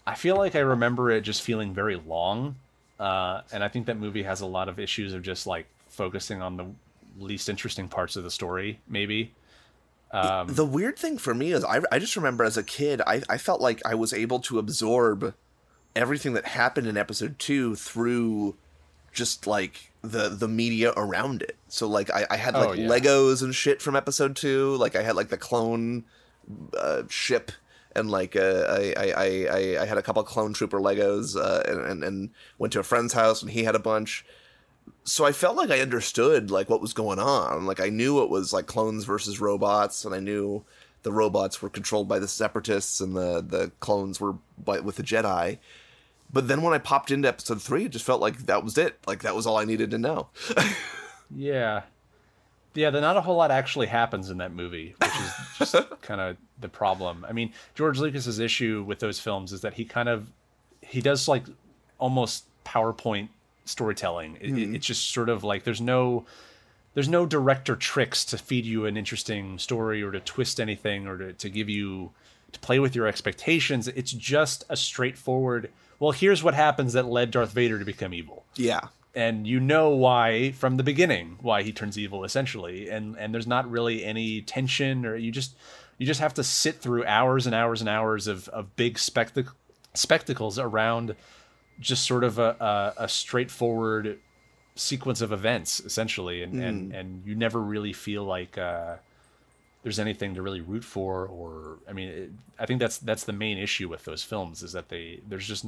I 0.06 0.14
feel 0.14 0.36
like 0.36 0.56
I 0.56 0.60
remember 0.60 1.10
it 1.10 1.20
just 1.22 1.42
feeling 1.42 1.74
very 1.74 1.96
long, 1.96 2.56
uh, 2.98 3.42
and 3.52 3.62
I 3.62 3.68
think 3.68 3.86
that 3.86 3.98
movie 3.98 4.22
has 4.22 4.40
a 4.40 4.46
lot 4.46 4.68
of 4.68 4.78
issues 4.78 5.12
of 5.12 5.22
just 5.22 5.46
like 5.46 5.66
focusing 5.88 6.40
on 6.40 6.56
the 6.56 6.66
least 7.18 7.48
interesting 7.50 7.86
parts 7.88 8.16
of 8.16 8.24
the 8.24 8.30
story. 8.30 8.80
Maybe 8.88 9.34
Um, 10.10 10.48
the 10.48 10.64
weird 10.64 10.98
thing 10.98 11.18
for 11.18 11.34
me 11.34 11.52
is 11.52 11.64
I, 11.64 11.80
I 11.92 11.98
just 11.98 12.16
remember 12.16 12.44
as 12.44 12.56
a 12.56 12.62
kid 12.62 13.02
I, 13.06 13.22
I 13.28 13.36
felt 13.36 13.60
like 13.60 13.80
I 13.84 13.94
was 13.94 14.12
able 14.14 14.40
to 14.40 14.58
absorb 14.58 15.34
everything 15.94 16.32
that 16.32 16.46
happened 16.46 16.86
in 16.86 16.96
episode 16.96 17.38
two 17.38 17.74
through 17.74 18.56
just 19.12 19.46
like 19.46 19.92
the 20.02 20.28
the 20.28 20.48
media 20.48 20.92
around 20.96 21.42
it. 21.42 21.56
So 21.68 21.86
like 21.88 22.10
I, 22.10 22.26
I 22.30 22.36
had 22.36 22.54
like 22.54 22.68
Oh, 22.68 22.72
yeah. 22.72 22.88
Legos 22.88 23.42
and 23.42 23.54
shit 23.54 23.80
from 23.82 23.94
episode 23.96 24.34
two. 24.36 24.74
Like 24.76 24.96
I 24.96 25.02
had 25.02 25.16
like 25.16 25.28
the 25.28 25.36
clone 25.36 26.04
uh, 26.78 27.02
ship 27.08 27.52
and 27.94 28.10
like 28.10 28.34
uh, 28.36 28.64
I, 28.68 28.94
I, 28.96 29.12
I, 29.16 29.82
I- 29.82 29.86
had 29.86 29.98
a 29.98 30.02
couple 30.02 30.22
clone 30.24 30.54
trooper 30.54 30.80
Legos 30.80 31.36
uh, 31.36 31.62
and, 31.70 31.80
and 31.80 32.04
and 32.04 32.30
went 32.58 32.72
to 32.72 32.80
a 32.80 32.82
friend's 32.84 33.12
house 33.12 33.42
and 33.42 33.50
he 33.50 33.64
had 33.64 33.74
a 33.74 33.78
bunch. 33.80 34.24
So 35.04 35.24
I 35.24 35.32
felt 35.32 35.56
like 35.56 35.70
I 35.70 35.80
understood 35.80 36.50
like 36.50 36.68
what 36.68 36.80
was 36.80 36.92
going 36.92 37.18
on. 37.18 37.66
Like 37.66 37.80
I 37.80 37.88
knew 37.88 38.22
it 38.22 38.30
was 38.30 38.52
like 38.52 38.66
clones 38.66 39.04
versus 39.04 39.40
robots, 39.40 40.04
and 40.04 40.14
I 40.14 40.20
knew 40.20 40.64
the 41.02 41.12
robots 41.12 41.60
were 41.60 41.68
controlled 41.68 42.08
by 42.08 42.18
the 42.18 42.28
separatists 42.28 43.00
and 43.00 43.14
the 43.16 43.40
the 43.42 43.70
clones 43.80 44.20
were 44.20 44.34
by, 44.58 44.80
with 44.80 44.96
the 44.96 45.02
Jedi. 45.02 45.58
But 46.32 46.48
then 46.48 46.62
when 46.62 46.72
I 46.72 46.78
popped 46.78 47.10
into 47.10 47.28
episode 47.28 47.60
three, 47.60 47.84
it 47.84 47.90
just 47.92 48.04
felt 48.04 48.20
like 48.20 48.46
that 48.46 48.64
was 48.64 48.78
it. 48.78 48.98
Like 49.06 49.22
that 49.22 49.34
was 49.34 49.46
all 49.46 49.58
I 49.58 49.64
needed 49.64 49.90
to 49.90 49.98
know. 49.98 50.28
Yeah. 51.34 51.82
Yeah, 52.74 52.90
then 52.90 53.02
not 53.02 53.16
a 53.16 53.20
whole 53.20 53.36
lot 53.36 53.50
actually 53.50 53.86
happens 53.86 54.30
in 54.30 54.38
that 54.38 54.52
movie, 54.52 54.94
which 54.98 55.10
is 55.10 55.32
just 55.58 55.90
kind 56.02 56.20
of 56.20 56.36
the 56.60 56.68
problem. 56.68 57.24
I 57.28 57.32
mean, 57.32 57.52
George 57.74 57.98
Lucas's 57.98 58.38
issue 58.38 58.82
with 58.86 58.98
those 58.98 59.18
films 59.20 59.52
is 59.52 59.60
that 59.60 59.74
he 59.74 59.84
kind 59.84 60.08
of 60.08 60.32
he 60.80 61.00
does 61.00 61.28
like 61.28 61.44
almost 61.98 62.44
PowerPoint 62.64 63.28
storytelling. 63.66 64.36
It, 64.36 64.42
it- 64.42 64.52
mm-hmm. 64.52 64.74
it's 64.74 64.86
just 64.86 65.12
sort 65.12 65.28
of 65.28 65.44
like 65.44 65.64
there's 65.64 65.80
no 65.82 66.24
there's 66.94 67.08
no 67.08 67.26
director 67.26 67.76
tricks 67.76 68.24
to 68.26 68.38
feed 68.38 68.64
you 68.64 68.86
an 68.86 68.96
interesting 68.96 69.58
story 69.58 70.02
or 70.02 70.10
to 70.10 70.20
twist 70.20 70.60
anything 70.60 71.06
or 71.06 71.16
to, 71.18 71.32
to 71.34 71.48
give 71.50 71.68
you 71.68 72.10
to 72.52 72.60
play 72.60 72.78
with 72.78 72.94
your 72.94 73.06
expectations. 73.06 73.88
It's 73.88 74.12
just 74.12 74.64
a 74.68 74.76
straightforward, 74.76 75.70
well, 75.98 76.12
here's 76.12 76.42
what 76.42 76.54
happens 76.54 76.92
that 76.92 77.06
led 77.06 77.30
Darth 77.30 77.52
Vader 77.52 77.78
to 77.78 77.84
become 77.84 78.12
evil 78.12 78.44
yeah. 78.56 78.88
and 79.14 79.46
you 79.46 79.60
know 79.60 79.90
why 79.90 80.52
from 80.52 80.76
the 80.76 80.82
beginning 80.82 81.38
why 81.40 81.62
he 81.62 81.72
turns 81.72 81.98
evil 81.98 82.24
essentially 82.24 82.88
and 82.88 83.16
and 83.16 83.32
there's 83.34 83.46
not 83.46 83.70
really 83.70 84.04
any 84.04 84.42
tension 84.42 85.06
or 85.06 85.16
you 85.16 85.30
just 85.30 85.56
you 85.98 86.06
just 86.06 86.20
have 86.20 86.34
to 86.34 86.42
sit 86.42 86.76
through 86.76 87.04
hours 87.04 87.46
and 87.46 87.54
hours 87.54 87.80
and 87.80 87.88
hours 87.88 88.26
of 88.26 88.48
of 88.48 88.74
big 88.76 88.96
spectac- 88.96 89.52
spectacles 89.94 90.58
around 90.58 91.14
just 91.80 92.04
sort 92.06 92.24
of 92.24 92.38
a, 92.38 92.56
a, 92.98 93.04
a 93.04 93.08
straightforward 93.08 94.18
sequence 94.74 95.20
of 95.20 95.32
events 95.32 95.80
essentially 95.80 96.42
and 96.42 96.54
and 96.62 96.92
and 96.94 97.22
you 97.26 97.34
never 97.34 97.60
really 97.60 97.92
feel 97.92 98.24
like 98.24 98.56
uh 98.58 98.96
there's 99.82 99.98
anything 99.98 100.34
to 100.34 100.42
really 100.42 100.60
root 100.60 100.84
for 100.84 101.26
or 101.26 101.78
i 101.88 101.92
mean 101.92 102.08
it, 102.08 102.30
i 102.58 102.66
think 102.66 102.80
that's 102.80 102.98
that's 102.98 103.24
the 103.24 103.32
main 103.32 103.58
issue 103.58 103.88
with 103.88 104.04
those 104.04 104.22
films 104.22 104.62
is 104.62 104.72
that 104.72 104.88
they 104.88 105.20
there's 105.28 105.46
just 105.46 105.66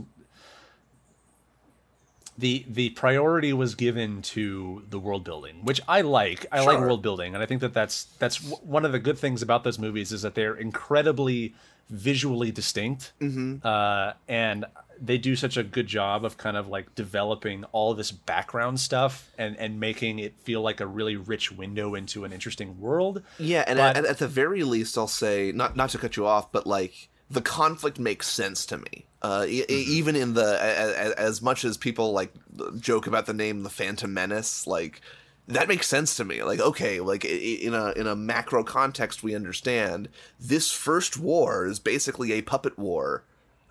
the 2.37 2.65
the 2.69 2.91
priority 2.91 3.53
was 3.53 3.75
given 3.75 4.21
to 4.23 4.83
the 4.91 4.99
world 4.99 5.25
building, 5.25 5.61
which 5.63 5.81
I 5.87 6.01
like. 6.01 6.47
I 6.51 6.65
like 6.65 6.81
world 6.81 7.03
building, 7.03 7.35
and 7.35 7.43
I 7.43 7.47
think 7.47 7.61
that 7.61 7.73
that's 7.73 8.05
that's 8.19 8.39
w- 8.39 8.57
one 8.63 8.85
of 8.85 8.93
the 8.93 8.99
good 8.99 9.19
things 9.19 9.41
about 9.41 9.63
those 9.63 9.79
movies 9.79 10.11
is 10.11 10.23
that 10.23 10.35
they're 10.35 10.57
incredibly 10.57 11.55
visually 11.91 12.51
distinct, 12.51 13.13
mm-hmm. 13.21 13.65
uh, 13.65 14.15
and 14.27 14.65
they 15.01 15.19
do 15.19 15.37
such 15.37 15.57
a 15.57 15.63
good 15.63 15.87
job 15.87 16.25
of 16.25 16.37
kind 16.37 16.57
of 16.57 16.69
like 16.69 16.95
developing 16.95 17.65
all 17.73 17.95
this 17.95 18.11
background 18.13 18.81
stuff 18.81 19.31
and 19.39 19.57
and 19.59 19.81
making 19.81 20.19
it 20.19 20.35
feel 20.41 20.61
like 20.63 20.81
a 20.81 20.87
really 20.87 21.17
rich 21.17 21.51
window 21.53 21.95
into 21.95 22.25
an 22.25 22.33
interesting 22.33 22.81
world. 22.81 23.23
Yeah, 23.39 23.65
and 23.67 23.79
But- 23.79 23.97
at, 23.97 24.05
at 24.05 24.19
the 24.19 24.29
very 24.29 24.63
least, 24.65 24.97
I'll 24.99 25.07
say 25.09 25.53
not 25.53 25.77
not 25.77 25.91
to 25.91 25.99
cut 25.99 26.17
you 26.17 26.27
off, 26.27 26.51
but 26.53 26.67
like 26.67 27.09
the 27.31 27.41
conflict 27.43 27.99
makes 27.99 28.29
sense 28.29 28.67
to 28.67 28.79
me. 28.79 29.07
Uh, 29.23 29.47
e- 29.49 29.65
e- 29.69 29.75
even 29.89 30.15
in 30.15 30.35
the 30.35 30.45
a- 30.61 31.11
a- 31.11 31.19
as 31.19 31.41
much 31.41 31.65
as 31.65 31.77
people 31.79 32.13
like 32.13 32.33
joke 32.79 33.07
about 33.07 33.27
the 33.27 33.33
name 33.33 33.63
the 33.63 33.71
Phantom 33.71 34.13
Menace, 34.13 34.67
like 34.67 35.01
that 35.49 35.67
makes 35.69 35.87
sense 35.89 36.17
to 36.17 36.25
me. 36.25 36.43
Like 36.43 36.61
okay, 36.61 37.01
like 37.01 37.25
in 37.25 37.75
a 37.75 37.93
in 37.93 38.07
a 38.07 38.15
macro 38.15 38.63
context, 38.63 39.23
we 39.23 39.35
understand 39.35 40.09
this 40.39 40.71
first 40.71 41.19
war 41.19 41.67
is 41.67 41.79
basically 41.79 42.33
a 42.33 42.43
puppet 42.43 42.79
war. 42.79 43.25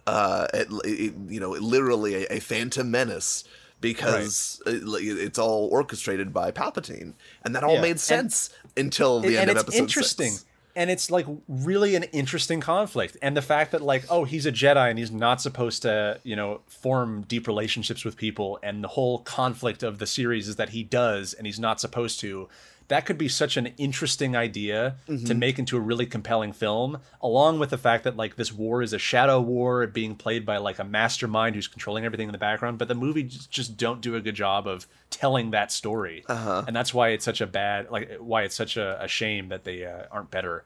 Uh, 0.05 0.47
it, 0.53 0.67
it- 0.85 1.13
you 1.29 1.39
know, 1.39 1.51
literally 1.51 2.25
a, 2.25 2.33
a 2.33 2.39
Phantom 2.39 2.89
Menace 2.89 3.43
because 3.79 4.61
it- 4.65 4.83
it's 4.85 5.39
all 5.39 5.67
orchestrated 5.71 6.33
by 6.33 6.51
Palpatine, 6.51 7.13
and 7.43 7.55
that 7.55 7.63
all 7.63 7.75
Yeah, 7.75 7.81
made 7.81 7.91
and- 7.91 7.99
sense 7.99 8.49
until 8.77 9.19
the 9.19 9.37
and 9.37 9.49
end 9.49 9.49
of 9.51 9.55
it's 9.57 9.63
episode 9.65 9.79
interesting. 9.83 10.31
Six. 10.31 10.45
and 10.75 10.89
it's 10.89 11.11
like 11.11 11.25
really 11.47 11.95
an 11.95 12.03
interesting 12.11 12.59
conflict. 12.59 13.15
And 13.21 13.37
the 13.37 13.41
fact 13.41 13.71
that 13.73 13.81
like 13.81 14.05
oh 14.09 14.23
he's 14.23 14.45
a 14.45 14.51
jedi 14.51 14.89
and 14.89 14.97
he's 14.97 15.11
not 15.11 15.39
supposed 15.41 15.81
to 15.83 16.19
you 16.23 16.35
know 16.35 16.61
form 16.67 17.23
deep 17.27 17.45
relationships 17.47 18.03
with 18.03 18.17
people. 18.17 18.57
And 18.63 18.83
the 18.83 18.87
whole 18.89 19.19
conflict 19.19 19.83
of 19.83 19.99
the 19.99 20.07
series 20.07 20.47
is 20.47 20.55
that 20.55 20.69
he 20.69 20.81
does 20.83 21.33
and 21.33 21.45
he's 21.45 21.59
not 21.59 21.79
supposed 21.79 22.19
to 22.21 22.49
that 22.93 23.05
could 23.07 23.17
be 23.17 23.27
such 23.27 23.57
an 23.57 23.67
interesting 23.77 24.35
idea 24.35 24.95
Mm-hmm. 25.07 25.25
to 25.29 25.33
make 25.33 25.57
into 25.59 25.75
a 25.77 25.79
really 25.89 26.05
compelling 26.05 26.53
film 26.53 26.89
along 27.21 27.59
with 27.59 27.69
the 27.71 27.77
fact 27.87 28.03
that 28.05 28.15
like 28.23 28.35
this 28.35 28.51
war 28.53 28.81
is 28.81 28.93
a 28.93 28.99
shadow 28.99 29.39
war 29.41 29.85
being 29.87 30.13
played 30.15 30.45
by 30.45 30.57
like 30.57 30.79
a 30.79 30.83
mastermind 30.83 31.55
who's 31.55 31.67
controlling 31.67 32.05
everything 32.05 32.27
in 32.29 32.31
the 32.31 32.45
background 32.49 32.77
but 32.77 32.87
the 32.87 32.95
movie 33.05 33.23
just, 33.23 33.49
just 33.59 33.77
don't 33.77 34.01
do 34.01 34.15
a 34.15 34.21
good 34.21 34.35
job 34.35 34.67
of 34.67 34.87
telling 35.09 35.51
that 35.51 35.71
story 35.71 36.23
Uh-huh. 36.27 36.63
and 36.67 36.75
that's 36.75 36.93
why 36.93 37.09
it's 37.09 37.25
such 37.25 37.41
a 37.41 37.47
bad 37.47 37.89
like 37.95 38.07
why 38.31 38.43
it's 38.43 38.55
such 38.55 38.77
a, 38.77 39.01
a 39.03 39.07
shame 39.07 39.49
that 39.49 39.63
they 39.63 39.85
uh, 39.85 40.03
aren't 40.11 40.31
better 40.31 40.63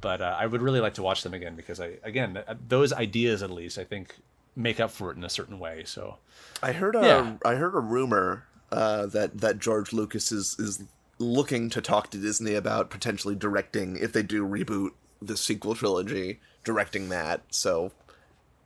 but 0.00 0.20
uh, 0.20 0.36
i 0.38 0.44
would 0.46 0.62
really 0.62 0.80
like 0.80 0.94
to 0.94 1.02
watch 1.02 1.22
them 1.22 1.34
again 1.34 1.54
because 1.56 1.80
i 1.80 1.88
again 2.04 2.34
th- 2.34 2.58
those 2.68 2.92
ideas 2.92 3.42
at 3.42 3.50
least 3.50 3.78
i 3.78 3.84
think 3.84 4.16
make 4.54 4.78
up 4.80 4.90
for 4.90 5.10
it 5.10 5.16
in 5.16 5.24
a 5.24 5.30
certain 5.30 5.58
way 5.58 5.82
so 5.84 6.18
I 6.62 6.72
heard 6.72 6.94
a 6.94 7.00
Yeah. 7.10 7.32
I 7.44 7.54
heard 7.54 7.74
a 7.74 7.80
rumor 7.80 8.44
uh, 8.70 9.06
that 9.06 9.40
that 9.44 9.58
George 9.58 9.92
Lucas 9.92 10.30
is 10.30 10.56
is 10.58 10.74
looking 11.22 11.70
to 11.70 11.80
talk 11.80 12.10
to 12.10 12.18
Disney 12.18 12.54
about 12.54 12.90
potentially 12.90 13.34
directing 13.34 13.96
if 13.96 14.12
they 14.12 14.22
do 14.22 14.46
reboot 14.46 14.90
the 15.22 15.36
sequel 15.36 15.74
trilogy, 15.74 16.40
directing 16.64 17.08
that. 17.10 17.42
So 17.50 17.92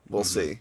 we'll 0.09 0.23
Mm-hmm. 0.23 0.41
see. 0.53 0.59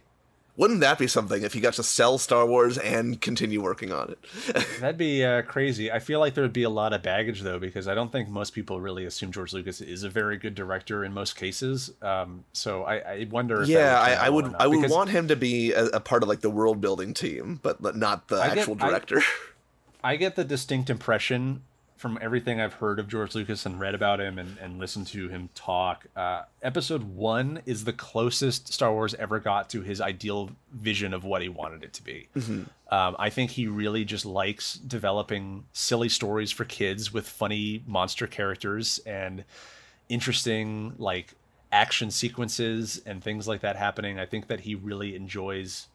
Wouldn't 0.57 0.79
that 0.79 0.97
be 0.97 1.07
something 1.07 1.43
if 1.43 1.51
he 1.51 1.59
got 1.59 1.73
to 1.73 1.83
sell 1.83 2.17
Star 2.17 2.45
Wars 2.45 2.77
and 2.77 3.19
continue 3.19 3.61
working 3.61 3.91
on 3.91 4.11
it? 4.11 4.65
that'd 4.79 4.97
be 4.97 5.21
uh, 5.21 5.41
crazy 5.41 5.91
i 5.91 5.99
feel 5.99 6.21
like 6.21 6.33
there 6.33 6.43
would 6.45 6.53
be 6.53 6.63
a 6.63 6.69
lot 6.69 6.93
of 6.93 7.03
baggage 7.03 7.41
though 7.41 7.59
because 7.59 7.89
i 7.89 7.93
don't 7.93 8.09
think 8.09 8.29
most 8.29 8.51
people 8.51 8.79
really 8.79 9.03
assume 9.03 9.33
george 9.33 9.51
lucas 9.51 9.81
is 9.81 10.03
a 10.03 10.09
very 10.09 10.37
good 10.37 10.55
director 10.55 11.03
in 11.03 11.13
most 11.13 11.35
cases 11.35 11.91
um, 12.01 12.45
so 12.53 12.83
I, 12.83 12.95
I 12.99 13.27
wonder 13.29 13.63
if 13.63 13.67
yeah, 13.67 13.99
I, 13.99 14.13
I 14.27 14.29
would 14.29 14.55
I 14.57 14.65
would 14.67 14.77
because- 14.77 14.91
want 14.91 15.09
him 15.09 15.27
to 15.27 15.35
be 15.35 15.73
a, 15.73 15.87
a 15.87 15.99
part 15.99 16.23
of 16.23 16.29
like 16.29 16.39
the 16.39 16.49
world 16.49 16.79
building 16.79 17.13
team, 17.13 17.59
but 17.61 17.81
not 17.97 18.29
the 18.29 18.37
I 18.37 18.47
get- 18.49 18.57
actual 18.59 18.77
I- 18.79 18.87
director. 18.89 19.21
I 20.05 20.15
get 20.15 20.37
the 20.37 20.45
distinct 20.45 20.89
impression 20.89 21.63
from 22.05 22.19
everything 22.21 22.61
I've 22.61 22.75
heard 22.75 22.99
of 22.99 23.07
George 23.07 23.33
Lucas 23.33 23.65
and 23.65 23.79
read 23.79 23.95
about 23.95 24.19
him 24.19 24.37
and, 24.37 24.59
and 24.59 24.77
listened 24.77 25.07
to 25.07 25.27
him 25.27 25.49
talk, 25.55 26.05
uh, 26.15 26.43
episode 26.61 27.01
one 27.01 27.63
is 27.65 27.83
the 27.83 27.93
closest 27.93 28.71
Star 28.71 28.93
Wars 28.93 29.15
ever 29.15 29.39
got 29.39 29.71
to 29.71 29.81
his 29.81 29.99
ideal 29.99 30.51
vision 30.71 31.15
of 31.15 31.23
what 31.23 31.41
he 31.41 31.49
wanted 31.49 31.83
it 31.83 31.93
to 31.93 32.03
be. 32.03 32.27
Um, 32.91 33.15
I 33.17 33.31
think 33.31 33.49
he 33.49 33.65
really 33.65 34.05
just 34.05 34.23
likes 34.23 34.75
developing 34.75 35.65
silly 35.73 36.07
stories 36.07 36.51
for 36.51 36.63
kids 36.63 37.11
with 37.11 37.27
funny 37.27 37.81
monster 37.87 38.27
characters 38.27 38.99
and 39.07 39.43
interesting, 40.07 40.93
like, 40.99 41.33
action 41.71 42.11
sequences 42.11 43.01
and 43.07 43.23
things 43.23 43.47
like 43.47 43.61
that 43.61 43.77
happening. 43.77 44.19
I 44.19 44.27
think 44.27 44.45
that 44.45 44.59
he 44.59 44.75
really 44.75 45.15
enjoys 45.15 45.87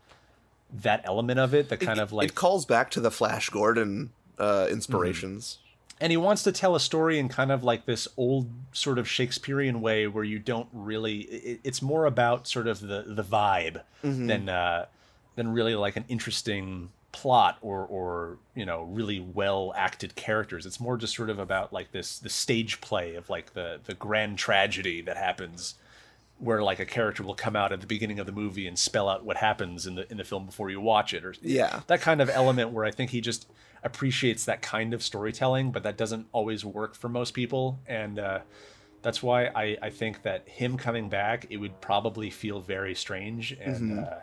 that 0.72 1.02
element 1.04 1.38
of 1.38 1.54
it, 1.54 1.68
the 1.68 1.76
kind 1.76 2.00
it, 2.00 2.02
of 2.02 2.12
like 2.12 2.30
it 2.30 2.34
calls 2.34 2.66
back 2.66 2.90
to 2.90 3.00
the 3.00 3.12
Flash 3.12 3.48
Gordon 3.48 4.10
uh, 4.40 4.66
inspirations. 4.68 5.58
And 6.00 6.10
he 6.10 6.16
wants 6.16 6.42
to 6.44 6.52
tell 6.52 6.74
a 6.74 6.80
story 6.80 7.18
in 7.18 7.28
kind 7.28 7.52
of 7.52 7.62
like 7.62 7.84
this 7.86 8.08
old 8.16 8.48
sort 8.72 8.98
of 8.98 9.08
Shakespearean 9.08 9.80
way 9.80 10.06
where 10.06 10.24
you 10.24 10.38
don't 10.38 10.68
really 10.72 11.18
it, 11.20 11.60
it's 11.64 11.82
more 11.82 12.06
about 12.06 12.46
sort 12.48 12.66
of 12.66 12.80
the 12.80 13.04
the 13.06 13.24
vibe 13.24 13.82
than 14.02 14.48
uh 14.48 14.86
than 15.36 15.52
really 15.52 15.74
like 15.74 15.96
an 15.96 16.04
interesting 16.08 16.90
plot 17.12 17.58
or 17.60 17.84
or 17.86 18.38
you 18.54 18.64
know 18.64 18.84
really 18.84 19.18
well 19.18 19.72
acted 19.76 20.14
characters 20.14 20.64
it's 20.64 20.78
more 20.78 20.96
just 20.96 21.14
sort 21.16 21.28
of 21.28 21.38
about 21.40 21.72
like 21.72 21.90
this 21.92 22.18
the 22.20 22.28
stage 22.28 22.80
play 22.80 23.16
of 23.16 23.28
like 23.28 23.52
the 23.54 23.80
the 23.84 23.94
grand 23.94 24.38
tragedy 24.38 25.00
that 25.02 25.16
happens 25.16 25.74
where 26.38 26.62
like 26.62 26.78
a 26.78 26.86
character 26.86 27.22
will 27.22 27.34
come 27.34 27.54
out 27.56 27.72
at 27.72 27.80
the 27.80 27.86
beginning 27.86 28.18
of 28.20 28.26
the 28.26 28.32
movie 28.32 28.66
and 28.66 28.78
spell 28.78 29.08
out 29.08 29.24
what 29.24 29.36
happens 29.36 29.86
in 29.86 29.96
the 29.96 30.10
in 30.10 30.16
the 30.18 30.24
film 30.24 30.46
before 30.46 30.70
you 30.70 30.80
watch 30.80 31.12
it 31.12 31.24
or 31.24 31.34
Yeah. 31.42 31.80
that 31.88 32.00
kind 32.00 32.20
of 32.22 32.30
element 32.30 32.70
where 32.70 32.84
I 32.84 32.90
think 32.92 33.10
he 33.10 33.20
just 33.20 33.46
appreciates 33.82 34.44
that 34.44 34.62
kind 34.62 34.92
of 34.94 35.02
storytelling, 35.02 35.70
but 35.72 35.82
that 35.82 35.96
doesn't 35.96 36.26
always 36.32 36.64
work 36.64 36.94
for 36.94 37.08
most 37.08 37.32
people. 37.32 37.78
And 37.86 38.18
uh, 38.18 38.40
that's 39.02 39.22
why 39.22 39.46
I, 39.46 39.76
I 39.80 39.90
think 39.90 40.22
that 40.22 40.48
him 40.48 40.76
coming 40.76 41.08
back, 41.08 41.46
it 41.50 41.56
would 41.56 41.80
probably 41.80 42.30
feel 42.30 42.60
very 42.60 42.94
strange 42.94 43.52
and 43.52 44.00
uh, 44.00 44.14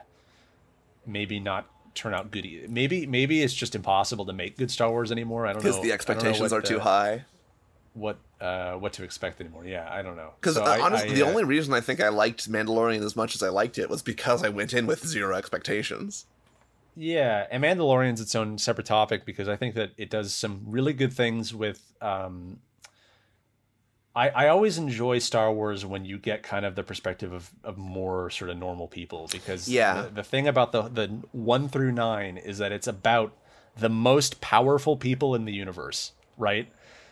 maybe 1.05 1.39
not 1.39 1.67
turn 1.95 2.13
out 2.13 2.29
good. 2.31 2.45
Maybe 2.69 3.07
maybe 3.07 3.41
it's 3.41 3.53
just 3.53 3.75
impossible 3.75 4.25
to 4.25 4.33
make 4.33 4.57
good 4.57 4.71
Star 4.71 4.89
Wars 4.89 5.11
anymore. 5.11 5.47
I 5.47 5.53
don't 5.53 5.63
know 5.63 5.69
Because 5.69 5.75
the 5.77 5.79
I 5.79 5.81
don't 5.81 5.89
know 5.89 5.93
expectations 5.95 6.53
are 6.53 6.61
too 6.61 6.79
high. 6.79 7.25
What 7.93 8.19
uh, 8.39 8.73
what 8.73 8.93
to 8.93 9.03
expect 9.03 9.41
anymore? 9.41 9.65
Yeah, 9.65 9.87
I 9.91 10.03
don't 10.03 10.15
know. 10.15 10.33
Because 10.39 10.55
So 10.55 10.63
honestly, 10.63 11.09
I, 11.09 11.13
the 11.15 11.23
uh, 11.23 11.29
only 11.29 11.43
reason 11.43 11.73
I 11.73 11.81
think 11.81 11.99
I 11.99 12.09
liked 12.09 12.49
Mandalorian 12.49 13.03
as 13.03 13.15
much 13.15 13.33
as 13.33 13.41
I 13.41 13.49
liked 13.49 13.79
it 13.79 13.89
was 13.89 14.03
because 14.03 14.43
I 14.43 14.49
went 14.49 14.73
in 14.73 14.85
with 14.85 15.05
zero 15.05 15.35
expectations. 15.35 16.25
Yeah, 16.99 17.45
and 17.51 17.63
Mandalorian's 17.63 18.19
its 18.21 18.33
own 18.33 18.57
separate 18.57 18.87
topic 18.87 19.23
because 19.23 19.47
I 19.47 19.55
think 19.55 19.75
that 19.75 19.91
it 19.97 20.09
does 20.09 20.33
some 20.33 20.61
really 20.65 20.93
good 20.93 21.13
things 21.13 21.53
with. 21.53 21.93
Um, 22.01 22.59
I 24.15 24.29
I 24.29 24.47
always 24.47 24.79
enjoy 24.79 25.19
Star 25.19 25.53
Wars 25.53 25.85
when 25.85 26.05
you 26.05 26.17
get 26.17 26.41
kind 26.41 26.65
of 26.65 26.73
the 26.75 26.81
perspective 26.83 27.31
of, 27.31 27.51
of 27.63 27.77
more 27.77 28.31
sort 28.31 28.49
of 28.49 28.57
normal 28.57 28.87
people 28.87 29.29
because 29.31 29.69
Yeah. 29.69 30.01
the, 30.03 30.09
the 30.09 30.23
thing 30.23 30.47
about 30.47 30.71
the 30.71 30.83
the 30.83 31.07
one 31.33 31.69
through 31.69 31.91
nine 31.91 32.37
is 32.37 32.57
that 32.57 32.71
it's 32.71 32.87
about 32.87 33.31
the 33.77 33.89
most 33.89 34.41
powerful 34.41 34.97
people 34.97 35.35
in 35.35 35.45
the 35.45 35.53
universe, 35.53 36.13
right? 36.37 36.67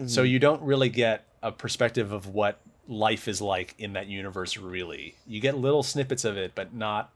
So 0.08 0.24
you 0.24 0.40
don't 0.40 0.62
really 0.62 0.90
get 0.90 1.24
a 1.42 1.52
perspective 1.54 2.12
of 2.12 2.28
what 2.28 2.60
life 2.88 3.28
is 3.30 3.40
like 3.40 3.76
in 3.78 3.94
that 3.94 4.08
universe 4.08 4.58
really. 4.58 5.16
You 5.28 5.40
get 5.40 5.58
little 5.58 5.84
snippets 5.84 6.26
of 6.26 6.38
it, 6.38 6.54
but 6.56 6.74
not 6.74 7.14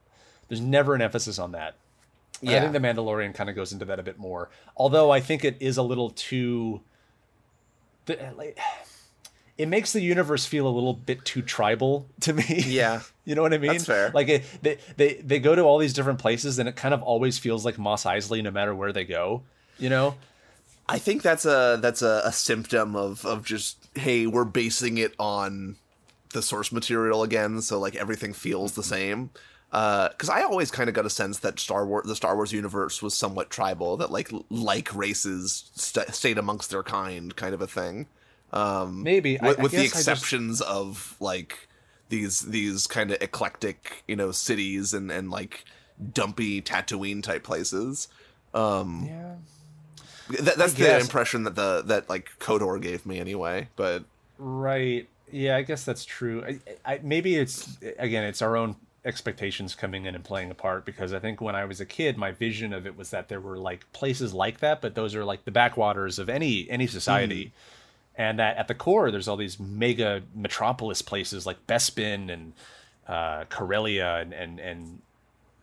there's 0.47 0.61
never 0.61 0.93
an 0.95 1.01
emphasis 1.01 1.39
on 1.39 1.51
that. 1.53 1.75
And 2.41 2.51
I 2.51 2.59
think 2.59 2.73
The 2.73 2.79
Mandalorian 2.79 3.33
kind 3.33 3.49
of 3.49 3.55
goes 3.55 3.73
into 3.73 3.85
that 3.85 3.99
a 3.99 4.03
bit 4.03 4.17
more. 4.17 4.49
Although 4.77 5.11
I 5.11 5.19
think 5.19 5.43
it 5.43 5.57
is 5.59 5.77
a 5.77 5.83
little 5.83 6.09
too. 6.11 6.81
like, 8.07 8.57
It 9.57 9.67
makes 9.67 9.91
the 9.91 10.01
universe 10.01 10.45
feel 10.45 10.67
a 10.67 10.69
little 10.69 10.93
bit 10.93 11.25
too 11.25 11.41
tribal 11.41 12.07
to 12.21 12.33
me. 12.33 12.63
Yeah. 12.65 13.01
you 13.25 13.35
know 13.35 13.41
what 13.41 13.53
I 13.53 13.57
mean. 13.57 13.71
That's 13.71 13.85
fair. 13.85 14.11
Like 14.13 14.29
it, 14.29 14.43
they, 14.61 14.77
they 14.95 15.13
they 15.15 15.39
go 15.39 15.53
to 15.53 15.61
all 15.63 15.77
these 15.77 15.93
different 15.93 16.19
places, 16.19 16.59
and 16.59 16.69
it 16.69 16.75
kind 16.75 16.93
of 16.93 17.03
always 17.03 17.37
feels 17.37 17.65
like 17.65 17.77
Mos 17.77 18.05
Eisley, 18.05 18.41
no 18.41 18.51
matter 18.51 18.73
where 18.73 18.93
they 18.93 19.03
go. 19.05 19.43
You 19.77 19.89
know. 19.89 20.15
I 20.87 20.97
think 20.97 21.21
that's 21.21 21.45
a 21.45 21.77
that's 21.79 22.01
a, 22.01 22.23
a 22.25 22.31
symptom 22.31 22.95
of 22.95 23.23
of 23.25 23.45
just 23.45 23.89
hey, 23.95 24.25
we're 24.25 24.45
basing 24.45 24.97
it 24.97 25.13
on 25.19 25.75
the 26.33 26.41
source 26.41 26.71
material 26.71 27.21
again, 27.21 27.61
so 27.61 27.79
like 27.79 27.95
everything 27.95 28.33
feels 28.33 28.73
the 28.73 28.83
same. 28.83 29.29
Because 29.71 30.29
I 30.29 30.41
always 30.43 30.71
kind 30.71 30.89
of 30.89 30.95
got 30.95 31.05
a 31.05 31.09
sense 31.09 31.39
that 31.39 31.59
Star 31.59 31.85
Wars, 31.85 32.05
the 32.07 32.15
Star 32.15 32.35
Wars 32.35 32.51
universe, 32.51 33.01
was 33.01 33.13
somewhat 33.13 33.49
tribal. 33.49 33.97
That 33.97 34.11
like 34.11 34.31
like 34.49 34.93
races 34.95 35.69
st- 35.75 36.13
stayed 36.13 36.37
amongst 36.37 36.71
their 36.71 36.83
kind, 36.83 37.35
kind 37.35 37.53
of 37.53 37.61
a 37.61 37.67
thing. 37.67 38.07
Um, 38.51 39.03
Maybe 39.03 39.37
with, 39.41 39.59
I, 39.59 39.61
with 39.61 39.71
the 39.73 39.79
I 39.79 39.83
just- 39.83 39.95
exceptions 39.95 40.61
of 40.61 41.15
like 41.19 41.67
these 42.09 42.39
these 42.41 42.87
kind 42.87 43.11
of 43.11 43.21
eclectic 43.21 44.03
you 44.07 44.15
know 44.15 44.31
cities 44.31 44.93
and 44.93 45.11
and 45.11 45.29
like 45.29 45.65
dumpy 46.13 46.61
Tatooine 46.61 47.21
type 47.21 47.43
places. 47.43 48.07
Um, 48.53 49.05
yeah. 49.07 49.35
That, 50.41 50.57
that's 50.57 50.73
the 50.73 50.99
impression 50.99 51.43
that 51.43 51.55
the 51.55 51.83
that 51.85 52.09
like 52.09 52.29
KOTOR 52.39 52.81
gave 52.81 53.05
me 53.05 53.19
anyway. 53.19 53.67
But 53.75 54.05
Right. 54.39 55.07
Yeah, 55.31 55.57
I 55.57 55.61
guess 55.61 55.85
that's 55.85 56.05
true. 56.05 56.43
I, 56.43 56.59
I, 56.93 56.99
maybe 57.03 57.35
it's 57.35 57.77
again, 57.97 58.23
it's 58.23 58.41
our 58.41 58.55
own 58.57 58.75
expectations 59.09 59.75
coming 59.75 60.05
in 60.05 60.15
and 60.15 60.23
playing 60.23 60.51
a 60.51 60.55
part 60.55 60.85
because 60.85 61.11
I 61.11 61.19
think 61.19 61.41
when 61.41 61.55
I 61.55 61.65
was 61.65 61.81
a 61.81 61.85
kid, 61.85 62.17
my 62.17 62.31
vision 62.31 62.71
of 62.71 62.85
it 62.87 62.95
was 62.95 63.09
that 63.09 63.27
there 63.27 63.41
were 63.41 63.57
like 63.57 63.91
places 63.91 64.33
like 64.33 64.59
that, 64.61 64.79
but 64.79 64.95
those 64.95 65.15
are 65.15 65.25
like 65.25 65.43
the 65.43 65.51
backwaters 65.51 66.19
of 66.19 66.29
any 66.29 66.69
any 66.69 66.87
society. 66.87 67.51
And 68.15 68.39
that 68.39 68.57
at 68.57 68.67
the 68.67 68.75
core, 68.75 69.11
there's 69.11 69.27
all 69.27 69.37
these 69.37 69.59
mega 69.59 70.21
metropolis 70.33 71.01
places 71.01 71.45
like 71.45 71.67
Bespin 71.67 72.31
and 72.31 72.53
uh, 73.07 73.45
Corellia 73.49 74.15
and, 74.21 74.33
and 74.33 74.59
and 74.59 75.01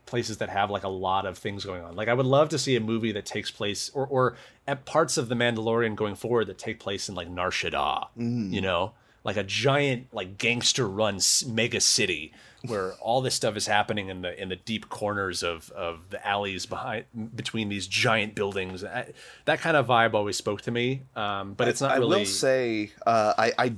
places 0.06 0.38
that 0.38 0.48
have 0.48 0.70
like 0.70 0.84
a 0.84 0.88
lot 0.88 1.26
of 1.26 1.36
things 1.38 1.64
going 1.64 1.82
on. 1.82 1.96
Like 1.96 2.08
I 2.08 2.14
would 2.14 2.26
love 2.26 2.48
to 2.50 2.58
see 2.58 2.76
a 2.76 2.80
movie 2.80 3.12
that 3.12 3.26
takes 3.26 3.50
place 3.50 3.90
or 3.94 4.06
or 4.06 4.36
at 4.66 4.84
parts 4.84 5.16
of 5.16 5.28
the 5.28 5.34
Mandalorian 5.34 5.94
going 5.96 6.14
forward 6.14 6.46
that 6.46 6.58
take 6.58 6.78
place 6.80 7.08
in 7.08 7.14
like 7.14 7.28
Nar 7.28 7.50
Shaddaa, 7.50 8.08
you 8.52 8.60
know, 8.60 8.92
like 9.26 9.36
a 9.36 9.42
giant 9.42 10.06
like 10.14 10.38
gangster 10.38 10.88
run 10.88 11.18
mega 11.48 11.80
city 11.80 12.32
where 12.64 12.92
all 12.94 13.20
this 13.20 13.34
stuff 13.34 13.56
is 13.56 13.66
happening 13.66 14.08
in 14.08 14.22
the 14.22 14.40
in 14.40 14.48
the 14.48 14.56
deep 14.56 14.88
corners 14.88 15.42
of 15.42 15.70
of 15.72 16.10
the 16.10 16.26
alleys 16.26 16.64
behind 16.64 17.04
between 17.34 17.68
these 17.68 17.86
giant 17.88 18.34
buildings. 18.36 18.84
I, 18.84 19.12
that 19.44 19.60
kind 19.60 19.76
of 19.76 19.88
vibe 19.88 20.14
always 20.14 20.36
spoke 20.36 20.62
to 20.62 20.70
me. 20.70 21.02
Um, 21.16 21.54
but 21.54 21.66
it's 21.68 21.80
not 21.80 21.90
I 21.90 21.96
really 21.96 22.20
will 22.20 22.24
say, 22.24 22.92
uh, 23.04 23.34
I, 23.36 23.52
I 23.58 23.74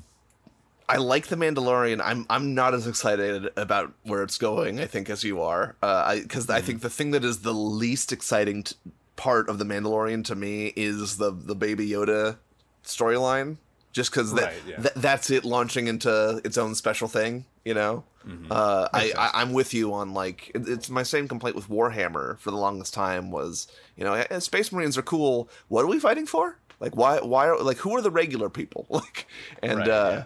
I 0.91 0.97
like 0.99 1.29
the 1.29 1.37
Mandalorian. 1.37 2.01
I'm 2.05 2.27
I'm 2.29 2.55
not 2.55 2.75
as 2.75 2.87
excited 2.87 3.51
about 3.57 3.93
where 4.05 4.23
it's 4.23 4.39
going. 4.39 4.81
I 4.81 4.87
think 4.87 5.09
as 5.11 5.25
you 5.25 5.41
are, 5.41 5.77
because 5.81 6.47
Hmm. 6.47 6.53
I 6.53 6.61
think 6.61 6.83
the 6.83 6.91
thing 6.91 7.11
that 7.13 7.25
is 7.25 7.41
the 7.41 7.55
least 7.55 8.13
exciting 8.13 8.65
t- 8.65 8.77
part 9.17 9.49
of 9.49 9.59
the 9.59 9.65
Mandalorian 9.65 10.25
to 10.27 10.35
me 10.35 10.75
is 10.77 11.17
the 11.17 11.31
the 11.31 11.55
Baby 11.55 11.89
Yoda 11.89 12.37
storyline. 12.85 13.57
Just 13.99 14.13
because 14.13 14.33
that, 14.35 14.45
Right, 14.45 14.63
yeah. 14.65 14.77
that 14.79 14.95
that's 14.95 15.29
it 15.29 15.45
launching 15.45 15.89
into 15.89 16.41
its 16.45 16.57
own 16.57 16.77
special 16.77 17.09
thing, 17.09 17.47
you 17.65 17.75
know. 17.75 18.05
Mm-hmm. 18.25 18.47
Uh, 18.49 18.87
I, 18.95 19.13
I 19.19 19.43
I'm 19.43 19.53
with 19.53 19.75
you 19.75 19.93
on 19.93 20.15
like 20.15 20.53
it, 20.55 20.69
it's 20.69 20.89
my 20.89 21.03
same 21.03 21.27
complaint 21.27 21.57
with 21.57 21.69
Warhammer 21.69 22.39
for 22.39 22.53
the 22.53 22.57
longest 22.57 22.95
time 22.95 23.33
was 23.33 23.67
you 23.97 24.05
know 24.05 24.25
Space 24.39 24.71
Marines 24.71 24.97
are 24.97 25.03
cool. 25.03 25.49
What 25.67 25.83
are 25.83 25.89
we 25.89 25.99
fighting 25.99 26.27
for? 26.27 26.59
Like 26.79 26.95
why 26.95 27.19
why 27.19 27.49
are 27.49 27.59
like 27.59 27.79
who 27.79 27.97
are 27.97 28.01
the 28.01 28.13
regular 28.13 28.49
people? 28.49 28.87
Like 28.91 29.27
and 29.65 29.81
Right, 29.81 29.89
uh, 29.89 30.25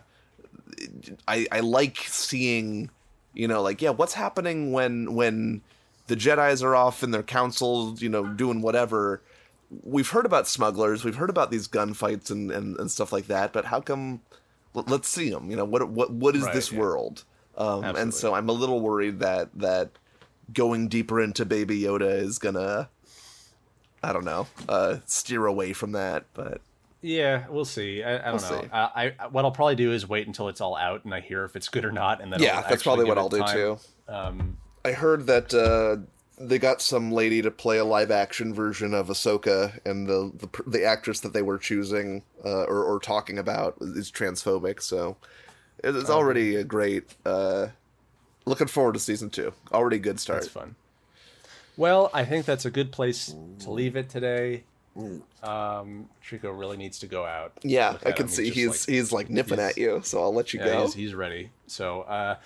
I 1.27 1.47
I 1.51 1.61
like 1.61 1.97
seeing 1.97 2.91
you 3.33 3.49
know 3.49 3.63
like 3.63 3.81
yeah 3.81 3.91
what's 3.91 4.13
happening 4.13 4.73
when 4.73 5.15
when 5.15 5.63
the 6.09 6.17
Jedi's 6.17 6.63
are 6.63 6.77
off 6.77 7.03
in 7.03 7.11
their 7.11 7.23
council 7.23 7.95
you 7.97 8.11
know 8.11 8.27
doing 8.27 8.61
whatever. 8.61 9.23
We've 9.83 10.09
heard 10.11 10.27
about 10.27 10.47
smugglers. 10.47 11.05
We've 11.05 11.17
heard 11.17 11.31
about 11.31 11.51
these 11.51 11.67
gunfights 11.69 12.31
and, 12.31 12.51
and, 12.51 12.77
and 12.79 12.91
stuff 12.91 13.13
like 13.13 13.27
that. 13.29 13.53
But 13.53 13.67
how 13.67 13.81
come? 13.81 14.21
let- 14.75 14.89
Let's 14.89 15.09
see 15.09 15.31
them. 15.31 15.51
You 15.51 15.57
know 15.57 15.65
what 15.65 15.89
what 15.89 16.11
what 16.13 16.37
is 16.37 16.43
Right, 16.45 16.55
this 16.55 16.71
yeah. 16.73 16.79
world? 16.79 17.25
Um, 17.57 17.85
and 17.85 18.15
so 18.15 18.35
I'm 18.35 18.49
a 18.49 18.53
little 18.53 18.81
worried 18.81 19.19
that 19.21 19.51
that 19.57 19.91
going 20.53 20.89
deeper 20.89 21.21
into 21.21 21.45
Baby 21.45 21.81
Yoda 21.83 22.13
is 22.21 22.39
gonna, 22.39 22.89
I 24.03 24.13
don't 24.13 24.25
know, 24.25 24.47
uh, 24.69 24.99
steer 25.07 25.47
away 25.47 25.73
from 25.73 25.93
that. 25.93 26.25
But 26.35 26.61
Yeah, 27.03 27.45
we'll 27.49 27.65
see. 27.65 28.03
I, 28.03 28.17
I 28.29 28.33
don't 28.33 28.43
We'll 28.51 28.63
know. 28.63 28.69
I, 28.73 29.13
I 29.21 29.27
what 29.29 29.45
I'll 29.45 29.51
probably 29.53 29.75
do 29.77 29.93
is 29.93 30.09
wait 30.09 30.27
until 30.27 30.49
it's 30.49 30.61
all 30.61 30.77
out 30.77 31.05
and 31.05 31.15
I 31.15 31.21
hear 31.21 31.45
if 31.45 31.57
it's 31.57 31.69
good 31.69 31.85
or 31.85 31.93
not, 31.93 32.21
and 32.23 32.33
then 32.33 32.41
yeah, 32.43 32.59
I'll 32.61 32.69
that's 32.69 32.83
probably 32.83 33.05
what 33.05 33.19
I'll 33.19 33.29
do 33.29 33.39
time. 33.39 33.55
too. 33.57 33.79
Um, 34.09 34.57
I 34.85 34.93
heard 34.93 35.27
that 35.27 35.55
uh, 35.55 36.03
they 36.49 36.59
got 36.59 36.83
some 36.83 37.13
lady 37.13 37.41
to 37.43 37.51
play 37.51 37.79
a 37.79 37.85
live 37.85 38.11
action 38.11 38.53
version 38.53 38.95
of 38.95 39.09
Ahsoka, 39.09 39.79
and 39.87 40.07
the 40.07 40.33
the, 40.35 40.63
the 40.71 40.85
actress 40.85 41.21
that 41.21 41.33
they 41.33 41.43
were 41.43 41.59
choosing 41.59 42.23
uh, 42.45 42.65
or, 42.65 42.85
or 42.85 42.99
talking 42.99 43.39
about 43.39 43.77
is 43.81 44.11
transphobic. 44.11 44.83
So 44.83 45.17
it- 45.83 45.89
Oh, 45.95 45.99
it's 46.01 46.11
already 46.11 46.57
a 46.57 46.65
great. 46.65 47.15
Uh, 47.25 47.69
looking 48.45 48.67
forward 48.69 48.95
to 48.95 49.01
season 49.01 49.31
two. 49.31 49.53
Already 49.73 49.99
good 49.99 50.21
start. 50.21 50.41
that's 50.43 50.53
fun. 50.53 50.75
Well, 51.77 52.11
I 52.13 52.25
think 52.25 52.45
that's 52.45 52.65
a 52.67 52.71
good 52.71 52.93
place 52.93 53.35
to 53.61 53.71
leave 53.71 53.97
it 53.97 54.09
today. 54.11 54.65
Um, 55.43 56.09
Trico 56.23 56.57
really 56.57 56.77
needs 56.77 56.99
to 56.99 57.07
go 57.07 57.25
out. 57.25 57.53
Yeah, 57.63 57.97
I 58.05 58.13
can 58.13 58.29
see 58.29 58.45
just 58.51 58.55
he's 58.57 58.69
like- 58.69 58.89
he's 58.89 59.13
like 59.13 59.31
nipping 59.31 59.59
he's- 59.59 59.71
at 59.71 59.77
you. 59.79 60.01
So 60.05 60.21
I'll 60.23 60.35
let 60.35 60.53
you 60.53 60.61
yeah, 60.61 60.67
go. 60.67 60.83
he's, 60.83 60.95
he's 60.95 61.15
ready. 61.15 61.51
So 61.67 62.03
uh, 62.03 62.37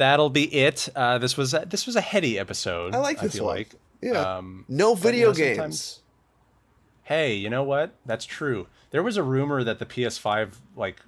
that'll 0.00 0.30
be 0.30 0.44
it. 0.52 0.88
Uh, 0.96 1.18
this 1.18 1.36
was 1.36 1.54
a, 1.54 1.64
this 1.68 1.86
was 1.86 1.94
a 1.94 2.00
heady 2.00 2.38
episode. 2.38 2.94
I 2.94 2.98
like 2.98 3.20
this 3.20 3.34
feel 3.34 3.44
one. 3.46 3.56
Like. 3.56 3.74
Yeah. 4.02 4.36
Um, 4.38 4.64
no 4.68 4.94
video 4.94 5.32
games. 5.32 5.56
sometimes- 5.56 5.96
Hey, 7.04 7.34
you 7.34 7.50
know 7.50 7.62
what? 7.64 7.94
That's 8.06 8.24
true. 8.24 8.66
There 8.90 9.02
was 9.02 9.16
a 9.16 9.22
rumor 9.22 9.64
that 9.64 9.78
the 9.78 9.86
PS5 9.86 10.54
like 10.76 11.00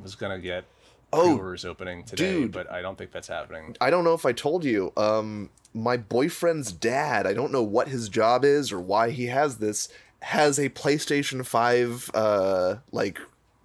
was 0.00 0.14
gonna 0.14 0.38
get 0.38 0.64
Oh, 1.12 1.38
opening 1.66 2.04
today, 2.04 2.32
dude. 2.32 2.52
but 2.52 2.70
I 2.70 2.80
don't 2.80 2.96
think 2.96 3.12
that's 3.12 3.28
happening. 3.28 3.76
I 3.80 3.90
don't 3.90 4.04
know 4.04 4.14
if 4.14 4.24
I 4.24 4.32
told 4.32 4.64
you. 4.64 4.92
Um, 4.96 5.50
my 5.74 5.96
boyfriend's 5.98 6.72
dad. 6.72 7.26
I 7.26 7.34
don't 7.34 7.52
know 7.52 7.62
what 7.62 7.88
his 7.88 8.08
job 8.08 8.44
is 8.44 8.72
or 8.72 8.80
why 8.80 9.10
he 9.10 9.26
has 9.26 9.56
this. 9.58 9.88
Has 10.20 10.58
a 10.58 10.68
PlayStation 10.70 11.44
Five 11.44 12.08
uh 12.14 12.76
like 12.92 13.18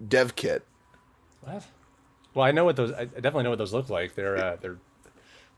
dev 0.06 0.34
kit. 0.34 0.64
What? 1.42 1.62
Well, 2.38 2.46
I 2.46 2.52
know 2.52 2.64
what 2.64 2.76
those. 2.76 2.92
I 2.92 3.06
definitely 3.06 3.42
know 3.42 3.50
what 3.50 3.58
those 3.58 3.72
look 3.72 3.90
like. 3.90 4.14
They're 4.14 4.36
uh, 4.36 4.56
they're 4.60 4.76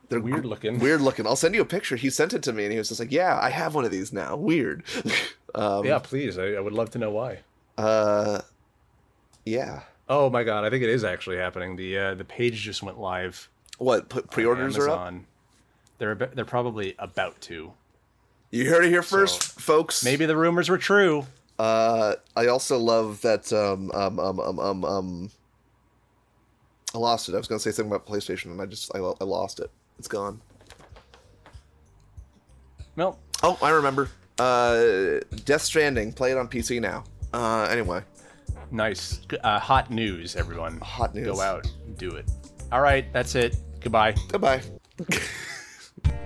They're 0.08 0.18
weird 0.18 0.46
looking. 0.46 0.78
Weird 0.80 1.02
looking. 1.02 1.26
I'll 1.26 1.36
send 1.36 1.54
you 1.54 1.60
a 1.60 1.66
picture. 1.66 1.94
He 1.94 2.08
sent 2.08 2.32
it 2.32 2.42
to 2.44 2.54
me, 2.54 2.64
and 2.64 2.72
he 2.72 2.78
was 2.78 2.88
just 2.88 3.00
like, 3.00 3.12
"Yeah, 3.12 3.38
I 3.38 3.50
have 3.50 3.74
one 3.74 3.84
of 3.84 3.90
these 3.90 4.14
now. 4.14 4.34
Weird." 4.34 4.82
um, 5.54 5.84
yeah, 5.84 5.98
please. 5.98 6.38
I, 6.38 6.52
I 6.52 6.60
would 6.60 6.72
love 6.72 6.88
to 6.92 6.98
know 6.98 7.10
why. 7.10 7.40
Uh, 7.76 8.40
yeah. 9.44 9.80
Oh 10.08 10.30
my 10.30 10.42
god, 10.42 10.64
I 10.64 10.70
think 10.70 10.82
it 10.82 10.88
is 10.88 11.04
actually 11.04 11.36
happening. 11.36 11.76
The 11.76 11.98
uh, 11.98 12.14
the 12.14 12.24
page 12.24 12.62
just 12.62 12.82
went 12.82 12.98
live. 12.98 13.50
What 13.76 14.08
pre-orders 14.30 14.78
are 14.78 14.88
up? 14.88 15.14
They're 15.98 16.12
ab- 16.12 16.34
they're 16.34 16.46
probably 16.46 16.94
about 16.98 17.38
to. 17.42 17.74
You 18.50 18.70
heard 18.70 18.86
it 18.86 18.88
here 18.88 19.02
first, 19.02 19.42
So, 19.42 19.60
folks. 19.60 20.02
Maybe 20.02 20.24
the 20.24 20.34
rumors 20.34 20.70
were 20.70 20.78
true. 20.78 21.26
Uh, 21.58 22.14
I 22.34 22.46
also 22.46 22.78
love 22.78 23.20
that. 23.20 23.52
Um, 23.52 23.90
um, 23.92 24.18
um, 24.18 24.40
um, 24.40 24.58
um, 24.58 24.84
um, 24.86 25.30
I 26.94 26.98
lost 26.98 27.28
it. 27.28 27.34
I 27.34 27.38
was 27.38 27.46
gonna 27.46 27.60
say 27.60 27.70
something 27.70 27.92
about 27.92 28.06
PlayStation, 28.06 28.46
and 28.46 28.60
I 28.60 28.66
just 28.66 28.90
I, 28.94 28.98
I 28.98 29.24
lost 29.24 29.60
it. 29.60 29.70
It's 29.98 30.08
gone. 30.08 30.40
Well, 32.96 33.18
Oh, 33.42 33.58
I 33.62 33.70
remember. 33.70 34.10
Uh, 34.38 35.20
Death 35.44 35.62
Stranding. 35.62 36.12
Play 36.12 36.32
it 36.32 36.36
on 36.38 36.48
PC 36.48 36.80
now. 36.80 37.04
Uh, 37.32 37.62
anyway. 37.70 38.02
nice. 38.70 39.20
Uh, 39.42 39.58
hot 39.58 39.90
news, 39.90 40.36
everyone. 40.36 40.78
Hot 40.80 41.14
news. 41.14 41.26
Go 41.26 41.40
out, 41.40 41.66
do 41.96 42.10
it. 42.10 42.30
All 42.72 42.80
right, 42.80 43.10
that's 43.12 43.34
it. 43.34 43.56
Goodbye. 43.80 44.14
Goodbye. 44.28 44.62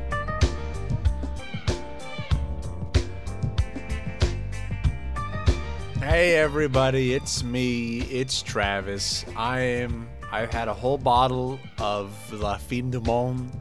Hey 5.98 6.36
everybody, 6.36 7.14
it's 7.14 7.42
me. 7.42 8.00
It's 8.02 8.42
Travis. 8.42 9.24
I 9.36 9.60
am. 9.60 10.08
I've 10.34 10.52
had 10.52 10.66
a 10.66 10.74
whole 10.74 10.98
bottle 10.98 11.60
of 11.78 12.10
La 12.32 12.56
Fin 12.56 12.90
du 12.90 13.00
Monde. 13.00 13.52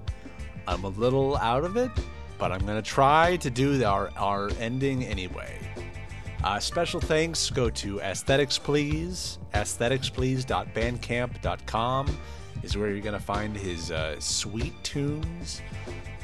I'm 0.67 0.83
a 0.83 0.87
little 0.87 1.37
out 1.37 1.65
of 1.65 1.77
it, 1.77 1.91
but 2.39 2.51
I'm 2.51 2.65
gonna 2.65 2.81
try 2.81 3.35
to 3.37 3.51
do 3.51 3.85
our 3.85 4.09
our 4.17 4.49
ending 4.59 5.03
anyway. 5.03 5.59
Uh, 6.43 6.59
special 6.59 6.99
thanks 6.99 7.51
go 7.51 7.69
to 7.69 7.99
Aesthetics 7.99 8.57
Please. 8.57 9.37
Aestheticsplease.bandcamp.com 9.53 12.17
is 12.63 12.75
where 12.75 12.89
you're 12.89 13.01
gonna 13.01 13.19
find 13.19 13.55
his 13.55 13.91
uh, 13.91 14.19
sweet 14.19 14.73
tunes. 14.83 15.61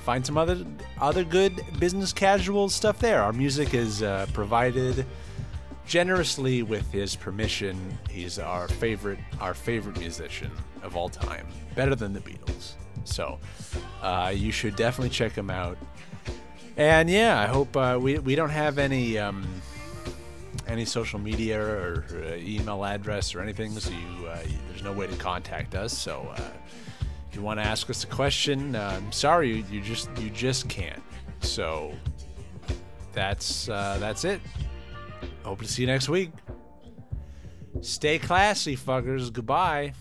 find 0.00 0.24
some 0.24 0.36
other 0.36 0.64
other 1.00 1.24
good 1.24 1.62
business 1.78 2.12
casual 2.12 2.68
stuff 2.68 2.98
there. 2.98 3.22
Our 3.22 3.32
music 3.32 3.74
is 3.74 4.02
uh, 4.02 4.26
provided 4.32 5.06
generously 5.86 6.62
with 6.62 6.90
his 6.92 7.16
permission. 7.16 7.98
He's 8.08 8.38
our 8.38 8.68
favorite 8.68 9.18
our 9.40 9.54
favorite 9.54 9.98
musician 9.98 10.50
of 10.82 10.96
all 10.96 11.08
time, 11.08 11.46
better 11.74 11.94
than 11.94 12.12
the 12.12 12.20
Beatles. 12.20 12.72
So 13.04 13.38
uh, 14.02 14.32
you 14.34 14.52
should 14.52 14.76
definitely 14.76 15.10
check 15.10 15.32
him 15.32 15.50
out. 15.50 15.78
And 16.76 17.10
yeah, 17.10 17.40
I 17.40 17.46
hope 17.46 17.76
uh, 17.76 17.98
we 18.00 18.18
we 18.18 18.34
don't 18.34 18.50
have 18.50 18.78
any. 18.78 19.18
Um, 19.18 19.46
any 20.66 20.84
social 20.84 21.18
media 21.18 21.60
or 21.60 22.04
uh, 22.14 22.36
email 22.36 22.84
address 22.84 23.34
or 23.34 23.40
anything, 23.40 23.72
so 23.72 23.90
you, 23.90 24.26
uh, 24.26 24.38
there's 24.68 24.84
no 24.84 24.92
way 24.92 25.06
to 25.06 25.16
contact 25.16 25.74
us. 25.74 25.96
So 25.96 26.32
uh, 26.36 26.40
if 27.30 27.36
you 27.36 27.42
want 27.42 27.60
to 27.60 27.64
ask 27.64 27.88
us 27.88 28.02
a 28.02 28.08
question, 28.08 28.74
uh, 28.74 28.94
I'm 28.96 29.12
sorry, 29.12 29.56
you, 29.56 29.64
you 29.70 29.80
just 29.80 30.10
you 30.18 30.30
just 30.30 30.68
can't. 30.68 31.02
So 31.40 31.94
that's 33.12 33.68
uh, 33.68 33.98
that's 34.00 34.24
it. 34.24 34.40
Hope 35.44 35.62
to 35.62 35.68
see 35.68 35.82
you 35.82 35.86
next 35.86 36.08
week. 36.08 36.32
Stay 37.82 38.18
classy, 38.18 38.76
fuckers. 38.76 39.32
Goodbye. 39.32 39.92